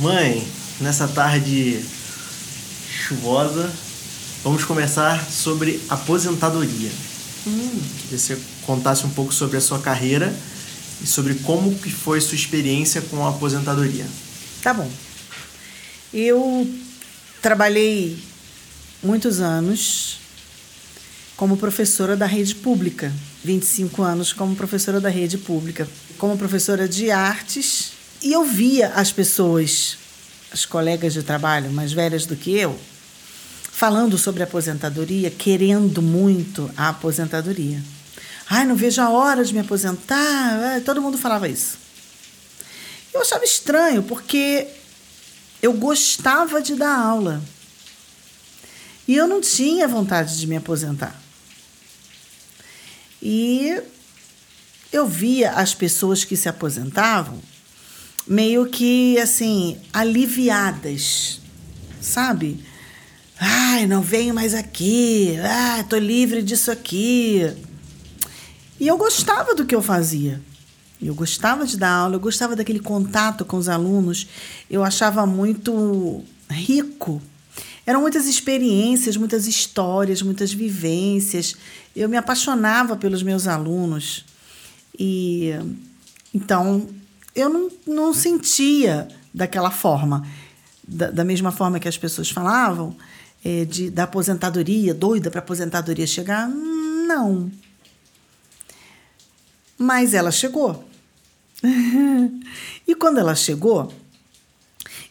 Mãe, 0.00 0.42
nessa 0.80 1.06
tarde 1.06 1.84
chuvosa, 2.90 3.70
vamos 4.42 4.64
conversar 4.64 5.22
sobre 5.30 5.78
aposentadoria. 5.90 6.90
Hum. 7.46 7.68
Queria 7.68 8.08
que 8.08 8.18
você 8.18 8.38
contasse 8.64 9.04
um 9.04 9.10
pouco 9.10 9.34
sobre 9.34 9.58
a 9.58 9.60
sua 9.60 9.78
carreira 9.78 10.34
e 11.02 11.06
sobre 11.06 11.34
como 11.34 11.74
que 11.74 11.90
foi 11.90 12.18
sua 12.22 12.34
experiência 12.34 13.02
com 13.02 13.26
a 13.26 13.28
aposentadoria. 13.28 14.06
Tá 14.62 14.72
bom. 14.72 14.90
Eu 16.14 16.66
trabalhei 17.42 18.18
muitos 19.02 19.38
anos 19.40 20.18
como 21.36 21.58
professora 21.58 22.16
da 22.16 22.24
rede 22.24 22.54
pública, 22.54 23.12
25 23.44 24.02
anos 24.02 24.32
como 24.32 24.56
professora 24.56 24.98
da 24.98 25.10
rede 25.10 25.36
pública, 25.36 25.86
como 26.16 26.38
professora 26.38 26.88
de 26.88 27.10
artes, 27.10 27.99
e 28.22 28.32
eu 28.32 28.44
via 28.44 28.88
as 28.88 29.10
pessoas, 29.10 29.96
as 30.52 30.66
colegas 30.66 31.14
de 31.14 31.22
trabalho 31.22 31.70
mais 31.70 31.92
velhas 31.92 32.26
do 32.26 32.36
que 32.36 32.56
eu, 32.56 32.78
falando 33.72 34.18
sobre 34.18 34.42
aposentadoria, 34.42 35.30
querendo 35.30 36.02
muito 36.02 36.70
a 36.76 36.90
aposentadoria. 36.90 37.82
Ai, 38.48 38.66
não 38.66 38.76
vejo 38.76 39.00
a 39.00 39.08
hora 39.08 39.44
de 39.44 39.54
me 39.54 39.60
aposentar. 39.60 40.80
Todo 40.84 41.00
mundo 41.00 41.16
falava 41.16 41.48
isso. 41.48 41.78
Eu 43.14 43.22
achava 43.22 43.44
estranho, 43.44 44.02
porque 44.02 44.68
eu 45.62 45.72
gostava 45.72 46.60
de 46.60 46.74
dar 46.74 46.94
aula. 46.94 47.42
E 49.08 49.16
eu 49.16 49.26
não 49.26 49.40
tinha 49.40 49.88
vontade 49.88 50.38
de 50.38 50.46
me 50.46 50.56
aposentar. 50.56 51.18
E 53.22 53.80
eu 54.92 55.06
via 55.06 55.52
as 55.52 55.72
pessoas 55.72 56.24
que 56.24 56.36
se 56.36 56.48
aposentavam 56.48 57.40
meio 58.30 58.66
que 58.66 59.18
assim, 59.18 59.76
aliviadas, 59.92 61.40
sabe? 62.00 62.62
Ai, 63.36 63.88
não 63.88 64.00
venho 64.00 64.32
mais 64.32 64.54
aqui. 64.54 65.36
Ah, 65.42 65.84
tô 65.88 65.96
livre 65.96 66.40
disso 66.40 66.70
aqui. 66.70 67.52
E 68.78 68.86
eu 68.86 68.96
gostava 68.96 69.52
do 69.52 69.66
que 69.66 69.74
eu 69.74 69.82
fazia. 69.82 70.40
Eu 71.02 71.12
gostava 71.12 71.66
de 71.66 71.76
dar 71.76 71.90
aula, 71.90 72.14
eu 72.14 72.20
gostava 72.20 72.54
daquele 72.54 72.78
contato 72.78 73.44
com 73.44 73.56
os 73.56 73.68
alunos. 73.68 74.28
Eu 74.70 74.84
achava 74.84 75.26
muito 75.26 76.22
rico. 76.48 77.20
Eram 77.84 78.00
muitas 78.00 78.26
experiências, 78.26 79.16
muitas 79.16 79.48
histórias, 79.48 80.22
muitas 80.22 80.52
vivências. 80.52 81.56
Eu 81.96 82.08
me 82.08 82.16
apaixonava 82.16 82.94
pelos 82.94 83.24
meus 83.24 83.48
alunos. 83.48 84.24
E 84.96 85.52
então 86.32 86.86
eu 87.34 87.48
não, 87.48 87.70
não 87.86 88.14
sentia 88.14 89.08
daquela 89.32 89.70
forma, 89.70 90.26
da, 90.86 91.10
da 91.10 91.24
mesma 91.24 91.52
forma 91.52 91.78
que 91.78 91.88
as 91.88 91.96
pessoas 91.96 92.30
falavam, 92.30 92.96
é, 93.44 93.64
de, 93.64 93.90
da 93.90 94.04
aposentadoria, 94.04 94.92
doida 94.92 95.30
para 95.30 95.40
aposentadoria 95.40 96.06
chegar. 96.06 96.48
Não. 96.48 97.50
Mas 99.78 100.12
ela 100.14 100.30
chegou. 100.30 100.84
e 102.86 102.94
quando 102.94 103.18
ela 103.18 103.34
chegou, 103.34 103.92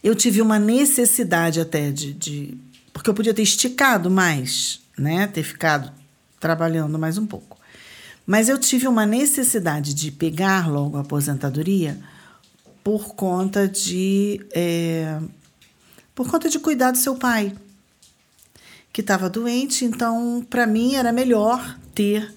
eu 0.04 0.16
tive 0.16 0.42
uma 0.42 0.60
necessidade 0.60 1.60
até 1.60 1.92
de, 1.92 2.14
de. 2.14 2.58
Porque 2.94 3.10
eu 3.10 3.14
podia 3.14 3.34
ter 3.34 3.42
esticado 3.42 4.10
mais, 4.10 4.82
né? 4.98 5.28
Ter 5.28 5.44
ficado 5.44 5.92
trabalhando 6.40 6.98
mais 6.98 7.18
um 7.18 7.26
pouco. 7.26 7.59
Mas 8.30 8.48
eu 8.48 8.60
tive 8.60 8.88
uma 8.88 9.08
necessidade 9.08 9.92
de 9.92 10.12
pegar 10.12 10.70
logo 10.70 10.98
a 10.98 11.02
aposentadoria 11.02 12.00
por 12.84 13.16
conta 13.16 13.68
de. 13.68 14.46
É, 14.52 15.20
por 16.14 16.30
conta 16.30 16.48
de 16.48 16.60
cuidar 16.60 16.92
do 16.92 17.00
seu 17.00 17.16
pai, 17.16 17.56
que 18.94 19.02
estava 19.02 19.28
doente. 19.32 19.84
Então, 19.84 20.46
para 20.48 20.68
mim, 20.68 20.94
era 20.94 21.12
melhor 21.12 21.76
ter 21.96 22.32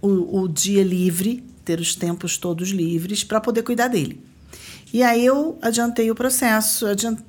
o, 0.00 0.42
o 0.42 0.48
dia 0.48 0.84
livre 0.84 1.42
ter 1.64 1.80
os 1.80 1.96
tempos 1.96 2.38
todos 2.38 2.68
livres 2.68 3.24
para 3.24 3.40
poder 3.40 3.64
cuidar 3.64 3.88
dele. 3.88 4.24
E 4.92 5.02
aí 5.02 5.26
eu 5.26 5.58
adiantei 5.60 6.12
o 6.12 6.14
processo 6.14 6.86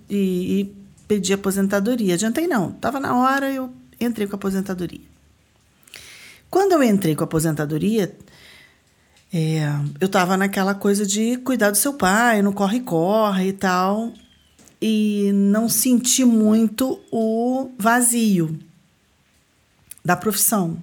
e, 0.07 0.15
e 0.15 0.75
pedi 1.07 1.33
aposentadoria. 1.33 2.13
Adiantei 2.13 2.45
não, 2.45 2.69
estava 2.69 2.99
na 2.99 3.17
hora, 3.17 3.51
eu 3.51 3.73
entrei 3.99 4.27
com 4.27 4.35
a 4.35 4.37
aposentadoria. 4.37 5.14
Quando 6.49 6.73
eu 6.73 6.83
entrei 6.83 7.15
com 7.15 7.23
a 7.23 7.25
aposentadoria, 7.25 8.15
é, 9.33 9.65
eu 9.99 10.05
estava 10.05 10.37
naquela 10.37 10.73
coisa 10.73 11.05
de 11.05 11.37
cuidar 11.37 11.71
do 11.71 11.77
seu 11.77 11.93
pai, 11.93 12.41
no 12.41 12.53
corre-corre 12.53 13.49
e 13.49 13.53
tal, 13.53 14.13
e 14.81 15.31
não 15.33 15.67
senti 15.67 16.23
muito 16.23 16.99
o 17.11 17.71
vazio 17.77 18.57
da 20.03 20.15
profissão. 20.15 20.77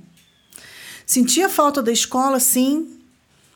Sentia 1.07 1.49
falta 1.49 1.83
da 1.83 1.93
escola, 1.93 2.41
sim, 2.41 3.01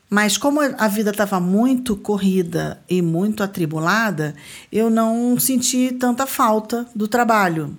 mas 0.09 0.38
como 0.38 0.61
a 0.61 0.88
vida 0.88 1.11
estava 1.11 1.41
muito 1.41 1.97
corrida 1.97 2.81
e 2.88 3.03
muito 3.03 3.43
atribulada, 3.43 4.34
eu 4.71 4.88
não 4.88 5.38
senti 5.38 5.93
tanta 5.93 6.27
falta 6.27 6.87
do 6.94 7.09
trabalho. 7.09 7.77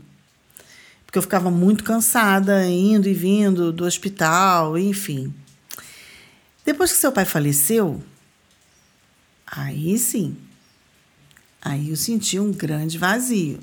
Porque 1.18 1.20
eu 1.20 1.22
ficava 1.24 1.50
muito 1.50 1.84
cansada, 1.84 2.64
indo 2.68 3.10
e 3.10 3.14
vindo 3.14 3.72
do 3.72 3.86
hospital, 3.86 4.78
enfim. 4.78 5.34
Depois 6.64 6.92
que 6.92 6.98
seu 7.00 7.12
pai 7.12 7.26
faleceu, 7.26 8.04
aí 9.48 9.98
sim, 9.98 10.38
aí 11.60 11.90
eu 11.90 11.96
senti 11.96 12.38
um 12.38 12.52
grande 12.52 13.00
vazio. 13.00 13.60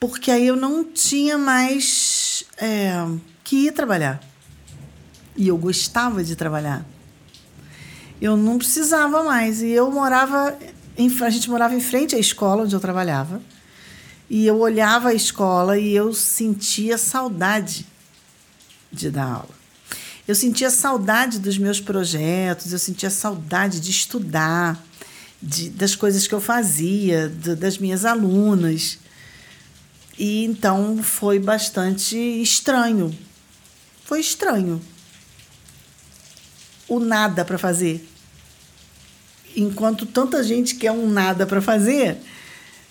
Porque 0.00 0.32
aí 0.32 0.44
eu 0.44 0.56
não 0.56 0.82
tinha 0.82 1.38
mais 1.38 2.44
é, 2.56 3.06
que 3.44 3.66
ir 3.68 3.72
trabalhar. 3.72 4.20
E 5.36 5.46
eu 5.46 5.56
gostava 5.56 6.24
de 6.24 6.34
trabalhar. 6.34 6.84
Eu 8.20 8.36
não 8.36 8.58
precisava 8.58 9.22
mais. 9.22 9.62
E 9.62 9.68
eu 9.68 9.88
morava. 9.88 10.58
Em, 10.98 11.08
a 11.22 11.30
gente 11.30 11.48
morava 11.48 11.76
em 11.76 11.80
frente 11.80 12.16
à 12.16 12.18
escola 12.18 12.64
onde 12.64 12.74
eu 12.74 12.80
trabalhava. 12.80 13.40
E 14.30 14.46
eu 14.46 14.60
olhava 14.60 15.08
a 15.08 15.14
escola 15.14 15.76
e 15.76 15.92
eu 15.92 16.14
sentia 16.14 16.96
saudade 16.96 17.84
de 18.92 19.10
dar 19.10 19.24
aula. 19.24 19.60
Eu 20.28 20.36
sentia 20.36 20.70
saudade 20.70 21.40
dos 21.40 21.58
meus 21.58 21.80
projetos, 21.80 22.72
eu 22.72 22.78
sentia 22.78 23.10
saudade 23.10 23.80
de 23.80 23.90
estudar, 23.90 24.80
de, 25.42 25.68
das 25.70 25.96
coisas 25.96 26.28
que 26.28 26.34
eu 26.34 26.40
fazia, 26.40 27.28
das 27.28 27.76
minhas 27.76 28.04
alunas. 28.04 28.98
E 30.16 30.44
então 30.44 31.02
foi 31.02 31.40
bastante 31.40 32.16
estranho. 32.16 33.12
Foi 34.04 34.20
estranho 34.20 34.80
o 36.86 37.00
nada 37.00 37.44
para 37.44 37.58
fazer. 37.58 38.08
Enquanto 39.56 40.06
tanta 40.06 40.44
gente 40.44 40.76
quer 40.76 40.92
um 40.92 41.08
nada 41.08 41.44
para 41.46 41.60
fazer, 41.60 42.18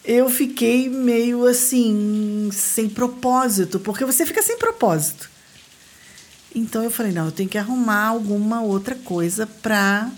eu 0.04 0.30
fiquei 0.30 0.90
meio 0.90 1.46
assim, 1.46 2.50
sem 2.52 2.90
propósito, 2.90 3.80
porque 3.80 4.06
você 4.06 4.26
fica 4.26 4.42
sem 4.42 4.58
propósito. 4.58 5.30
Então 6.56 6.84
eu 6.84 6.92
falei: 6.92 7.12
não, 7.12 7.26
eu 7.26 7.32
tenho 7.32 7.50
que 7.50 7.58
arrumar 7.58 8.08
alguma 8.08 8.62
outra 8.62 8.96
coisa 8.96 9.46
para 9.46 10.10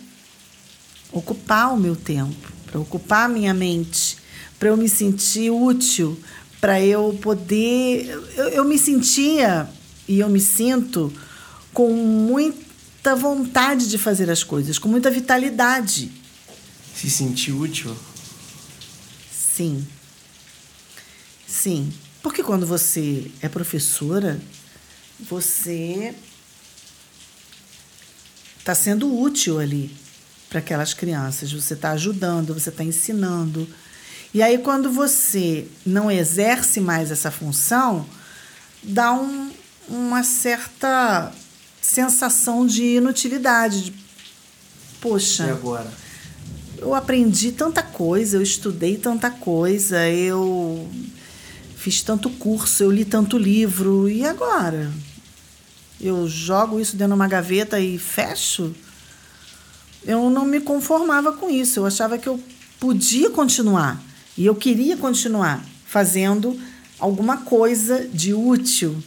ocupar 1.12 1.74
o 1.74 1.78
meu 1.78 1.96
tempo, 1.96 2.52
para 2.66 2.80
ocupar 2.80 3.26
a 3.26 3.30
minha 3.30 3.54
mente, 3.54 4.18
para 4.58 4.70
eu 4.70 4.78
me 4.78 4.88
sentir 4.88 5.52
útil, 5.52 6.18
para 6.60 6.82
eu 6.82 7.18
poder. 7.22 8.08
Eu, 8.36 8.48
eu 8.50 8.66
me 8.66 8.78
sentia 8.78 9.70
e 10.08 10.20
eu 10.20 10.30
me 10.30 10.40
sinto 10.40 11.12
com 11.74 11.92
muita 11.92 13.16
vontade 13.16 13.90
de 13.90 13.98
fazer 13.98 14.30
as 14.30 14.44
coisas, 14.44 14.78
com 14.78 14.88
muita 14.88 15.10
vitalidade. 15.10 16.12
Se 16.96 17.10
sentir 17.10 17.52
útil? 17.52 17.96
Sim. 19.56 19.88
Sim. 21.48 21.94
Porque 22.22 22.44
quando 22.44 22.66
você 22.66 23.32
é 23.42 23.50
professora, 23.50 24.40
você 25.20 26.14
está 28.60 28.76
sendo 28.76 29.20
útil 29.20 29.60
ali 29.60 29.96
para 30.50 30.60
aquelas 30.60 30.94
crianças. 30.94 31.52
Você 31.52 31.74
está 31.74 31.92
ajudando, 31.92 32.54
você 32.54 32.70
está 32.70 32.84
ensinando. 32.84 33.68
E 34.34 34.42
aí, 34.42 34.58
quando 34.60 34.92
você 34.92 35.68
não 35.86 36.10
exerce 36.10 36.80
mais 36.80 37.12
essa 37.12 37.30
função, 37.30 38.06
dá 38.82 39.12
um, 39.14 39.52
uma 39.90 40.24
certa 40.24 41.34
sensação 41.82 42.66
de 42.66 42.84
inutilidade. 42.98 43.86
De, 43.86 43.94
Poxa. 45.02 45.48
E 45.48 45.50
agora? 45.50 45.92
Eu 46.82 46.96
aprendi 46.96 47.52
tanta 47.52 47.84
coisa, 47.84 48.38
eu 48.38 48.42
estudei 48.42 48.98
tanta 48.98 49.30
coisa, 49.30 50.10
eu 50.10 50.90
fiz 51.76 52.02
tanto 52.02 52.28
curso, 52.32 52.82
eu 52.82 52.90
li 52.90 53.06
tanto 53.06 53.38
livro, 53.38 54.10
e 54.10 54.26
agora? 54.26 54.92
Eu 56.00 56.28
jogo 56.28 56.80
isso 56.80 56.94
dentro 56.98 57.14
de 57.14 57.20
uma 57.20 57.28
gaveta 57.28 57.80
e 57.80 58.00
fecho? 58.00 58.76
Eu 60.04 60.28
não 60.32 60.44
me 60.44 60.60
conformava 60.60 61.32
com 61.34 61.52
isso. 61.52 61.80
Eu 61.80 61.86
achava 61.86 62.18
que 62.18 62.28
eu 62.28 62.44
podia 62.80 63.30
continuar 63.30 64.02
e 64.36 64.48
eu 64.48 64.56
queria 64.56 64.98
continuar 64.98 65.64
fazendo 65.86 66.60
alguma 66.98 67.38
coisa 67.38 68.08
de 68.12 68.34
útil. 68.34 68.98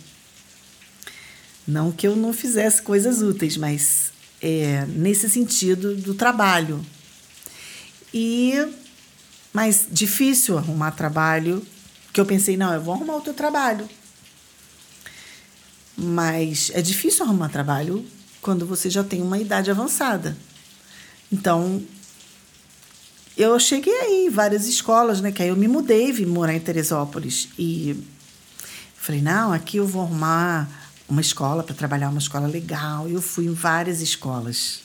Não 1.67 1.91
que 1.91 2.07
eu 2.07 2.15
não 2.15 2.33
fizesse 2.33 2.81
coisas 2.81 3.21
úteis, 3.21 3.57
mas 3.57 4.13
é, 4.41 4.87
nesse 4.87 5.29
sentido 5.29 5.97
do 5.97 6.15
trabalho. 6.15 6.94
E 8.15 8.73
mas 9.55 9.87
difícil 9.89 10.59
arrumar 10.59 10.91
trabalho, 10.91 11.65
que 12.13 12.21
eu 12.21 12.27
pensei, 12.27 12.57
não, 12.57 12.75
eu 12.75 12.83
vou 12.83 12.93
arrumar 12.93 13.15
outro 13.15 13.33
trabalho. 13.33 13.89
Mas 15.97 16.73
é 16.75 16.83
difícil 16.83 17.25
arrumar 17.25 17.49
trabalho 17.49 18.05
quando 18.43 18.67
você 18.67 18.91
já 18.91 19.05
tem 19.05 19.23
uma 19.23 19.39
idade 19.39 19.71
avançada. 19.71 20.37
Então, 21.33 21.81
eu 23.37 23.59
cheguei 23.61 23.95
aí 23.95 24.27
em 24.27 24.31
várias 24.31 24.67
escolas, 24.67 25.21
né? 25.21 25.31
Que 25.31 25.45
aí 25.45 25.51
eu 25.51 25.57
me 25.57 25.69
mudei, 25.69 26.11
vim 26.11 26.27
morar 26.27 26.53
em 26.53 26.61
Teresópolis. 26.61 27.49
E 27.57 27.97
falei, 28.97 29.23
não, 29.23 29.53
aqui 29.53 29.77
eu 29.77 29.87
vou 29.87 30.03
arrumar 30.03 30.69
uma 31.09 31.21
escola 31.21 31.63
para 31.63 31.77
trabalhar, 31.77 32.09
uma 32.09 32.19
escola 32.19 32.49
legal. 32.49 33.09
Eu 33.09 33.23
fui 33.23 33.47
em 33.47 33.55
várias 33.55 34.01
escolas. 34.01 34.81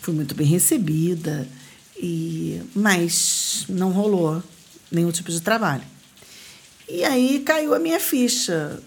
Fui 0.00 0.14
muito 0.14 0.36
bem 0.36 0.46
recebida, 0.46 1.48
e 2.02 2.60
mas 2.74 3.64
não 3.68 3.92
rolou 3.92 4.42
nenhum 4.90 5.12
tipo 5.12 5.30
de 5.30 5.40
trabalho. 5.40 5.84
E 6.88 7.04
aí 7.04 7.40
caiu 7.40 7.72
a 7.74 7.78
minha 7.78 8.00
ficha. 8.00 8.82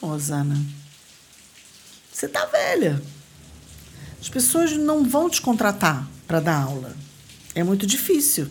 Ô, 0.00 0.16
Zana, 0.16 0.56
você 2.10 2.28
tá 2.28 2.46
velha. 2.46 3.02
As 4.20 4.28
pessoas 4.28 4.72
não 4.76 5.02
vão 5.04 5.28
te 5.28 5.42
contratar 5.42 6.08
para 6.26 6.38
dar 6.38 6.62
aula. 6.62 6.96
É 7.54 7.64
muito 7.64 7.84
difícil. 7.84 8.48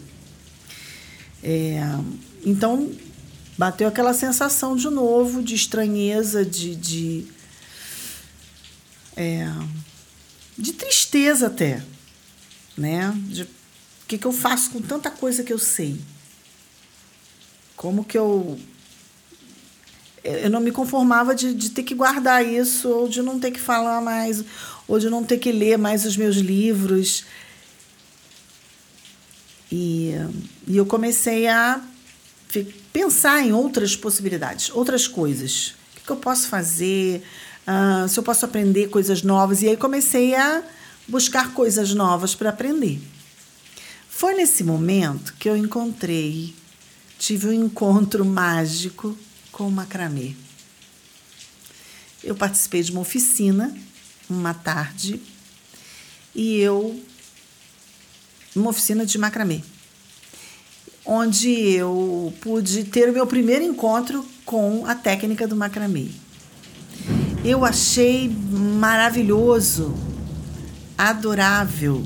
É, 1.42 1.82
então, 2.46 2.92
bateu 3.58 3.88
aquela 3.88 4.14
sensação 4.14 4.76
de 4.76 4.90
novo 4.90 5.42
de 5.42 5.56
estranheza, 5.56 6.46
de, 6.46 6.76
de, 6.76 7.28
é, 9.16 9.48
de 10.58 10.74
tristeza 10.74 11.48
até. 11.48 11.82
Né? 12.78 13.12
De, 13.28 13.48
que, 14.12 14.18
que 14.18 14.28
eu 14.28 14.34
faço 14.34 14.72
com 14.72 14.82
tanta 14.82 15.10
coisa 15.10 15.42
que 15.42 15.54
eu 15.54 15.58
sei? 15.58 15.98
Como 17.78 18.04
que 18.04 18.18
eu. 18.18 18.60
Eu 20.24 20.50
não 20.50 20.60
me 20.60 20.72
conformava 20.72 21.34
de, 21.34 21.54
de 21.54 21.70
ter 21.70 21.84
que 21.84 21.96
guardar 21.96 22.46
isso, 22.46 22.90
ou 22.90 23.08
de 23.08 23.22
não 23.22 23.40
ter 23.40 23.52
que 23.52 23.60
falar 23.60 24.02
mais, 24.02 24.44
ou 24.88 25.00
de 25.00 25.10
não 25.10 25.24
ter 25.24 25.38
que 25.38 25.52
ler 25.52 25.78
mais 25.78 26.06
os 26.06 26.18
meus 26.18 26.36
livros. 26.36 27.24
E, 29.72 30.12
e 30.68 30.76
eu 30.76 30.86
comecei 30.86 31.48
a 31.48 31.82
pensar 32.92 33.42
em 33.42 33.54
outras 33.54 33.96
possibilidades, 33.96 34.70
outras 34.72 35.08
coisas. 35.08 35.70
O 35.70 36.00
que, 36.00 36.06
que 36.06 36.12
eu 36.12 36.18
posso 36.18 36.50
fazer? 36.50 37.24
Uh, 37.66 38.08
se 38.10 38.20
eu 38.20 38.24
posso 38.24 38.44
aprender 38.44 38.90
coisas 38.90 39.24
novas. 39.24 39.62
E 39.62 39.70
aí 39.70 39.78
comecei 39.78 40.36
a 40.36 40.62
buscar 41.08 41.54
coisas 41.54 41.94
novas 41.94 42.36
para 42.36 42.50
aprender. 42.50 43.02
Foi 44.22 44.36
nesse 44.36 44.64
momento 44.64 45.34
que 45.40 45.50
eu 45.50 45.58
encontrei, 45.58 46.54
tive 47.18 47.48
um 47.48 47.54
encontro 47.66 48.24
mágico 48.24 49.18
com 49.52 49.68
o 49.68 49.72
macramê. 49.72 50.36
Eu 52.24 52.36
participei 52.36 52.84
de 52.84 52.92
uma 52.92 53.02
oficina 53.02 53.76
uma 54.30 54.54
tarde 54.54 55.20
e 56.36 56.58
eu 56.60 57.04
uma 58.56 58.70
oficina 58.70 59.08
de 59.08 59.18
macramê, 59.18 59.64
onde 61.04 61.50
eu 61.72 62.32
pude 62.42 62.84
ter 62.84 63.10
o 63.10 63.14
meu 63.14 63.26
primeiro 63.26 63.66
encontro 63.66 64.24
com 64.46 64.86
a 64.86 64.94
técnica 64.94 65.48
do 65.48 65.56
macramê. 65.56 66.10
Eu 67.44 67.66
achei 67.66 68.30
maravilhoso, 68.30 69.96
adorável, 70.96 72.04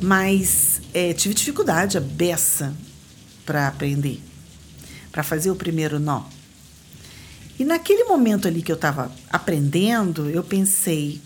mas 0.00 0.71
é, 0.92 1.12
tive 1.12 1.34
dificuldade, 1.34 1.96
a 1.96 2.00
beça, 2.00 2.74
para 3.44 3.66
aprender, 3.66 4.20
para 5.10 5.22
fazer 5.22 5.50
o 5.50 5.56
primeiro 5.56 5.98
nó. 5.98 6.24
E 7.58 7.64
naquele 7.64 8.04
momento 8.04 8.48
ali 8.48 8.62
que 8.62 8.72
eu 8.72 8.76
estava 8.76 9.12
aprendendo, 9.30 10.28
eu 10.30 10.42
pensei: 10.42 11.20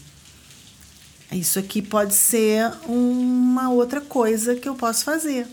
isso 1.32 1.58
aqui 1.58 1.82
pode 1.82 2.14
ser 2.14 2.72
uma 2.86 3.70
outra 3.70 4.00
coisa 4.00 4.54
que 4.54 4.68
eu 4.68 4.74
posso 4.74 5.04
fazer. 5.04 5.46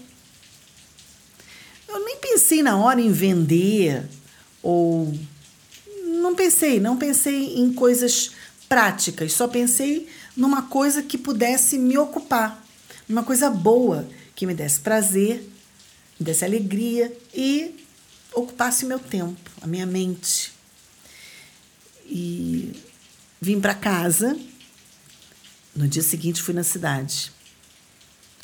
Eu 1.88 2.04
nem 2.06 2.18
pensei 2.18 2.63
na 2.63 2.77
hora 2.77 3.00
em 3.01 3.12
vender 3.12 4.04
ou 4.62 5.13
não 6.04 6.33
pensei, 6.36 6.80
não 6.80 6.98
pensei 6.98 7.60
em 7.60 7.74
coisas 7.74 8.31
práticas, 8.69 9.33
só 9.33 9.48
pensei 9.48 10.07
numa 10.36 10.63
coisa 10.63 11.04
que 11.04 11.18
pudesse 11.18 11.77
me 11.77 11.98
ocupar, 11.98 12.62
numa 13.07 13.23
coisa 13.23 13.50
boa, 13.50 14.07
que 14.35 14.45
me 14.45 14.53
desse 14.53 14.79
prazer, 14.79 15.41
me 16.19 16.25
desse 16.25 16.44
alegria 16.44 17.15
e 17.33 17.85
ocupasse 18.33 18.85
meu 18.85 19.00
tempo, 19.00 19.50
a 19.61 19.67
minha 19.67 19.85
mente. 19.85 20.51
E 22.05 22.73
vim 23.41 23.59
para 23.59 23.73
casa 23.73 24.38
no 25.75 25.88
dia 25.88 26.03
seguinte 26.03 26.41
fui 26.41 26.53
na 26.53 26.63
cidade 26.63 27.31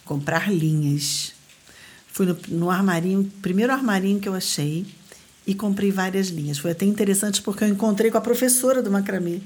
comprar 0.10 0.52
linhas. 0.52 1.34
Fui 2.08 2.26
no, 2.26 2.36
no 2.48 2.72
armarinho, 2.72 3.32
primeiro 3.44 3.72
armarinho 3.72 4.20
que 4.20 4.28
eu 4.28 4.34
achei 4.34 4.84
e 5.46 5.54
comprei 5.54 5.92
várias 5.92 6.30
linhas. 6.30 6.58
Foi 6.58 6.72
até 6.72 6.84
interessante 6.84 7.44
porque 7.44 7.64
eu 7.64 7.68
encontrei 7.68 8.10
com 8.10 8.18
a 8.18 8.22
professora 8.22 8.82
do 8.82 8.90
macramê, 8.90 9.40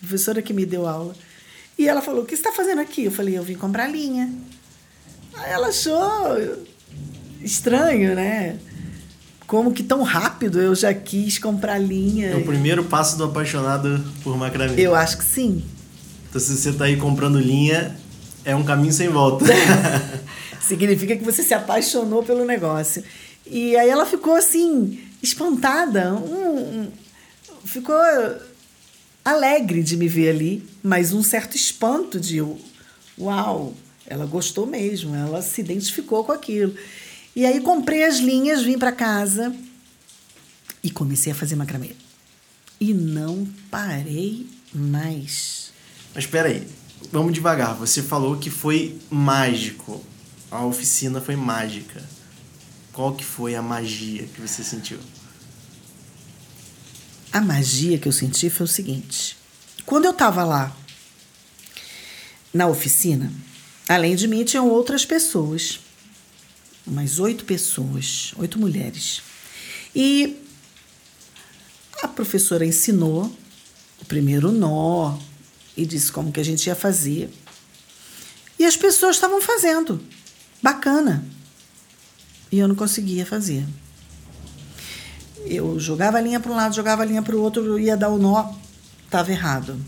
professora 0.00 0.40
que 0.40 0.54
me 0.54 0.64
deu 0.64 0.86
aula. 0.88 1.14
E 1.78 1.88
ela 1.88 2.00
falou: 2.00 2.22
O 2.22 2.24
que 2.24 2.34
você 2.34 2.40
está 2.40 2.52
fazendo 2.52 2.80
aqui? 2.80 3.04
Eu 3.04 3.12
falei: 3.12 3.36
Eu 3.36 3.42
vim 3.42 3.54
comprar 3.54 3.88
linha. 3.88 4.30
Aí 5.34 5.50
ela 5.50 5.68
achou 5.68 5.96
estranho, 7.42 8.14
né? 8.14 8.58
Como 9.46 9.72
que 9.72 9.82
tão 9.82 10.02
rápido 10.02 10.60
eu 10.60 10.74
já 10.74 10.94
quis 10.94 11.38
comprar 11.38 11.78
linha. 11.78 12.30
É 12.30 12.36
o 12.36 12.44
primeiro 12.44 12.84
passo 12.84 13.18
do 13.18 13.24
apaixonado 13.24 14.02
por 14.22 14.36
macramê. 14.36 14.74
Eu 14.80 14.94
acho 14.94 15.18
que 15.18 15.24
sim. 15.24 15.64
Então, 16.28 16.40
se 16.40 16.56
você 16.56 16.70
está 16.70 16.86
aí 16.86 16.96
comprando 16.96 17.38
linha, 17.38 17.94
é 18.44 18.56
um 18.56 18.64
caminho 18.64 18.92
sem 18.92 19.08
volta. 19.08 19.44
Significa 20.60 21.16
que 21.16 21.24
você 21.24 21.42
se 21.42 21.52
apaixonou 21.52 22.22
pelo 22.22 22.44
negócio. 22.44 23.02
E 23.46 23.76
aí 23.76 23.88
ela 23.90 24.06
ficou 24.06 24.34
assim, 24.34 25.00
espantada, 25.22 26.14
um, 26.14 26.58
um, 26.58 26.92
ficou 27.64 27.96
alegre 29.24 29.82
de 29.82 29.96
me 29.96 30.08
ver 30.08 30.30
ali, 30.30 30.68
mas 30.82 31.12
um 31.12 31.22
certo 31.22 31.56
espanto 31.56 32.18
de 32.18 32.40
uau, 33.18 33.74
ela 34.06 34.26
gostou 34.26 34.66
mesmo, 34.66 35.14
ela 35.14 35.42
se 35.42 35.60
identificou 35.60 36.24
com 36.24 36.32
aquilo. 36.32 36.74
E 37.34 37.46
aí 37.46 37.60
comprei 37.60 38.04
as 38.04 38.18
linhas, 38.18 38.62
vim 38.62 38.78
para 38.78 38.92
casa 38.92 39.54
e 40.82 40.90
comecei 40.90 41.32
a 41.32 41.34
fazer 41.34 41.56
macramê. 41.56 41.92
E 42.80 42.92
não 42.92 43.46
parei 43.70 44.46
mais. 44.74 45.72
Mas 46.14 46.24
espera 46.24 46.48
aí, 46.48 46.66
vamos 47.10 47.32
devagar. 47.32 47.74
Você 47.76 48.02
falou 48.02 48.36
que 48.36 48.50
foi 48.50 48.98
mágico. 49.08 50.04
A 50.50 50.64
oficina 50.66 51.20
foi 51.20 51.36
mágica. 51.36 52.02
Qual 52.92 53.14
que 53.14 53.24
foi 53.24 53.54
a 53.54 53.62
magia 53.62 54.24
que 54.24 54.40
você 54.40 54.62
sentiu? 54.62 54.98
A 57.32 57.40
magia 57.40 57.98
que 57.98 58.06
eu 58.06 58.12
senti 58.12 58.50
foi 58.50 58.64
o 58.64 58.68
seguinte. 58.68 59.36
Quando 59.86 60.04
eu 60.04 60.10
estava 60.10 60.44
lá 60.44 60.76
na 62.52 62.66
oficina, 62.66 63.32
além 63.88 64.14
de 64.14 64.28
mim, 64.28 64.44
tinham 64.44 64.68
outras 64.68 65.04
pessoas. 65.04 65.80
Umas 66.86 67.18
oito 67.18 67.44
pessoas, 67.44 68.34
oito 68.36 68.58
mulheres. 68.58 69.22
E 69.94 70.36
a 72.02 72.08
professora 72.08 72.66
ensinou 72.66 73.34
o 74.00 74.04
primeiro 74.04 74.50
nó, 74.50 75.16
e 75.76 75.86
disse 75.86 76.12
como 76.12 76.32
que 76.32 76.40
a 76.40 76.44
gente 76.44 76.66
ia 76.66 76.74
fazer. 76.74 77.32
E 78.58 78.64
as 78.64 78.76
pessoas 78.76 79.16
estavam 79.16 79.40
fazendo. 79.40 80.04
Bacana. 80.62 81.24
E 82.50 82.58
eu 82.58 82.68
não 82.68 82.74
conseguia 82.74 83.24
fazer. 83.24 83.64
Eu 85.44 85.78
jogava 85.78 86.18
a 86.18 86.20
linha 86.20 86.40
para 86.40 86.52
um 86.52 86.56
lado, 86.56 86.74
jogava 86.74 87.02
a 87.02 87.04
linha 87.04 87.22
para 87.22 87.36
o 87.36 87.40
outro, 87.40 87.78
ia 87.78 87.96
dar 87.96 88.08
o 88.08 88.18
nó, 88.18 88.52
estava 89.04 89.30
errado. 89.30 89.78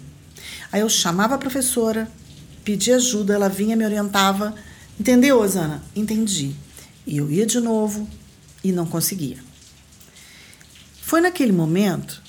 Aí 0.71 0.81
eu 0.81 0.89
chamava 0.89 1.35
a 1.37 1.39
professora, 1.39 2.11
pedia 2.65 2.97
ajuda, 2.97 3.35
ela 3.35 3.49
vinha, 3.49 3.77
me 3.77 3.85
orientava. 3.85 4.55
Entendeu, 4.99 5.41
Osana? 5.41 5.83
Entendi. 5.95 6.55
E 7.07 7.19
eu 7.19 7.31
ia 7.31 7.47
de 7.47 7.61
novo 7.61 8.09
e 8.63 8.73
não 8.73 8.87
conseguia. 8.87 9.39
Foi 11.03 11.21
naquele 11.21 11.53
momento, 11.53 12.23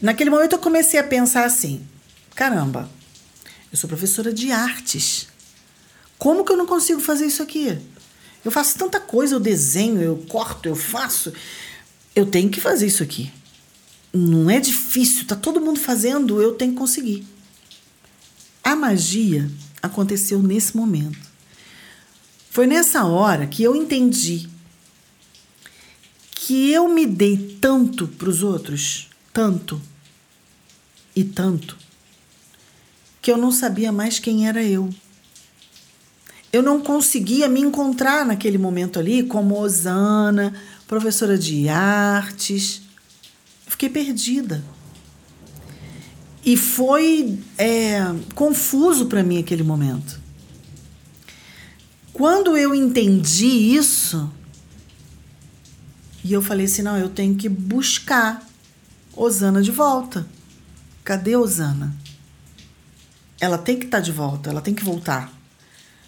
naquele 0.00 0.30
momento 0.30 0.52
eu 0.52 0.58
comecei 0.58 1.00
a 1.00 1.04
pensar 1.04 1.44
assim: 1.44 1.86
Caramba, 2.34 2.88
eu 3.72 3.78
sou 3.78 3.88
professora 3.88 4.32
de 4.32 4.52
artes. 4.52 5.28
Como 6.18 6.44
que 6.44 6.52
eu 6.52 6.56
não 6.56 6.66
consigo 6.66 7.00
fazer 7.00 7.26
isso 7.26 7.42
aqui? 7.42 7.78
Eu 8.44 8.50
faço 8.50 8.78
tanta 8.78 9.00
coisa, 9.00 9.34
eu 9.34 9.40
desenho, 9.40 10.00
eu 10.00 10.16
corto, 10.28 10.68
eu 10.68 10.76
faço. 10.76 11.32
Eu 12.16 12.24
tenho 12.24 12.48
que 12.48 12.62
fazer 12.62 12.86
isso 12.86 13.02
aqui. 13.02 13.30
Não 14.10 14.48
é 14.48 14.58
difícil, 14.58 15.26
tá 15.26 15.36
todo 15.36 15.60
mundo 15.60 15.78
fazendo, 15.78 16.40
eu 16.40 16.54
tenho 16.54 16.72
que 16.72 16.78
conseguir. 16.78 17.26
A 18.64 18.74
magia 18.74 19.50
aconteceu 19.82 20.42
nesse 20.42 20.74
momento. 20.74 21.18
Foi 22.48 22.66
nessa 22.66 23.04
hora 23.04 23.46
que 23.46 23.62
eu 23.62 23.76
entendi 23.76 24.48
que 26.32 26.70
eu 26.70 26.88
me 26.88 27.04
dei 27.04 27.58
tanto 27.60 28.08
para 28.08 28.30
os 28.30 28.42
outros, 28.42 29.10
tanto 29.32 29.78
e 31.14 31.22
tanto, 31.22 31.76
que 33.20 33.30
eu 33.30 33.36
não 33.36 33.52
sabia 33.52 33.92
mais 33.92 34.18
quem 34.18 34.48
era 34.48 34.62
eu. 34.62 34.88
Eu 36.52 36.62
não 36.62 36.80
conseguia 36.80 37.48
me 37.48 37.60
encontrar 37.60 38.24
naquele 38.24 38.56
momento 38.56 38.98
ali 38.98 39.24
como 39.24 39.58
Osana, 39.60 40.54
professora 40.86 41.38
de 41.38 41.68
artes. 41.68 42.82
Fiquei 43.66 43.88
perdida. 43.88 44.64
E 46.44 46.56
foi 46.56 47.38
é, 47.58 47.98
confuso 48.34 49.06
para 49.06 49.22
mim 49.22 49.38
aquele 49.38 49.62
momento. 49.62 50.20
Quando 52.12 52.56
eu 52.56 52.74
entendi 52.74 53.46
isso, 53.46 54.32
e 56.22 56.32
eu 56.32 56.40
falei 56.40 56.66
assim: 56.66 56.82
não, 56.82 56.96
eu 56.96 57.08
tenho 57.08 57.34
que 57.34 57.48
buscar 57.48 58.46
Osana 59.14 59.60
de 59.60 59.70
volta. 59.70 60.26
Cadê 61.02 61.36
Osana? 61.36 61.94
Ela 63.40 63.58
tem 63.58 63.78
que 63.78 63.86
estar 63.86 63.98
tá 63.98 64.02
de 64.02 64.12
volta, 64.12 64.50
ela 64.50 64.60
tem 64.60 64.74
que 64.74 64.84
voltar. 64.84 65.32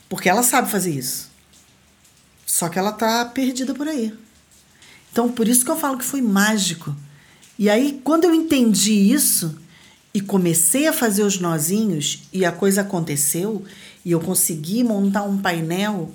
Porque 0.09 0.29
ela 0.29 0.43
sabe 0.43 0.71
fazer 0.71 0.93
isso. 0.93 1.31
Só 2.47 2.69
que 2.69 2.79
ela 2.79 2.93
tá 2.93 3.25
perdida 3.27 3.75
por 3.75 3.87
aí. 3.87 4.17
Então, 5.11 5.31
por 5.31 5.49
isso 5.49 5.65
que 5.65 5.71
eu 5.71 5.77
falo 5.77 5.99
que 5.99 6.05
foi 6.05 6.21
mágico. 6.23 6.95
E 7.59 7.69
aí, 7.69 8.00
quando 8.05 8.25
eu 8.25 8.35
entendi 8.35 8.93
isso 8.93 9.59
e 10.15 10.21
comecei 10.21 10.87
a 10.87 10.93
fazer 10.93 11.23
os 11.23 11.38
nozinhos 11.38 12.23
e 12.33 12.45
a 12.45 12.53
coisa 12.53 12.83
aconteceu 12.83 13.65
e 14.05 14.12
eu 14.12 14.21
consegui 14.21 14.85
montar 14.85 15.25
um 15.25 15.38
painel, 15.38 16.12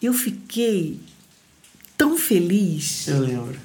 eu 0.00 0.12
fiquei 0.12 1.00
tão 1.96 2.16
feliz. 2.18 3.08
Eu 3.08 3.20
lembro. 3.20 3.58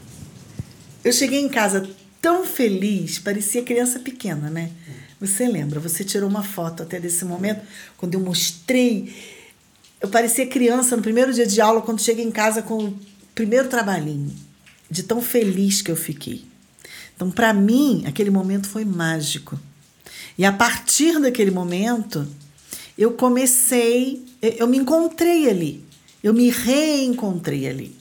Eu 1.04 1.12
cheguei 1.12 1.40
em 1.40 1.50
casa 1.50 1.90
tão 2.22 2.46
feliz, 2.46 3.20
parecia 3.20 3.64
criança 3.64 4.00
pequena, 4.00 4.50
né? 4.50 4.72
Você 5.20 5.48
lembra? 5.48 5.80
Você 5.80 6.04
tirou 6.04 6.30
uma 6.30 6.44
foto 6.44 6.84
até 6.84 7.00
desse 7.00 7.26
momento, 7.26 7.62
quando 7.98 8.14
eu 8.14 8.20
mostrei. 8.20 9.14
Eu 10.00 10.08
parecia 10.08 10.48
criança 10.48 10.96
no 10.96 11.02
primeiro 11.02 11.34
dia 11.34 11.46
de 11.46 11.60
aula, 11.60 11.82
quando 11.82 12.02
cheguei 12.02 12.24
em 12.24 12.32
casa 12.32 12.62
com 12.62 12.86
o 12.86 13.00
primeiro 13.36 13.68
trabalhinho, 13.68 14.34
de 14.90 15.04
tão 15.04 15.22
feliz 15.22 15.82
que 15.82 15.92
eu 15.92 15.96
fiquei. 15.96 16.46
Então, 17.16 17.30
para 17.30 17.54
mim, 17.54 18.04
aquele 18.06 18.30
momento 18.30 18.68
foi 18.68 18.86
mágico. 18.86 19.60
E 20.38 20.46
a 20.46 20.54
partir 20.54 21.20
daquele 21.20 21.52
momento, 21.52 22.28
eu 22.98 23.12
comecei, 23.12 24.26
eu 24.42 24.68
me 24.68 24.78
encontrei 24.78 25.50
ali, 25.50 25.86
eu 26.24 26.34
me 26.34 26.50
reencontrei 26.50 27.68
ali. 27.68 27.96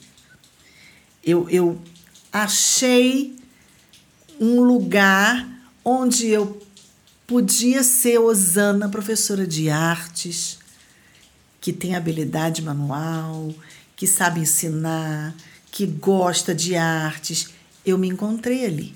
Eu, 1.23 1.49
eu 1.49 1.79
achei 2.31 3.35
um 4.39 4.61
lugar 4.61 5.47
onde 5.83 6.27
eu 6.27 6.61
podia 7.27 7.83
ser 7.83 8.19
Osana, 8.19 8.89
professora 8.89 9.45
de 9.45 9.69
artes, 9.69 10.59
que 11.61 11.73
tem 11.73 11.95
habilidade 11.95 12.61
manual, 12.61 13.53
que 13.95 14.07
sabe 14.07 14.39
ensinar, 14.39 15.35
que 15.71 15.85
gosta 15.85 16.53
de 16.53 16.75
artes. 16.75 17.49
Eu 17.85 17.97
me 17.97 18.07
encontrei 18.07 18.65
ali. 18.65 18.95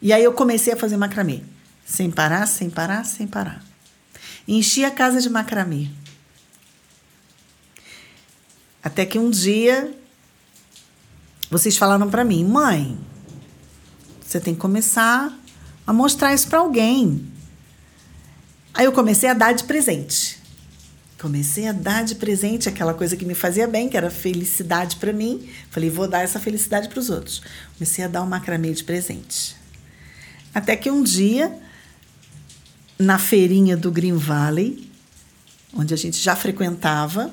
E 0.00 0.12
aí 0.12 0.22
eu 0.22 0.32
comecei 0.32 0.72
a 0.72 0.76
fazer 0.76 0.96
macramê, 0.96 1.42
sem 1.84 2.10
parar, 2.10 2.46
sem 2.46 2.70
parar, 2.70 3.04
sem 3.04 3.26
parar. 3.26 3.64
Enchi 4.46 4.84
a 4.84 4.90
casa 4.90 5.20
de 5.20 5.28
macramê. 5.28 5.88
Até 8.82 9.04
que 9.04 9.18
um 9.18 9.30
dia 9.30 9.92
vocês 11.50 11.76
falaram 11.76 12.10
para 12.10 12.24
mim, 12.24 12.44
mãe, 12.44 12.98
você 14.20 14.40
tem 14.40 14.54
que 14.54 14.60
começar 14.60 15.36
a 15.86 15.92
mostrar 15.92 16.34
isso 16.34 16.48
para 16.48 16.58
alguém. 16.58 17.32
Aí 18.74 18.84
eu 18.84 18.92
comecei 18.92 19.28
a 19.28 19.34
dar 19.34 19.52
de 19.52 19.64
presente. 19.64 20.40
Comecei 21.20 21.66
a 21.66 21.72
dar 21.72 22.04
de 22.04 22.14
presente 22.14 22.68
aquela 22.68 22.92
coisa 22.92 23.16
que 23.16 23.24
me 23.24 23.34
fazia 23.34 23.66
bem, 23.66 23.88
que 23.88 23.96
era 23.96 24.10
felicidade 24.10 24.96
para 24.96 25.12
mim. 25.12 25.48
Falei, 25.70 25.88
vou 25.88 26.06
dar 26.06 26.22
essa 26.22 26.38
felicidade 26.38 26.88
para 26.88 26.98
os 26.98 27.08
outros. 27.08 27.42
Comecei 27.78 28.04
a 28.04 28.08
dar 28.08 28.22
um 28.22 28.26
macramê 28.26 28.72
de 28.72 28.84
presente. 28.84 29.56
Até 30.54 30.76
que 30.76 30.90
um 30.90 31.02
dia, 31.02 31.56
na 32.98 33.18
feirinha 33.18 33.76
do 33.76 33.90
Green 33.90 34.16
Valley, 34.16 34.90
onde 35.74 35.94
a 35.94 35.96
gente 35.96 36.18
já 36.18 36.36
frequentava, 36.36 37.32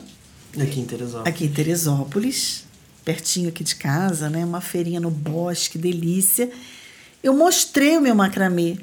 aqui 0.60 0.80
em 0.80 0.86
Teresópolis, 0.86 1.28
aqui 1.28 1.46
em 1.46 1.52
Teresópolis 1.52 2.64
pertinho 3.04 3.50
aqui 3.50 3.64
de 3.64 3.76
casa, 3.76 4.30
né? 4.30 4.44
Uma 4.46 4.62
feirinha 4.62 5.00
no 5.00 5.12
bosque, 5.12 5.78
delícia. 5.78 6.50
Eu 7.22 7.34
mostrei 7.34 7.98
o 7.98 8.02
meu 8.02 8.16
macramê 8.16 8.78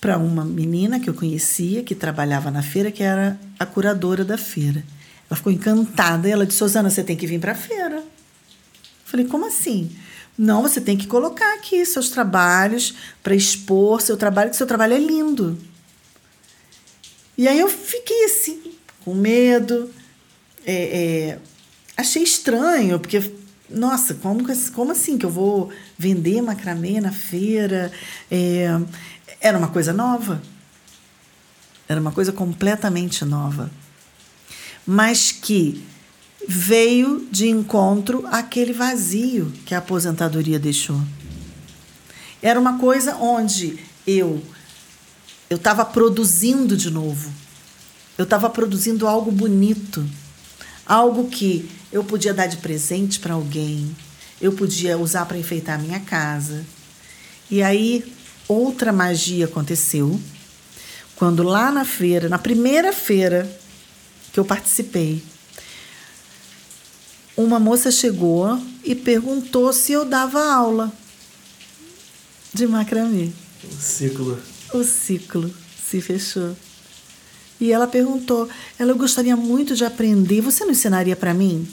para 0.00 0.16
uma 0.16 0.44
menina 0.44 0.98
que 0.98 1.10
eu 1.10 1.14
conhecia, 1.14 1.82
que 1.82 1.94
trabalhava 1.94 2.50
na 2.50 2.62
feira, 2.62 2.90
que 2.90 3.02
era 3.02 3.38
a 3.58 3.66
curadora 3.66 4.24
da 4.24 4.38
feira. 4.38 4.82
Ela 5.28 5.36
ficou 5.36 5.52
encantada 5.52 6.28
e 6.28 6.32
ela 6.32 6.46
disse: 6.46 6.58
Suzana, 6.58 6.88
você 6.90 7.04
tem 7.04 7.16
que 7.16 7.26
vir 7.26 7.38
para 7.38 7.52
a 7.52 7.54
feira. 7.54 7.96
Eu 7.96 8.04
falei: 9.04 9.26
como 9.26 9.46
assim? 9.46 9.90
Não, 10.36 10.62
você 10.62 10.80
tem 10.80 10.96
que 10.96 11.06
colocar 11.06 11.54
aqui 11.54 11.84
seus 11.84 12.08
trabalhos 12.08 12.94
para 13.22 13.34
expor 13.34 14.00
seu 14.00 14.16
trabalho, 14.16 14.50
que 14.50 14.56
seu 14.56 14.66
trabalho 14.66 14.94
é 14.94 14.98
lindo. 14.98 15.58
E 17.36 17.46
aí 17.46 17.58
eu 17.58 17.68
fiquei 17.68 18.24
assim, 18.24 18.60
com 19.04 19.14
medo. 19.14 19.90
É, 20.64 20.72
é, 20.74 21.38
achei 21.96 22.22
estranho, 22.22 22.98
porque, 22.98 23.32
nossa, 23.68 24.14
como, 24.14 24.44
como 24.72 24.92
assim 24.92 25.18
que 25.18 25.26
eu 25.26 25.30
vou 25.30 25.70
vender 25.98 26.40
macramê 26.40 27.00
na 27.00 27.12
feira? 27.12 27.92
É, 28.30 28.68
era 29.40 29.56
uma 29.56 29.68
coisa 29.68 29.92
nova. 29.92 30.42
Era 31.88 32.00
uma 32.00 32.12
coisa 32.12 32.32
completamente 32.32 33.24
nova. 33.24 33.70
Mas 34.86 35.32
que 35.32 35.84
veio 36.46 37.26
de 37.30 37.48
encontro 37.48 38.26
àquele 38.26 38.72
vazio 38.72 39.52
que 39.64 39.74
a 39.74 39.78
aposentadoria 39.78 40.58
deixou. 40.58 41.00
Era 42.42 42.58
uma 42.60 42.78
coisa 42.78 43.16
onde 43.16 43.78
eu 44.06 44.42
eu 45.48 45.56
estava 45.56 45.84
produzindo 45.84 46.76
de 46.76 46.90
novo. 46.90 47.28
Eu 48.16 48.22
estava 48.22 48.48
produzindo 48.48 49.08
algo 49.08 49.32
bonito, 49.32 50.06
algo 50.86 51.28
que 51.28 51.68
eu 51.90 52.04
podia 52.04 52.32
dar 52.32 52.46
de 52.46 52.58
presente 52.58 53.18
para 53.18 53.34
alguém, 53.34 53.96
eu 54.40 54.52
podia 54.52 54.96
usar 54.96 55.26
para 55.26 55.38
enfeitar 55.38 55.74
a 55.74 55.82
minha 55.82 55.98
casa. 56.00 56.64
E 57.50 57.62
aí 57.62 58.04
outra 58.52 58.92
magia 58.92 59.44
aconteceu 59.44 60.20
quando 61.16 61.42
lá 61.42 61.70
na 61.70 61.84
feira, 61.84 62.28
na 62.28 62.38
primeira 62.38 62.92
feira 62.92 63.50
que 64.32 64.40
eu 64.40 64.44
participei, 64.44 65.22
uma 67.36 67.58
moça 67.60 67.90
chegou 67.90 68.60
e 68.82 68.94
perguntou 68.94 69.72
se 69.72 69.92
eu 69.92 70.04
dava 70.04 70.42
aula 70.42 70.92
de 72.52 72.66
macramê. 72.66 73.30
O 73.64 73.80
ciclo. 73.80 74.38
O 74.72 74.82
ciclo 74.82 75.54
se 75.84 76.00
fechou. 76.00 76.56
E 77.60 77.72
ela 77.72 77.86
perguntou: 77.86 78.48
ela 78.78 78.94
gostaria 78.94 79.36
muito 79.36 79.76
de 79.76 79.84
aprender. 79.84 80.40
Você 80.40 80.64
não 80.64 80.72
ensinaria 80.72 81.14
para 81.14 81.34
mim? 81.34 81.68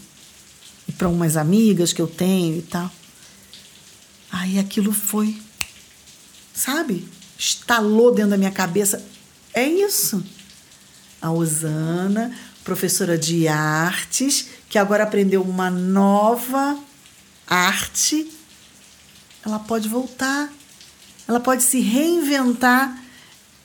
E 0.88 0.91
para 0.91 1.07
umas 1.07 1.38
amigas 1.38 1.93
que 1.93 2.01
eu 2.01 2.07
tenho 2.07 2.57
e 2.57 2.62
tal. 2.62 2.91
Aí 4.29 4.60
aquilo 4.60 4.91
foi, 4.91 5.38
sabe? 6.57 7.07
Estalou 7.37 8.11
dentro 8.11 8.31
da 8.31 8.37
minha 8.37 8.51
cabeça. 8.51 9.05
É 9.53 9.63
isso. 9.63 10.23
A 11.21 11.31
Osana, 11.31 12.35
professora 12.63 13.17
de 13.17 13.47
artes, 13.47 14.47
que 14.67 14.77
agora 14.77 15.03
aprendeu 15.03 15.43
uma 15.43 15.69
nova 15.69 16.77
arte, 17.47 18.29
ela 19.45 19.59
pode 19.59 19.87
voltar, 19.87 20.49
ela 21.27 21.39
pode 21.39 21.63
se 21.63 21.79
reinventar, 21.79 22.97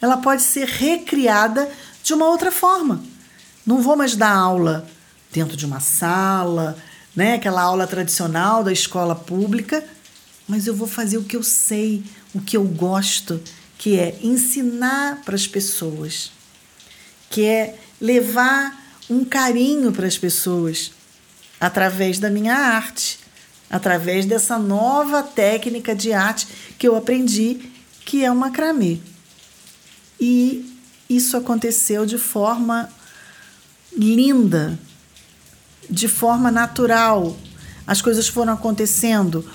ela 0.01 0.19
pode 0.19 0.43
ser 0.43 0.67
recriada 0.69 1.69
de 2.03 2.13
uma 2.13 2.27
outra 2.27 2.53
forma. 2.53 3.03
Não 3.65 3.81
vou 3.81 3.97
mais 3.97 4.15
dar 4.15 4.33
aula 4.33 4.87
dentro 5.33 5.57
de 5.57 5.65
uma 5.65 5.81
sala, 5.81 6.77
né, 7.17 7.35
aquela 7.35 7.63
aula 7.63 7.87
tradicional 7.87 8.63
da 8.63 8.73
escola 8.73 9.15
pública, 9.15 9.85
mas 10.47 10.67
eu 10.67 10.75
vou 10.75 10.87
fazer 10.87 11.17
o 11.17 11.25
que 11.25 11.37
eu 11.37 11.43
sei, 11.43 12.05
o 12.35 12.41
que 12.41 12.57
eu 12.57 12.65
gosto, 12.65 13.41
que 13.79 13.99
é 13.99 14.19
ensinar 14.23 15.23
para 15.25 15.35
as 15.35 15.47
pessoas, 15.47 16.31
que 17.31 17.45
é 17.45 17.79
levar 18.01 18.81
um 19.09 19.25
carinho 19.25 19.93
para 19.93 20.07
as 20.07 20.17
pessoas, 20.17 20.93
através 21.61 22.19
da 22.19 22.31
minha 22.31 22.55
arte, 22.55 23.19
através 23.71 24.27
dessa 24.27 24.59
nova 24.59 25.23
técnica 25.23 25.95
de 25.95 26.13
arte 26.13 26.47
que 26.79 26.87
eu 26.87 26.97
aprendi, 26.97 27.71
que 28.05 28.25
é 28.25 28.31
o 28.31 28.37
macramê. 28.37 28.99
E 30.21 30.79
isso 31.09 31.37
aconteceu 31.37 32.07
de 32.07 32.19
forma 32.19 32.89
linda, 33.97 34.79
de 35.89 36.09
forma 36.09 36.51
natural. 36.51 37.37
As 37.87 38.01
coisas 38.01 38.29
foram 38.29 38.53
acontecendo. 38.55 39.49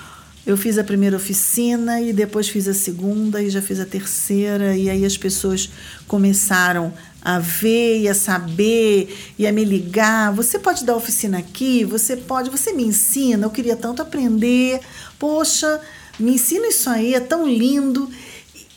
Eu 0.47 0.55
fiz 0.55 0.77
a 0.77 0.83
primeira 0.83 1.17
oficina 1.17 1.99
e 1.99 2.13
depois 2.13 2.47
fiz 2.47 2.69
a 2.69 2.73
segunda 2.73 3.43
e 3.43 3.49
já 3.49 3.61
fiz 3.61 3.81
a 3.81 3.85
terceira, 3.85 4.77
e 4.77 4.89
aí 4.89 5.03
as 5.03 5.17
pessoas 5.17 5.69
começaram 6.07 6.93
a 7.21 7.37
ver 7.37 7.99
e 7.99 8.07
a 8.07 8.15
saber 8.15 9.33
e 9.37 9.45
a 9.45 9.51
me 9.51 9.65
ligar. 9.65 10.31
Você 10.31 10.57
pode 10.57 10.85
dar 10.85 10.95
oficina 10.95 11.37
aqui? 11.37 11.83
Você 11.83 12.15
pode, 12.15 12.49
você 12.49 12.71
me 12.71 12.85
ensina. 12.85 13.45
Eu 13.45 13.49
queria 13.49 13.75
tanto 13.75 14.01
aprender. 14.01 14.79
Poxa, 15.19 15.81
me 16.17 16.35
ensina 16.35 16.65
isso 16.67 16.89
aí, 16.89 17.13
é 17.13 17.19
tão 17.19 17.45
lindo. 17.45 18.09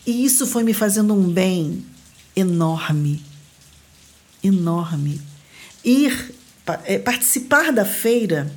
E 0.05 0.25
isso 0.25 0.49
foi 0.49 0.65
me 0.65 0.75
fazendo 0.75 1.15
um 1.15 1.31
bem 1.31 1.87
enorme. 2.35 3.23
Enorme. 4.43 5.21
Ir 5.85 6.35
é, 6.83 6.99
participar 6.99 7.73
da 7.73 7.85
feira 7.85 8.53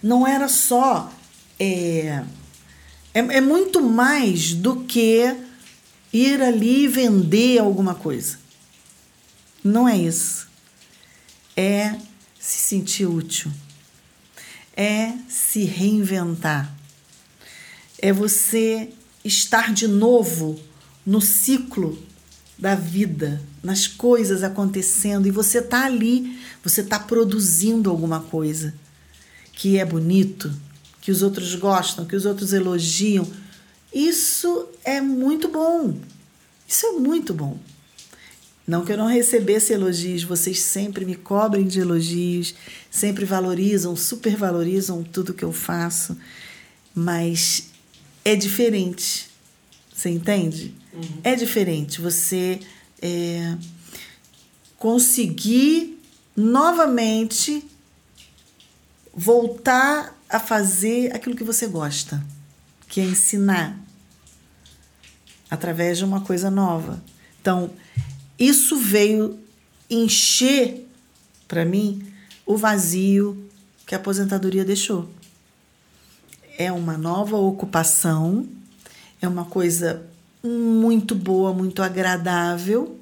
não 0.00 0.24
era 0.24 0.46
só. 0.46 1.12
É, 1.58 2.24
é, 3.12 3.20
é 3.20 3.40
muito 3.40 3.80
mais 3.80 4.52
do 4.54 4.84
que 4.84 5.36
ir 6.12 6.42
ali 6.42 6.86
vender 6.88 7.58
alguma 7.58 7.94
coisa. 7.94 8.38
Não 9.62 9.88
é 9.88 9.96
isso. 9.96 10.48
É 11.56 11.96
se 12.38 12.58
sentir 12.58 13.06
útil. 13.06 13.50
É 14.76 15.12
se 15.28 15.64
reinventar. 15.64 16.74
É 17.98 18.12
você 18.12 18.90
estar 19.24 19.72
de 19.72 19.86
novo 19.86 20.60
no 21.06 21.20
ciclo 21.20 21.98
da 22.58 22.74
vida, 22.74 23.42
nas 23.62 23.86
coisas 23.86 24.42
acontecendo 24.42 25.26
e 25.26 25.30
você 25.30 25.60
tá 25.60 25.84
ali, 25.84 26.38
você 26.62 26.82
tá 26.82 26.98
produzindo 26.98 27.90
alguma 27.90 28.20
coisa 28.20 28.74
que 29.52 29.78
é 29.78 29.84
bonito, 29.84 30.52
que 31.04 31.10
os 31.10 31.22
outros 31.22 31.54
gostam, 31.54 32.06
que 32.06 32.16
os 32.16 32.24
outros 32.24 32.54
elogiam. 32.54 33.30
Isso 33.92 34.66
é 34.82 35.02
muito 35.02 35.48
bom. 35.48 35.94
Isso 36.66 36.86
é 36.86 36.92
muito 36.92 37.34
bom. 37.34 37.58
Não 38.66 38.86
que 38.86 38.90
eu 38.90 38.96
não 38.96 39.06
recebesse 39.06 39.74
elogios, 39.74 40.22
vocês 40.22 40.58
sempre 40.60 41.04
me 41.04 41.14
cobrem 41.14 41.66
de 41.66 41.78
elogios, 41.78 42.54
sempre 42.90 43.26
valorizam, 43.26 43.94
supervalorizam 43.94 45.04
tudo 45.04 45.34
que 45.34 45.44
eu 45.44 45.52
faço, 45.52 46.16
mas 46.94 47.66
é 48.24 48.34
diferente. 48.34 49.28
Você 49.94 50.08
entende? 50.08 50.74
Uhum. 50.94 51.20
É 51.22 51.36
diferente 51.36 52.00
você 52.00 52.60
é, 53.02 53.58
conseguir 54.78 56.00
novamente 56.34 57.62
voltar 59.14 60.18
a 60.34 60.40
fazer 60.40 61.14
aquilo 61.14 61.36
que 61.36 61.44
você 61.44 61.64
gosta, 61.68 62.20
que 62.88 63.00
é 63.00 63.04
ensinar 63.04 63.78
através 65.48 65.98
de 65.98 66.04
uma 66.04 66.22
coisa 66.22 66.50
nova. 66.50 67.00
Então, 67.40 67.70
isso 68.36 68.76
veio 68.76 69.38
encher 69.88 70.88
para 71.46 71.64
mim 71.64 72.04
o 72.44 72.56
vazio 72.56 73.48
que 73.86 73.94
a 73.94 73.98
aposentadoria 73.98 74.64
deixou. 74.64 75.08
É 76.58 76.72
uma 76.72 76.98
nova 76.98 77.36
ocupação, 77.36 78.44
é 79.22 79.28
uma 79.28 79.44
coisa 79.44 80.04
muito 80.42 81.14
boa, 81.14 81.52
muito 81.52 81.80
agradável, 81.80 82.98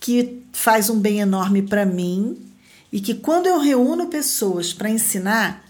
que 0.00 0.42
faz 0.54 0.88
um 0.88 0.98
bem 0.98 1.20
enorme 1.20 1.60
para 1.60 1.84
mim 1.84 2.50
e 2.90 2.98
que 2.98 3.12
quando 3.12 3.44
eu 3.44 3.58
reúno 3.60 4.06
pessoas 4.06 4.72
para 4.72 4.88
ensinar, 4.88 5.63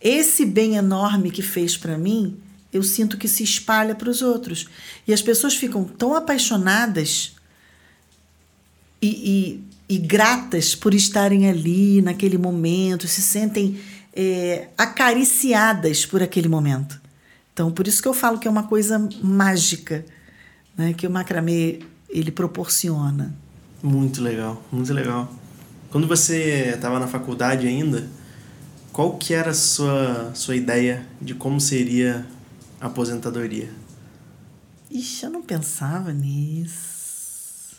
esse 0.00 0.44
bem 0.44 0.76
enorme 0.76 1.30
que 1.30 1.42
fez 1.42 1.76
para 1.76 1.96
mim, 1.96 2.38
eu 2.72 2.82
sinto 2.82 3.16
que 3.16 3.28
se 3.28 3.42
espalha 3.42 3.94
para 3.94 4.10
os 4.10 4.22
outros. 4.22 4.68
E 5.06 5.12
as 5.12 5.22
pessoas 5.22 5.54
ficam 5.54 5.84
tão 5.84 6.14
apaixonadas 6.14 7.32
e, 9.00 9.60
e, 9.88 9.96
e 9.96 9.98
gratas 9.98 10.74
por 10.74 10.94
estarem 10.94 11.48
ali 11.48 12.02
naquele 12.02 12.38
momento, 12.38 13.08
se 13.08 13.22
sentem 13.22 13.80
é, 14.12 14.68
acariciadas 14.76 16.04
por 16.04 16.22
aquele 16.22 16.48
momento. 16.48 17.00
Então, 17.52 17.70
por 17.70 17.86
isso 17.86 18.02
que 18.02 18.08
eu 18.08 18.14
falo 18.14 18.38
que 18.38 18.46
é 18.46 18.50
uma 18.50 18.64
coisa 18.64 19.08
mágica, 19.22 20.04
né, 20.76 20.92
que 20.92 21.06
o 21.06 21.10
macramê 21.10 21.80
ele 22.08 22.30
proporciona. 22.30 23.34
Muito 23.82 24.22
legal, 24.22 24.62
muito 24.70 24.92
legal. 24.92 25.32
Quando 25.90 26.06
você 26.06 26.72
estava 26.74 26.98
na 26.98 27.06
faculdade 27.06 27.66
ainda, 27.66 28.06
qual 28.96 29.18
que 29.18 29.34
era 29.34 29.50
a 29.50 29.54
sua, 29.54 30.34
sua 30.34 30.56
ideia 30.56 31.06
de 31.20 31.34
como 31.34 31.60
seria 31.60 32.26
a 32.80 32.86
aposentadoria? 32.86 33.68
Ixi, 34.90 35.26
eu 35.26 35.30
não 35.30 35.42
pensava 35.42 36.14
nisso. 36.14 37.76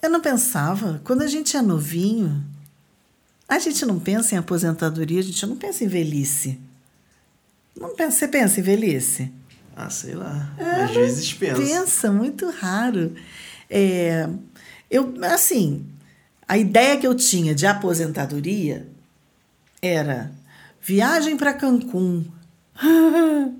Eu 0.00 0.10
não 0.10 0.20
pensava. 0.20 1.00
Quando 1.02 1.22
a 1.22 1.26
gente 1.26 1.56
é 1.56 1.60
novinho, 1.60 2.40
a 3.48 3.58
gente 3.58 3.84
não 3.84 3.98
pensa 3.98 4.36
em 4.36 4.38
aposentadoria, 4.38 5.18
a 5.18 5.24
gente 5.24 5.44
não 5.44 5.56
pensa 5.56 5.82
em 5.82 5.88
velhice. 5.88 6.60
Não 7.76 7.96
pensa, 7.96 8.18
você 8.18 8.28
pensa 8.28 8.60
em 8.60 8.62
velhice? 8.62 9.32
Ah, 9.74 9.90
sei 9.90 10.14
lá. 10.14 10.54
É, 10.56 10.84
Às 10.84 10.90
vezes 10.92 11.34
pensa. 11.34 11.60
Pensa, 11.60 12.12
muito 12.12 12.48
raro. 12.48 13.12
É, 13.68 14.28
eu, 14.88 15.14
assim, 15.24 15.84
a 16.46 16.56
ideia 16.56 16.96
que 16.96 17.08
eu 17.08 17.14
tinha 17.16 17.52
de 17.56 17.66
aposentadoria 17.66 18.93
era 19.86 20.32
viagem 20.80 21.36
para 21.36 21.54
Cancún. 21.54 22.24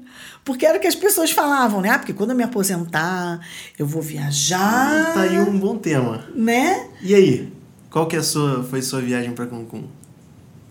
Porque 0.45 0.67
era 0.67 0.77
o 0.77 0.81
que 0.81 0.87
as 0.87 0.95
pessoas 0.95 1.31
falavam, 1.31 1.81
né? 1.81 1.89
Ah, 1.89 1.99
porque 1.99 2.13
quando 2.13 2.31
eu 2.31 2.37
me 2.37 2.43
aposentar, 2.43 3.41
eu 3.79 3.87
vou 3.87 4.03
viajar. 4.03 5.15
Tá 5.15 5.23
aí 5.23 5.39
um 5.39 5.59
bom 5.59 5.79
tema. 5.79 6.23
Né? 6.35 6.87
E 7.01 7.15
aí? 7.15 7.53
Qual 7.89 8.07
que 8.07 8.15
é 8.15 8.19
a 8.19 8.23
sua, 8.23 8.63
foi 8.63 8.83
sua 8.83 9.01
viagem 9.01 9.33
para 9.33 9.47
Cancún? 9.47 9.85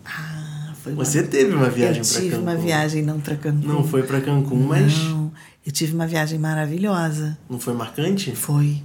Ah, 0.04 0.72
foi 0.80 0.92
uma... 0.92 1.04
Você 1.04 1.24
teve 1.24 1.56
uma 1.56 1.68
viagem 1.68 2.02
para 2.02 2.12
Cancún? 2.12 2.24
Eu 2.24 2.30
tive 2.30 2.36
uma 2.36 2.54
viagem 2.54 3.02
não 3.02 3.20
para 3.20 3.36
Cancún. 3.36 3.66
Não 3.66 3.82
foi 3.82 4.04
para 4.04 4.20
Cancún, 4.20 4.62
mas... 4.68 4.96
Não, 4.96 5.32
eu 5.66 5.72
tive 5.72 5.92
uma 5.92 6.06
viagem 6.06 6.38
maravilhosa. 6.38 7.36
Não 7.50 7.58
foi 7.58 7.74
marcante? 7.74 8.30
Foi. 8.36 8.80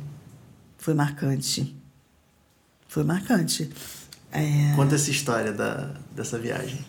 Foi 0.80 0.96
marcante. 0.96 1.76
Foi 2.88 3.04
marcante. 3.04 3.70
É... 4.32 4.76
Conta 4.76 4.96
essa 4.96 5.10
história 5.10 5.52
da, 5.52 5.94
dessa 6.16 6.38
viagem 6.38 6.86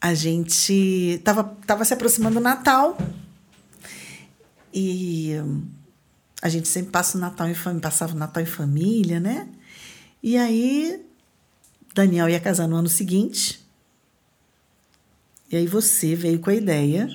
a 0.00 0.14
gente 0.14 1.20
tava, 1.22 1.44
tava 1.66 1.84
se 1.84 1.92
aproximando 1.92 2.36
do 2.36 2.40
Natal 2.40 2.96
e 4.72 5.32
a 6.40 6.48
gente 6.48 6.68
sempre 6.68 6.90
passa 6.90 7.18
o 7.18 7.20
Natal 7.20 7.48
em 7.48 7.54
família, 7.54 7.82
passava 7.82 8.14
o 8.14 8.18
Natal 8.18 8.42
em 8.42 8.46
família, 8.46 9.20
né? 9.20 9.46
E 10.22 10.38
aí 10.38 11.04
Daniel 11.94 12.28
ia 12.28 12.40
casar 12.40 12.66
no 12.66 12.76
ano 12.76 12.88
seguinte. 12.88 13.60
E 15.52 15.56
aí 15.56 15.66
você 15.66 16.14
veio 16.14 16.38
com 16.38 16.48
a 16.48 16.54
ideia 16.54 17.08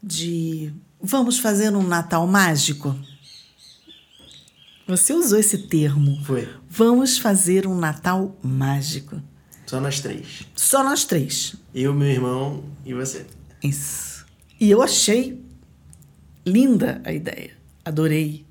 de 0.00 0.72
vamos 1.00 1.40
fazer 1.40 1.74
um 1.74 1.82
Natal 1.82 2.24
mágico. 2.26 2.96
Você 4.86 5.12
usou 5.12 5.38
esse 5.38 5.58
termo. 5.58 6.22
Foi. 6.24 6.48
Vamos 6.68 7.18
fazer 7.18 7.66
um 7.66 7.78
Natal 7.78 8.36
mágico. 8.42 9.20
Só 9.66 9.80
nós 9.80 10.00
três. 10.00 10.46
Só 10.54 10.84
nós 10.84 11.04
três. 11.04 11.54
Eu, 11.74 11.94
meu 11.94 12.08
irmão 12.08 12.64
e 12.84 12.92
você. 12.92 13.26
Isso. 13.62 14.26
E 14.60 14.70
eu 14.70 14.82
achei 14.82 15.40
linda 16.44 17.00
a 17.04 17.12
ideia. 17.12 17.52
Adorei. 17.84 18.44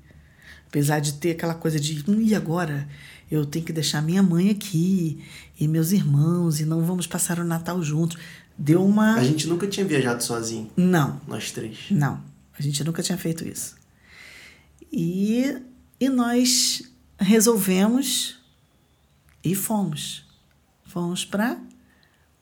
Apesar 0.66 1.00
de 1.00 1.14
ter 1.14 1.32
aquela 1.32 1.54
coisa 1.54 1.78
de, 1.78 2.02
hum, 2.08 2.20
e 2.20 2.34
agora? 2.34 2.88
Eu 3.30 3.46
tenho 3.46 3.64
que 3.64 3.72
deixar 3.72 4.02
minha 4.02 4.22
mãe 4.22 4.50
aqui 4.50 5.22
e 5.58 5.68
meus 5.68 5.92
irmãos 5.92 6.60
e 6.60 6.64
não 6.64 6.82
vamos 6.82 7.06
passar 7.06 7.38
o 7.38 7.44
Natal 7.44 7.82
juntos. 7.82 8.18
Deu 8.56 8.84
uma. 8.84 9.14
A 9.14 9.24
gente 9.24 9.46
nunca 9.46 9.66
tinha 9.66 9.86
viajado 9.86 10.22
sozinho. 10.22 10.70
Não. 10.76 11.20
Nós 11.26 11.50
três. 11.50 11.86
Não. 11.90 12.20
A 12.58 12.62
gente 12.62 12.82
nunca 12.84 13.02
tinha 13.02 13.16
feito 13.16 13.46
isso. 13.46 13.76
E, 14.92 15.56
e 16.02 16.08
nós 16.08 16.82
resolvemos 17.16 18.36
e 19.44 19.54
fomos. 19.54 20.26
Fomos 20.84 21.24
para 21.24 21.62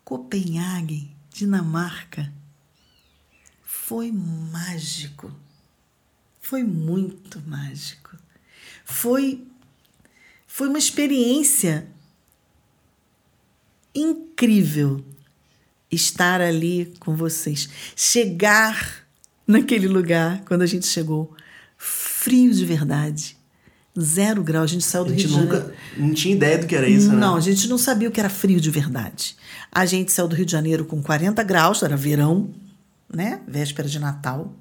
Copenhague, 0.02 1.14
Dinamarca. 1.30 2.32
Foi 3.62 4.10
mágico. 4.10 5.30
Foi 6.40 6.64
muito 6.64 7.38
mágico. 7.42 8.16
Foi 8.82 9.46
foi 10.46 10.66
uma 10.66 10.78
experiência 10.78 11.86
incrível 13.94 15.04
estar 15.90 16.40
ali 16.40 16.94
com 16.98 17.14
vocês. 17.14 17.68
Chegar 17.94 19.06
naquele 19.46 19.86
lugar, 19.86 20.46
quando 20.46 20.62
a 20.62 20.66
gente 20.66 20.86
chegou, 20.86 21.36
frio 21.76 22.54
de 22.54 22.64
verdade. 22.64 23.38
Zero 23.98 24.42
grau, 24.44 24.62
a 24.62 24.66
gente 24.66 24.84
saiu 24.84 25.04
do 25.04 25.12
A 25.12 25.16
gente 25.16 25.26
Rio 25.26 25.36
de 25.36 25.42
nunca 25.42 25.56
Janeiro. 25.58 25.76
não 25.98 26.14
tinha 26.14 26.34
ideia 26.34 26.58
do 26.58 26.66
que 26.66 26.76
era 26.76 26.88
isso, 26.88 27.08
Não, 27.12 27.32
né? 27.32 27.38
a 27.38 27.40
gente 27.40 27.68
não 27.68 27.76
sabia 27.76 28.08
o 28.08 28.12
que 28.12 28.20
era 28.20 28.30
frio 28.30 28.60
de 28.60 28.70
verdade. 28.70 29.36
A 29.70 29.84
gente 29.84 30.12
saiu 30.12 30.28
do 30.28 30.34
Rio 30.36 30.46
de 30.46 30.52
Janeiro 30.52 30.84
com 30.84 31.02
40 31.02 31.42
graus, 31.42 31.82
era 31.82 31.96
verão, 31.96 32.50
né? 33.12 33.40
Véspera 33.48 33.88
de 33.88 33.98
Natal. 33.98 34.54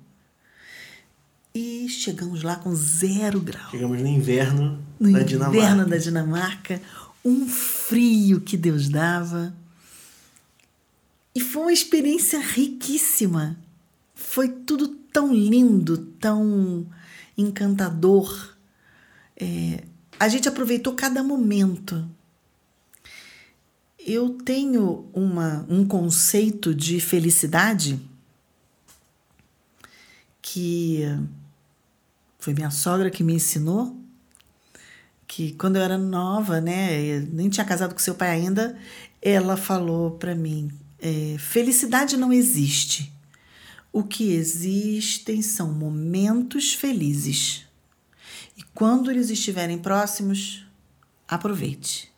E 1.53 1.87
chegamos 1.89 2.41
lá 2.43 2.55
com 2.55 2.73
zero 2.75 3.39
grau. 3.39 3.69
Chegamos 3.71 3.99
no 4.01 4.07
inverno 4.07 4.79
No 4.99 5.13
da 5.13 5.19
Dinamarca. 5.23 5.57
inverno 5.57 5.85
da 5.87 5.97
Dinamarca, 5.97 6.81
um 7.23 7.47
frio 7.47 8.39
que 8.41 8.57
Deus 8.57 8.89
dava. 8.89 9.53
E 11.35 11.39
foi 11.39 11.61
uma 11.63 11.73
experiência 11.73 12.39
riquíssima. 12.39 13.57
Foi 14.15 14.49
tudo 14.49 14.87
tão 15.11 15.33
lindo, 15.33 15.97
tão 16.19 16.85
encantador. 17.37 18.55
É, 19.39 19.83
a 20.19 20.27
gente 20.27 20.47
aproveitou 20.49 20.93
cada 20.93 21.23
momento. 21.23 22.07
Eu 23.97 24.31
tenho 24.31 25.09
uma, 25.13 25.65
um 25.69 25.85
conceito 25.85 26.73
de 26.75 26.99
felicidade 26.99 27.99
que 30.41 31.03
foi 32.39 32.53
minha 32.53 32.71
sogra 32.71 33.09
que 33.09 33.23
me 33.23 33.33
ensinou 33.33 33.99
que 35.29 35.51
quando 35.53 35.75
eu 35.75 35.83
era 35.83 35.97
nova, 35.97 36.59
né, 36.59 37.19
nem 37.31 37.49
tinha 37.49 37.63
casado 37.63 37.93
com 37.93 37.99
seu 37.99 38.15
pai 38.15 38.31
ainda, 38.31 38.75
ela 39.21 39.55
falou 39.55 40.11
para 40.11 40.33
mim: 40.33 40.71
é, 40.99 41.35
felicidade 41.37 42.17
não 42.17 42.33
existe. 42.33 43.13
O 43.93 44.03
que 44.03 44.33
existem 44.33 45.41
são 45.41 45.71
momentos 45.71 46.73
felizes. 46.73 47.68
E 48.59 48.63
quando 48.73 49.09
eles 49.09 49.29
estiverem 49.29 49.77
próximos, 49.77 50.65
aproveite. 51.25 52.11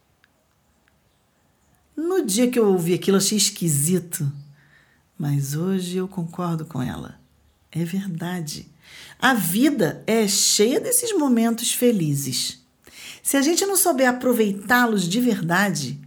No 1.95 2.25
dia 2.25 2.49
que 2.49 2.57
eu 2.57 2.67
ouvi 2.67 2.95
aquilo, 2.95 3.17
achei 3.17 3.37
esquisito. 3.37 4.31
Mas 5.15 5.53
hoje 5.53 5.97
eu 5.97 6.07
concordo 6.07 6.65
com 6.65 6.81
ela. 6.81 7.21
É 7.71 7.85
verdade. 7.85 8.67
A 9.19 9.35
vida 9.35 10.03
é 10.07 10.27
cheia 10.27 10.79
desses 10.79 11.15
momentos 11.15 11.73
felizes. 11.73 12.65
Se 13.21 13.37
a 13.37 13.41
gente 13.43 13.63
não 13.67 13.77
souber 13.77 14.09
aproveitá-los 14.09 15.07
de 15.07 15.21
verdade, 15.21 16.01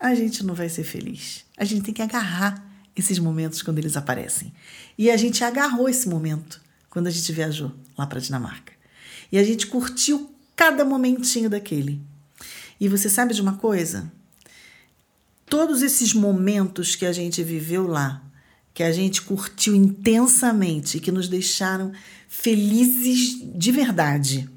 a 0.00 0.16
gente 0.16 0.44
não 0.44 0.52
vai 0.52 0.68
ser 0.68 0.82
feliz. 0.82 1.44
A 1.56 1.64
gente 1.64 1.82
tem 1.82 1.94
que 1.94 2.02
agarrar 2.02 2.60
esses 2.96 3.20
momentos 3.20 3.62
quando 3.62 3.78
eles 3.78 3.96
aparecem. 3.96 4.52
E 4.98 5.12
a 5.12 5.16
gente 5.16 5.44
agarrou 5.44 5.88
esse 5.88 6.08
momento 6.08 6.60
quando 6.90 7.06
a 7.06 7.10
gente 7.10 7.30
viajou 7.30 7.72
lá 7.96 8.04
para 8.04 8.18
Dinamarca. 8.18 8.77
E 9.30 9.38
a 9.38 9.44
gente 9.44 9.66
curtiu 9.66 10.30
cada 10.56 10.84
momentinho 10.84 11.48
daquele. 11.50 12.00
E 12.80 12.88
você 12.88 13.08
sabe 13.08 13.34
de 13.34 13.42
uma 13.42 13.54
coisa? 13.54 14.10
Todos 15.46 15.82
esses 15.82 16.14
momentos 16.14 16.94
que 16.94 17.06
a 17.06 17.12
gente 17.12 17.42
viveu 17.42 17.86
lá, 17.86 18.22
que 18.74 18.82
a 18.82 18.92
gente 18.92 19.22
curtiu 19.22 19.74
intensamente, 19.74 21.00
que 21.00 21.10
nos 21.10 21.28
deixaram 21.28 21.92
felizes 22.28 23.40
de 23.54 23.72
verdade, 23.72 24.48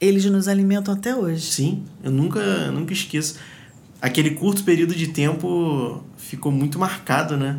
eles 0.00 0.24
nos 0.24 0.48
alimentam 0.48 0.94
até 0.94 1.14
hoje. 1.14 1.52
Sim, 1.52 1.84
eu 2.02 2.10
nunca, 2.10 2.70
nunca 2.70 2.92
esqueço. 2.92 3.36
Aquele 4.00 4.30
curto 4.30 4.62
período 4.62 4.94
de 4.94 5.08
tempo 5.08 6.02
ficou 6.16 6.52
muito 6.52 6.78
marcado, 6.78 7.36
né? 7.36 7.58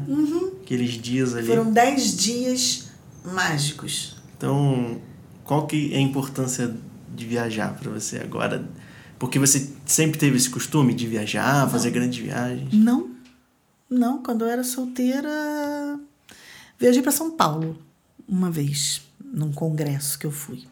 Aqueles 0.63 0.93
dias 0.93 1.35
ali. 1.35 1.47
Foram 1.47 1.71
dez 1.71 2.15
dias 2.15 2.89
mágicos. 3.25 4.15
Então, 4.37 5.01
qual 5.49 5.65
que 5.65 5.91
é 5.95 5.97
a 5.97 5.99
importância 5.99 6.71
de 7.15 7.25
viajar 7.25 7.73
para 7.73 7.89
você 7.89 8.19
agora? 8.19 8.69
Porque 9.17 9.39
você 9.39 9.67
sempre 9.83 10.19
teve 10.19 10.37
esse 10.37 10.47
costume 10.47 10.93
de 10.93 11.07
viajar, 11.07 11.67
fazer 11.67 11.89
grandes 11.89 12.19
viagens. 12.19 12.71
Não, 12.71 13.09
não. 13.89 14.21
Quando 14.21 14.45
eu 14.45 14.47
era 14.47 14.63
solteira, 14.63 15.99
viajei 16.77 17.01
para 17.01 17.11
São 17.11 17.31
Paulo 17.31 17.81
uma 18.27 18.51
vez, 18.51 19.01
num 19.19 19.51
congresso 19.51 20.19
que 20.19 20.27
eu 20.27 20.31
fui. 20.31 20.67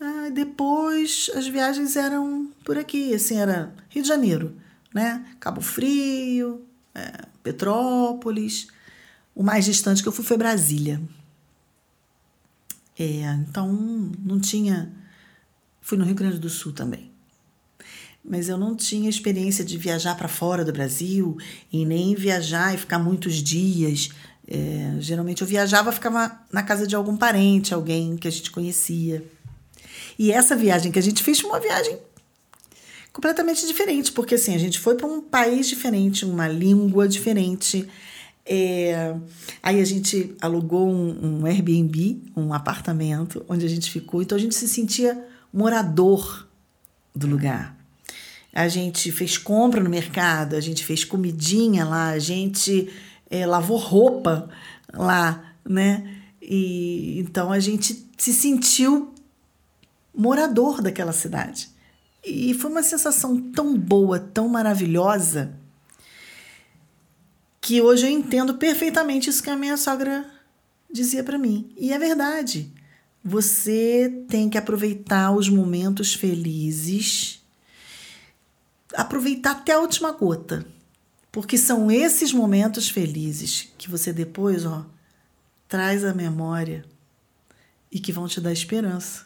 Ah, 0.00 0.30
depois 0.32 1.30
as 1.34 1.46
viagens 1.46 1.94
eram 1.94 2.48
por 2.64 2.78
aqui, 2.78 3.12
assim, 3.12 3.36
era 3.36 3.70
Rio 3.90 4.02
de 4.02 4.08
Janeiro, 4.08 4.56
né? 4.94 5.26
Cabo 5.38 5.60
Frio, 5.60 6.64
é, 6.94 7.26
Petrópolis. 7.42 8.68
O 9.34 9.42
mais 9.42 9.66
distante 9.66 10.02
que 10.02 10.08
eu 10.08 10.12
fui 10.12 10.24
foi 10.24 10.38
Brasília. 10.38 11.02
É, 12.98 13.04
então 13.48 13.72
não 14.24 14.40
tinha. 14.40 14.92
Fui 15.80 15.98
no 15.98 16.04
Rio 16.04 16.14
Grande 16.14 16.38
do 16.38 16.48
Sul 16.48 16.72
também. 16.72 17.10
Mas 18.24 18.48
eu 18.48 18.56
não 18.56 18.74
tinha 18.74 19.10
experiência 19.10 19.64
de 19.64 19.76
viajar 19.76 20.16
para 20.16 20.28
fora 20.28 20.64
do 20.64 20.72
Brasil 20.72 21.36
e 21.70 21.84
nem 21.84 22.14
viajar 22.14 22.74
e 22.74 22.78
ficar 22.78 22.98
muitos 22.98 23.34
dias. 23.42 24.08
É, 24.46 24.96
geralmente 24.98 25.42
eu 25.42 25.46
viajava, 25.46 25.92
ficava 25.92 26.40
na 26.50 26.62
casa 26.62 26.86
de 26.86 26.96
algum 26.96 27.16
parente, 27.16 27.74
alguém 27.74 28.16
que 28.16 28.26
a 28.26 28.30
gente 28.30 28.50
conhecia. 28.50 29.22
E 30.18 30.32
essa 30.32 30.56
viagem 30.56 30.90
que 30.90 30.98
a 30.98 31.02
gente 31.02 31.22
fez 31.22 31.40
foi 31.40 31.50
uma 31.50 31.60
viagem 31.60 31.98
completamente 33.12 33.66
diferente, 33.66 34.10
porque 34.10 34.34
assim, 34.34 34.54
a 34.54 34.58
gente 34.58 34.80
foi 34.80 34.96
para 34.96 35.06
um 35.06 35.20
país 35.20 35.68
diferente, 35.68 36.24
uma 36.24 36.48
língua 36.48 37.06
diferente. 37.06 37.88
É, 38.46 39.14
aí 39.62 39.80
a 39.80 39.84
gente 39.84 40.34
alugou 40.40 40.88
um, 40.88 41.40
um 41.40 41.46
Airbnb, 41.46 42.22
um 42.36 42.52
apartamento, 42.52 43.44
onde 43.48 43.64
a 43.64 43.68
gente 43.68 43.90
ficou, 43.90 44.20
então 44.20 44.36
a 44.36 44.40
gente 44.40 44.54
se 44.54 44.68
sentia 44.68 45.26
morador 45.52 46.46
do 47.14 47.26
lugar. 47.26 47.76
A 48.52 48.68
gente 48.68 49.10
fez 49.10 49.38
compra 49.38 49.82
no 49.82 49.90
mercado, 49.90 50.54
a 50.54 50.60
gente 50.60 50.84
fez 50.84 51.04
comidinha 51.04 51.84
lá, 51.84 52.10
a 52.10 52.18
gente 52.18 52.88
é, 53.30 53.46
lavou 53.46 53.78
roupa 53.78 54.48
lá, 54.92 55.54
né? 55.64 56.20
E 56.40 57.18
então 57.18 57.50
a 57.50 57.58
gente 57.58 58.06
se 58.18 58.32
sentiu 58.32 59.12
morador 60.14 60.80
daquela 60.82 61.12
cidade. 61.12 61.68
E 62.24 62.54
foi 62.54 62.70
uma 62.70 62.82
sensação 62.82 63.38
tão 63.52 63.76
boa, 63.76 64.18
tão 64.18 64.48
maravilhosa, 64.48 65.52
que 67.64 67.80
hoje 67.80 68.04
eu 68.04 68.10
entendo 68.10 68.58
perfeitamente 68.58 69.30
isso 69.30 69.42
que 69.42 69.48
a 69.48 69.56
minha 69.56 69.78
sogra 69.78 70.30
dizia 70.92 71.24
para 71.24 71.38
mim. 71.38 71.72
E 71.78 71.94
é 71.94 71.98
verdade. 71.98 72.70
Você 73.24 74.22
tem 74.28 74.50
que 74.50 74.58
aproveitar 74.58 75.30
os 75.30 75.48
momentos 75.48 76.12
felizes, 76.12 77.42
aproveitar 78.94 79.52
até 79.52 79.72
a 79.72 79.78
última 79.78 80.12
gota, 80.12 80.66
porque 81.32 81.56
são 81.56 81.90
esses 81.90 82.34
momentos 82.34 82.90
felizes 82.90 83.72
que 83.78 83.90
você 83.90 84.12
depois, 84.12 84.66
ó, 84.66 84.84
traz 85.66 86.04
à 86.04 86.12
memória 86.12 86.84
e 87.90 87.98
que 87.98 88.12
vão 88.12 88.28
te 88.28 88.42
dar 88.42 88.52
esperança. 88.52 89.24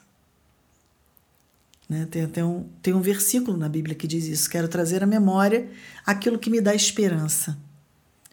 Né? 1.88 2.06
Tem 2.08 2.22
até 2.22 2.44
um, 2.44 2.68
tem 2.80 2.94
um 2.94 3.00
versículo 3.00 3.56
na 3.56 3.68
Bíblia 3.68 3.96
que 3.96 4.06
diz 4.06 4.26
isso: 4.26 4.48
quero 4.48 4.68
trazer 4.68 5.02
à 5.02 5.08
memória 5.08 5.68
aquilo 6.06 6.38
que 6.38 6.48
me 6.50 6.60
dá 6.60 6.72
esperança. 6.72 7.58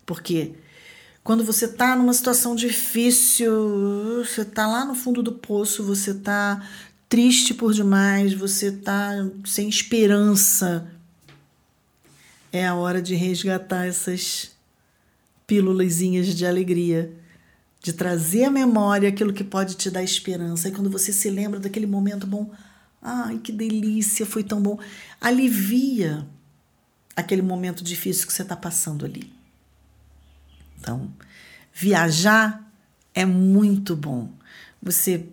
Porque 0.06 0.54
quando 1.24 1.44
você 1.44 1.66
está 1.66 1.96
numa 1.96 2.14
situação 2.14 2.56
difícil, 2.56 4.24
você 4.24 4.42
está 4.42 4.68
lá 4.68 4.86
no 4.86 4.94
fundo 4.94 5.24
do 5.24 5.32
poço, 5.32 5.84
você 5.84 6.12
está 6.12 6.68
triste 7.10 7.54
por 7.54 7.74
demais, 7.74 8.34
você 8.34 8.68
está 8.68 9.12
sem 9.46 9.68
esperança, 9.68 10.92
é 12.52 12.66
a 12.66 12.76
hora 12.76 13.02
de 13.02 13.16
resgatar 13.16 13.86
essas 13.86 14.52
pílulazinhas 15.46 16.28
de 16.28 16.46
alegria, 16.46 17.12
de 17.82 17.92
trazer 17.94 18.46
à 18.46 18.52
memória 18.52 19.10
aquilo 19.10 19.34
que 19.34 19.44
pode 19.44 19.76
te 19.76 19.92
dar 19.92 20.04
esperança. 20.04 20.70
E 20.70 20.72
quando 20.72 20.90
você 20.90 21.12
se 21.12 21.30
lembra 21.30 21.60
daquele 21.60 21.86
momento 21.86 22.26
bom, 22.26 22.52
ai, 23.02 23.38
que 23.40 23.52
delícia, 23.52 24.26
foi 24.26 24.44
tão 24.44 24.62
bom, 24.62 24.80
alivia 25.20 26.26
aquele 27.16 27.42
momento 27.42 27.84
difícil 27.84 28.26
que 28.26 28.34
você 28.34 28.42
está 28.42 28.56
passando 28.56 29.06
ali. 29.06 29.35
Então, 30.86 31.12
viajar 31.74 32.64
é 33.12 33.26
muito 33.26 33.96
bom. 33.96 34.30
Você 34.84 35.26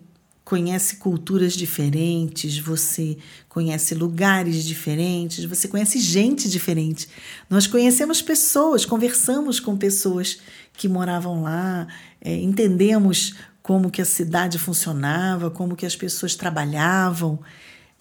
conhece 0.43 0.95
culturas 0.95 1.53
diferentes, 1.53 2.57
você 2.57 3.19
conhece 3.47 3.93
lugares 3.93 4.65
diferentes, 4.65 5.45
você 5.45 5.67
conhece 5.67 5.99
gente 5.99 6.49
diferente. 6.49 7.07
Nós 7.47 7.67
conhecemos 7.67 8.19
pessoas, 8.19 8.83
conversamos 8.83 9.59
com 9.59 9.77
pessoas 9.77 10.39
que 10.73 10.89
moravam 10.89 11.43
lá, 11.43 11.87
é, 12.19 12.35
entendemos 12.35 13.35
como 13.61 13.91
que 13.91 14.01
a 14.01 14.05
cidade 14.05 14.57
funcionava, 14.57 15.51
como 15.51 15.75
que 15.75 15.85
as 15.85 15.95
pessoas 15.95 16.35
trabalhavam. 16.35 17.39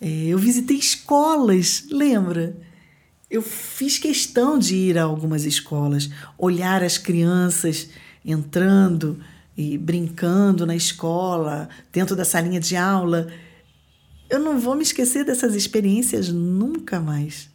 É, 0.00 0.08
eu 0.24 0.38
visitei 0.38 0.78
escolas, 0.78 1.84
lembra? 1.90 2.56
Eu 3.32 3.40
fiz 3.40 3.98
questão 3.98 4.58
de 4.58 4.76
ir 4.76 4.98
a 4.98 5.04
algumas 5.04 5.46
escolas, 5.46 6.10
olhar 6.36 6.82
as 6.82 6.98
crianças 6.98 7.88
entrando 8.22 9.18
e 9.56 9.78
brincando 9.78 10.66
na 10.66 10.76
escola, 10.76 11.70
dentro 11.90 12.14
da 12.14 12.26
salinha 12.26 12.60
de 12.60 12.76
aula. 12.76 13.32
Eu 14.28 14.38
não 14.38 14.60
vou 14.60 14.74
me 14.74 14.82
esquecer 14.82 15.24
dessas 15.24 15.54
experiências 15.54 16.28
nunca 16.28 17.00
mais, 17.00 17.48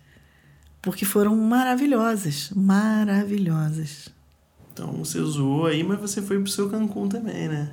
porque 0.81 1.05
foram 1.05 1.35
maravilhosas, 1.35 2.49
maravilhosas. 2.55 4.09
Então 4.73 4.91
você 4.93 5.21
zoou 5.21 5.67
aí, 5.67 5.83
mas 5.83 5.99
você 5.99 6.23
foi 6.23 6.39
pro 6.39 6.51
seu 6.51 6.71
Cancún 6.71 7.07
também, 7.07 7.47
né? 7.47 7.71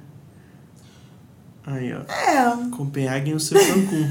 Aí, 1.66 1.92
ó. 1.94 2.00
É. 2.00 2.70
Copenhague 2.70 3.31
e 3.31 3.35
o 3.35 3.40
seu 3.40 3.59
Cancún. 3.59 4.11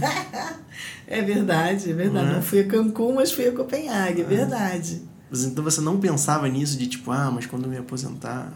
é 1.08 1.22
verdade, 1.22 1.92
é 1.92 1.94
verdade. 1.94 2.26
Não, 2.26 2.34
é? 2.34 2.36
não 2.36 2.42
fui 2.42 2.62
a 2.62 2.68
Cancún, 2.68 3.14
mas 3.14 3.32
fui 3.32 3.48
a 3.48 3.52
Copenhague, 3.52 4.22
é, 4.22 4.24
é 4.24 4.28
verdade. 4.28 5.02
Mas 5.30 5.44
então 5.46 5.64
você 5.64 5.82
não 5.82 6.00
pensava 6.00 6.48
nisso 6.48 6.78
de 6.78 6.88
tipo, 6.88 7.12
ah, 7.12 7.32
mas 7.32 7.46
quando 7.46 7.66
eu 7.66 7.70
me 7.70 7.78
aposentar. 7.78 8.52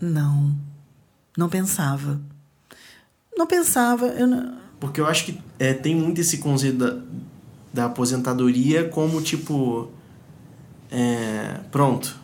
Não. 0.00 0.54
Não 1.36 1.48
pensava. 1.48 2.20
Não 3.36 3.46
pensava. 3.46 4.06
Eu 4.06 4.26
não... 4.26 4.58
Porque 4.80 5.00
eu 5.00 5.06
acho 5.06 5.24
que 5.24 5.40
é, 5.58 5.72
tem 5.72 5.94
muito 5.94 6.20
esse 6.20 6.38
conceito 6.38 6.78
da, 6.78 7.00
da 7.72 7.84
aposentadoria 7.86 8.88
como 8.88 9.20
tipo. 9.20 9.90
É, 10.90 11.60
pronto. 11.70 12.16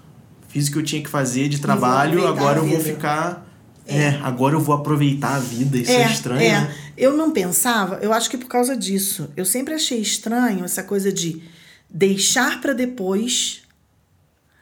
Fiz 0.49 0.69
o 0.69 0.73
que 0.73 0.79
eu 0.79 0.85
tinha 0.85 1.03
que 1.03 1.11
fazer 1.11 1.49
de 1.49 1.61
trabalho, 1.61 2.27
agora 2.27 2.59
eu 2.61 2.67
vou 2.67 2.81
ficar 2.81 3.44
é. 3.87 4.05
é. 4.05 4.21
agora 4.23 4.55
eu 4.55 4.61
vou 4.61 4.75
aproveitar 4.75 5.37
a 5.37 5.39
vida, 5.39 5.77
isso 5.77 5.91
é, 5.91 6.03
é 6.03 6.11
estranho. 6.11 6.41
É. 6.41 6.61
Né? 6.61 6.75
Eu 6.97 7.17
não 7.17 7.31
pensava, 7.31 7.97
eu 7.97 8.13
acho 8.13 8.31
que 8.31 8.39
por 8.39 8.49
causa 8.49 8.77
disso. 8.77 9.31
Eu 9.37 9.45
sempre 9.45 9.75
achei 9.75 10.01
estranho 10.01 10.65
essa 10.65 10.83
coisa 10.83 11.13
de 11.13 11.43
deixar 11.89 12.61
para 12.61 12.73
depois. 12.73 13.63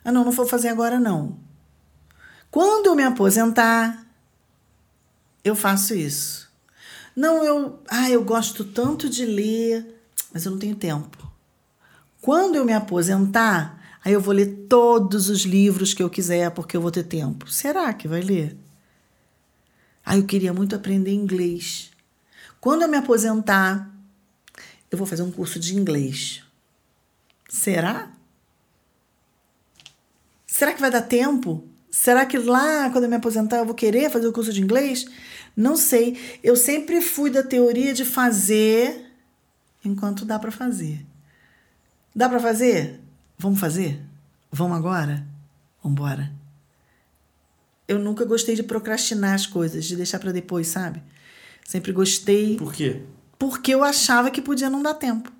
Ah, 0.05 0.11
não, 0.11 0.25
não 0.25 0.33
vou 0.33 0.47
fazer 0.47 0.69
agora 0.69 0.99
não. 0.99 1.37
Quando 2.51 2.87
eu 2.87 2.95
me 2.95 3.03
aposentar, 3.03 4.07
eu 5.45 5.55
faço 5.55 5.95
isso. 5.95 6.51
Não, 7.15 7.45
eu, 7.45 7.81
ah, 7.89 8.11
eu 8.11 8.23
gosto 8.25 8.65
tanto 8.65 9.09
de 9.09 9.25
ler, 9.25 9.87
mas 10.33 10.45
eu 10.45 10.53
não 10.53 10.59
tenho 10.59 10.75
tempo. 10.75 11.31
Quando 12.21 12.57
eu 12.57 12.65
me 12.65 12.73
aposentar, 12.73 13.99
aí 14.05 14.13
eu 14.13 14.21
vou 14.21 14.35
ler 14.35 14.67
todos 14.69 15.29
os 15.29 15.43
livros 15.43 15.93
que 15.93 16.03
eu 16.03 16.09
quiser 16.09 16.51
porque 16.51 16.77
eu 16.77 16.81
vou 16.81 16.91
ter 16.91 17.03
tempo. 17.03 17.51
Será 17.51 17.93
que 17.93 18.09
vai 18.09 18.21
ler? 18.21 18.57
Ah, 20.05 20.17
eu 20.17 20.25
queria 20.25 20.53
muito 20.53 20.75
aprender 20.75 21.13
inglês. 21.13 21.91
Quando 22.61 22.83
eu 22.83 22.89
me 22.89 22.97
aposentar, 22.97 23.91
eu 24.91 24.99
vou 24.99 25.07
fazer 25.07 25.23
um 25.23 25.31
curso 25.31 25.59
de 25.59 25.77
inglês. 25.77 26.43
Será? 27.49 28.11
Será 30.47 30.73
que 30.73 30.81
vai 30.81 30.91
dar 30.91 31.03
tempo? 31.03 31.65
Será 31.91 32.27
que 32.27 32.39
lá, 32.39 32.91
quando 32.91 33.05
eu 33.05 33.11
me 33.11 33.17
aposentar, 33.17 33.59
eu 33.59 33.67
vou 33.67 33.75
querer 33.75 34.11
fazer 34.11 34.27
o 34.27 34.33
curso 34.33 34.53
de 34.53 34.63
inglês? 34.63 35.07
Não 35.57 35.77
sei. 35.77 36.39
Eu 36.43 36.57
sempre 36.57 37.01
fui 37.01 37.31
da 37.31 37.43
teoria 37.43 37.93
de 37.93 38.05
fazer 38.05 39.11
enquanto 39.85 40.25
dá 40.25 40.39
para 40.39 40.51
fazer. 40.51 41.05
Dá 42.15 42.29
para 42.29 42.41
fazer? 42.41 43.01
Vamos 43.39 43.61
fazer? 43.61 44.01
Vamos 44.51 44.77
agora? 44.77 45.27
Vamos 45.83 45.99
embora 45.99 46.42
eu 47.93 47.99
nunca 47.99 48.25
gostei 48.25 48.55
de 48.55 48.63
procrastinar 48.63 49.35
as 49.35 49.47
coisas, 49.47 49.85
de 49.85 49.97
deixar 49.97 50.19
para 50.19 50.33
depois, 50.33 50.67
sabe? 50.69 51.03
Sempre 51.65 51.93
gostei. 51.93 52.57
Por 52.57 52.73
quê? 52.73 53.03
Porque 53.39 53.75
eu 53.75 53.85
achava 53.85 54.31
que 54.31 54.41
podia 54.41 54.71
não 54.71 54.83
dar 54.83 54.95
tempo. 54.95 55.31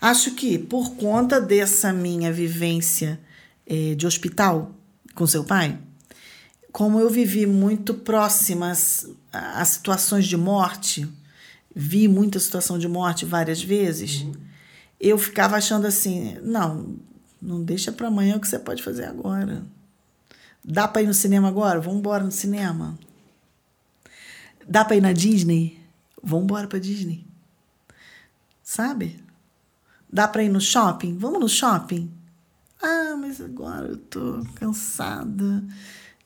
Acho 0.00 0.34
que 0.34 0.58
por 0.58 0.96
conta 0.96 1.40
dessa 1.40 1.92
minha 1.92 2.32
vivência 2.32 3.20
eh, 3.66 3.94
de 3.94 4.06
hospital 4.06 4.74
com 5.14 5.26
seu 5.26 5.44
pai, 5.44 5.78
como 6.72 6.98
eu 6.98 7.08
vivi 7.08 7.46
muito 7.46 7.94
próximas 7.94 9.06
a, 9.32 9.64
situações 9.64 10.26
de 10.26 10.36
morte, 10.36 11.06
vi 11.74 12.08
muita 12.08 12.40
situação 12.40 12.78
de 12.78 12.88
morte 12.88 13.24
várias 13.24 13.62
vezes, 13.62 14.22
uhum. 14.22 14.32
eu 14.98 15.16
ficava 15.16 15.56
achando 15.56 15.86
assim: 15.86 16.36
não, 16.42 16.96
não 17.40 17.62
deixa 17.62 17.92
para 17.92 18.08
amanhã 18.08 18.36
o 18.36 18.40
que 18.40 18.48
você 18.48 18.58
pode 18.58 18.82
fazer 18.82 19.04
agora. 19.04 19.62
Dá 20.64 20.86
para 20.86 21.02
ir 21.02 21.06
no 21.06 21.14
cinema 21.14 21.48
agora? 21.48 21.80
Vamos 21.80 21.98
embora 21.98 22.22
no 22.22 22.30
cinema. 22.30 22.98
Dá 24.66 24.84
para 24.84 24.96
ir 24.96 25.00
na 25.00 25.12
Disney? 25.12 25.80
Vamos 26.22 26.44
embora 26.44 26.68
para 26.68 26.78
Disney. 26.78 27.26
Sabe? 28.62 29.20
Dá 30.10 30.28
para 30.28 30.44
ir 30.44 30.48
no 30.48 30.60
shopping? 30.60 31.18
Vamos 31.18 31.40
no 31.40 31.48
shopping? 31.48 32.12
Ah, 32.80 33.16
mas 33.18 33.40
agora 33.40 33.88
eu 33.88 33.96
tô 33.96 34.44
cansada. 34.54 35.64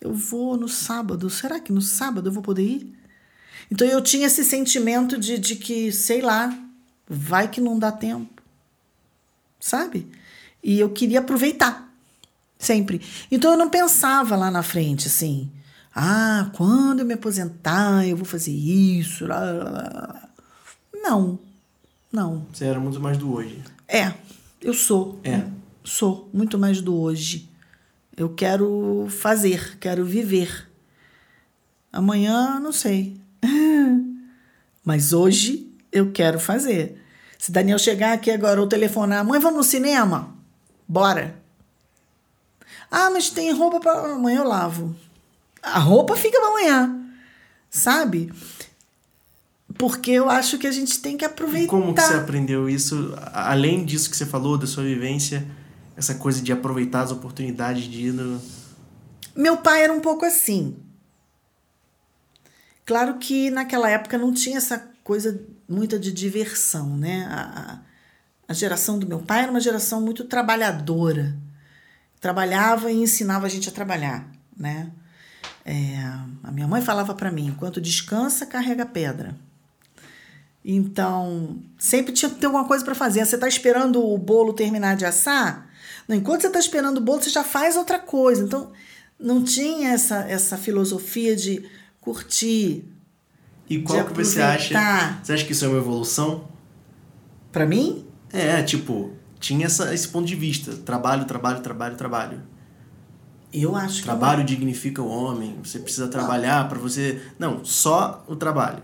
Eu 0.01 0.13
vou 0.13 0.57
no 0.57 0.69
sábado. 0.69 1.31
Será 1.31 1.59
que 1.59 1.73
no 1.73 1.81
sábado 1.81 2.29
eu 2.29 2.33
vou 2.33 2.43
poder 2.43 2.63
ir? 2.63 2.99
Então 3.71 3.87
eu 3.87 4.03
tinha 4.03 4.27
esse 4.27 4.45
sentimento 4.45 5.19
de, 5.19 5.39
de 5.39 5.57
que, 5.57 5.91
sei 5.91 6.21
lá, 6.21 6.57
vai 7.09 7.51
que 7.51 7.61
não 7.61 7.79
dá 7.79 7.91
tempo. 7.91 8.43
Sabe? 9.59 10.11
E 10.63 10.79
eu 10.79 10.91
queria 10.91 11.21
aproveitar. 11.21 11.86
Sempre. 12.59 13.01
Então 13.31 13.53
eu 13.53 13.59
não 13.59 13.69
pensava 13.69 14.37
lá 14.37 14.51
na 14.51 14.63
frente 14.63 15.07
assim. 15.07 15.51
Ah, 15.95 16.51
quando 16.53 17.01
eu 17.01 17.07
me 17.07 17.15
aposentar, 17.15 18.07
eu 18.07 18.17
vou 18.17 18.27
fazer 18.27 18.53
isso. 18.53 19.27
Lá, 19.27 19.41
lá. 19.41 20.29
Não. 20.95 21.39
Não. 22.13 22.47
Você 22.53 22.65
era 22.65 22.79
muito 22.79 23.01
mais 23.01 23.17
do 23.19 23.33
hoje. 23.33 23.63
É, 23.89 24.13
eu 24.61 24.75
sou. 24.75 25.21
É. 25.25 25.45
Sou 25.85 26.29
muito 26.33 26.59
mais 26.59 26.81
do 26.81 26.95
hoje. 26.95 27.49
Eu 28.17 28.31
quero 28.31 29.07
fazer, 29.09 29.79
quero 29.79 30.05
viver. 30.05 30.69
Amanhã, 31.93 32.59
não 32.59 32.73
sei. 32.73 33.21
Mas 34.85 35.13
hoje 35.13 35.71
eu 35.93 36.13
quero 36.13 36.39
fazer. 36.41 37.03
Se 37.39 37.53
Daniel 37.53 37.79
chegar 37.79 38.13
aqui 38.13 38.31
agora 38.31 38.61
ou 38.61 38.67
telefonar, 38.67 39.25
mãe, 39.25 39.39
vamos 39.39 39.59
no 39.59 39.65
cinema? 39.65 40.35
Bora. 40.89 41.46
Ah, 42.91 43.11
mas 43.11 43.31
tem 43.31 43.53
roupa 43.53 43.81
para 43.81 44.15
amanhã 44.15 44.41
eu 44.41 44.49
lavo. 44.49 44.95
A 45.63 45.79
roupa 45.79 46.17
fica 46.17 46.39
para 46.39 46.49
amanhã, 46.49 47.01
sabe? 47.69 48.33
Porque 49.79 50.13
eu 50.13 50.31
acho 50.31 50.59
que 50.59 50.67
a 50.67 50.73
gente 50.73 51.01
tem 51.01 51.17
que 51.17 51.25
aproveitar. 51.25 51.65
E 51.65 51.69
como 51.69 51.95
que 51.95 52.01
você 52.01 52.15
aprendeu 52.15 52.69
isso? 52.69 53.15
Além 53.33 53.85
disso 53.85 54.09
que 54.09 54.17
você 54.17 54.25
falou, 54.25 54.57
da 54.57 54.67
sua 54.67 54.85
vivência, 54.85 55.47
essa 55.97 56.15
coisa 56.15 56.41
de 56.41 56.53
aproveitar 56.53 57.03
as 57.03 57.11
oportunidades 57.11 57.85
de 57.85 58.07
ir 58.07 58.13
no... 58.13 58.41
Meu 59.35 59.59
pai 59.59 59.83
era 59.83 59.93
um 59.93 60.01
pouco 60.01 60.25
assim. 60.25 60.77
Claro 62.87 63.19
que 63.19 63.51
naquela 63.51 63.91
época 63.91 64.17
não 64.17 64.33
tinha 64.33 64.59
essa 64.59 64.79
coisa 65.03 65.39
muita 65.69 65.99
de 65.99 66.13
diversão, 66.13 66.97
né? 66.97 67.27
A, 67.29 67.81
a 68.49 68.53
geração 68.55 68.99
do 68.99 69.07
meu 69.07 69.19
pai 69.19 69.43
era 69.43 69.51
uma 69.51 69.61
geração 69.61 70.01
muito 70.01 70.25
trabalhadora 70.25 71.37
trabalhava 72.21 72.91
e 72.91 72.97
ensinava 72.97 73.47
a 73.47 73.49
gente 73.49 73.69
a 73.69 73.73
trabalhar, 73.73 74.29
né? 74.57 74.91
É, 75.65 75.97
a 76.45 76.53
minha 76.53 76.69
mãe 76.69 76.81
falava 76.81 77.15
para 77.15 77.31
mim: 77.31 77.47
enquanto 77.47 77.81
descansa, 77.81 78.47
carrega 78.47 78.87
pedra. 78.87 79.37
Então, 80.65 81.63
sempre 81.79 82.13
tinha 82.13 82.29
que 82.29 82.37
ter 82.37 82.47
alguma 82.47 82.67
coisa 82.67 82.85
para 82.85 82.95
fazer. 82.95 83.25
Você 83.25 83.37
está 83.37 83.47
esperando 83.47 84.05
o 84.05 84.19
bolo 84.19 84.53
terminar 84.53 84.97
de 84.97 85.05
assar? 85.05 85.69
Não, 86.09 86.17
enquanto 86.17 86.41
você 86.41 86.49
está 86.49 86.59
esperando 86.59 86.99
o 86.99 87.01
bolo, 87.01 87.23
você 87.23 87.31
já 87.31 87.45
faz 87.45 87.77
outra 87.77 88.01
coisa. 88.01 88.43
Então, 88.43 88.73
não 89.19 89.45
tinha 89.45 89.91
essa, 89.91 90.19
essa 90.29 90.57
filosofia 90.57 91.37
de 91.37 91.69
curtir. 92.01 92.85
E 93.69 93.81
qual 93.81 94.05
que 94.07 94.13
você 94.13 94.43
acha? 94.43 95.19
Você 95.23 95.33
acha 95.33 95.45
que 95.45 95.53
isso 95.53 95.65
é 95.65 95.69
uma 95.69 95.79
evolução? 95.79 96.49
Para 97.53 97.65
mim? 97.65 98.05
É, 98.33 98.63
tipo, 98.63 99.13
tinha 99.39 99.67
essa, 99.67 99.95
esse 99.95 100.09
ponto 100.09 100.27
de 100.27 100.35
vista. 100.35 100.73
Trabalho, 100.77 101.25
trabalho, 101.25 101.61
trabalho, 101.61 101.97
trabalho. 101.97 102.43
Eu 103.53 103.75
acho 103.75 104.03
Trabalho 104.03 104.41
que 104.41 104.55
dignifica 104.55 105.01
o 105.01 105.09
homem. 105.09 105.57
Você 105.63 105.79
precisa 105.79 106.09
trabalhar 106.09 106.69
para 106.69 106.79
você. 106.79 107.23
Não, 107.39 107.65
só 107.65 108.25
o 108.29 108.37
trabalho. 108.37 108.83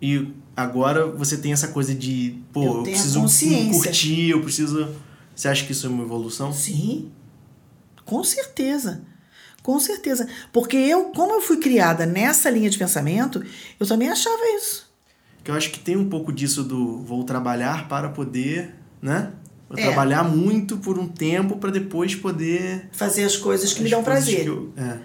E 0.00 0.32
agora 0.56 1.06
você 1.06 1.36
tem 1.36 1.52
essa 1.52 1.68
coisa 1.68 1.94
de, 1.94 2.40
pô, 2.52 2.62
eu, 2.62 2.76
eu 2.76 2.82
preciso 2.82 3.20
curtir, 3.72 4.30
eu 4.30 4.42
preciso. 4.42 4.88
Você 5.34 5.48
acha 5.48 5.64
que 5.64 5.72
isso 5.72 5.86
é 5.86 5.90
uma 5.90 6.04
evolução? 6.04 6.52
Sim. 6.52 7.10
Com 8.04 8.22
certeza. 8.22 9.02
Com 9.62 9.80
certeza. 9.80 10.28
Porque 10.52 10.76
eu, 10.76 11.04
como 11.06 11.32
eu 11.32 11.40
fui 11.40 11.56
criada 11.56 12.04
nessa 12.04 12.50
linha 12.50 12.68
de 12.68 12.78
pensamento, 12.78 13.42
eu 13.80 13.86
também 13.86 14.10
achava 14.10 14.42
isso. 14.56 14.92
Que 15.42 15.50
eu 15.50 15.54
acho 15.54 15.70
que 15.70 15.78
tem 15.78 15.96
um 15.96 16.08
pouco 16.08 16.32
disso 16.32 16.62
do 16.62 17.02
vou 17.02 17.24
trabalhar 17.24 17.88
para 17.88 18.10
poder, 18.10 18.74
né? 19.00 19.32
É. 19.70 19.82
trabalhar 19.82 20.22
muito 20.22 20.76
por 20.76 20.98
um 20.98 21.08
tempo 21.08 21.56
para 21.56 21.70
depois 21.70 22.14
poder. 22.14 22.88
Fazer 22.92 23.24
as 23.24 23.36
coisas 23.36 23.72
que 23.72 23.78
as 23.78 23.84
me 23.84 23.90
dão 23.90 24.04
prazer. 24.04 24.46
Eu, 24.46 24.72
é. 24.76 24.98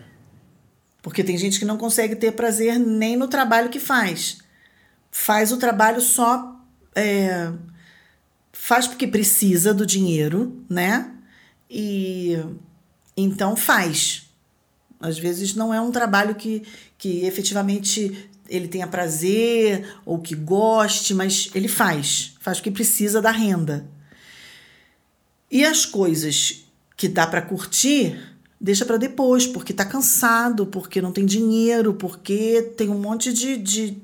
Porque 1.02 1.24
tem 1.24 1.38
gente 1.38 1.58
que 1.58 1.65
não 1.65 1.78
consegue 1.78 2.15
ter 2.15 2.34
prazer 2.34 2.78
nem 2.78 3.15
no 3.15 3.28
trabalho 3.28 3.69
que 3.69 3.80
faz. 3.80 4.39
Faz 5.10 5.52
o 5.52 5.58
trabalho 5.58 6.02
só. 6.02 6.60
É, 6.93 7.52
faz 8.52 8.88
porque 8.88 9.08
precisa 9.08 9.74
do 9.74 9.86
dinheiro, 9.86 10.63
né? 10.69 11.12
E 11.69 12.38
então 13.15 13.56
faz. 13.56 14.30
Às 15.00 15.17
vezes 15.17 15.56
não 15.56 15.74
é 15.74 15.80
um 15.80 15.91
trabalho 15.91 16.36
que, 16.36 16.63
que 16.98 17.24
efetivamente 17.26 18.30
ele 18.50 18.67
tenha 18.67 18.88
prazer 18.88 19.95
ou 20.06 20.19
que 20.19 20.36
goste, 20.36 21.13
mas 21.13 21.50
ele 21.56 21.67
faz. 21.67 22.36
Faz 22.41 22.58
porque 22.58 22.72
precisa 22.72 23.22
da 23.22 23.32
renda. 23.32 23.88
E 25.52 25.66
as 25.66 25.86
coisas 25.86 26.66
que 26.96 27.08
dá 27.08 27.26
para 27.26 27.42
curtir, 27.42 28.20
deixa 28.60 28.86
para 28.86 28.98
depois, 28.98 29.48
porque 29.48 29.74
tá 29.74 29.86
cansado, 29.86 30.68
porque 30.68 31.02
não 31.02 31.12
tem 31.12 31.26
dinheiro, 31.26 31.94
porque 31.94 32.74
tem 32.78 32.90
um 32.90 33.00
monte 33.00 33.32
de, 33.32 33.58
de 33.58 33.98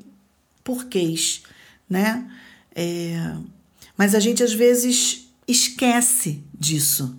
porquês, 0.63 1.43
né? 1.89 2.29
É, 2.73 3.35
mas 3.97 4.15
a 4.15 4.19
gente 4.19 4.43
às 4.43 4.53
vezes 4.53 5.27
esquece 5.47 6.43
disso, 6.53 7.15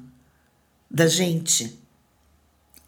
da 0.91 1.07
gente. 1.07 1.79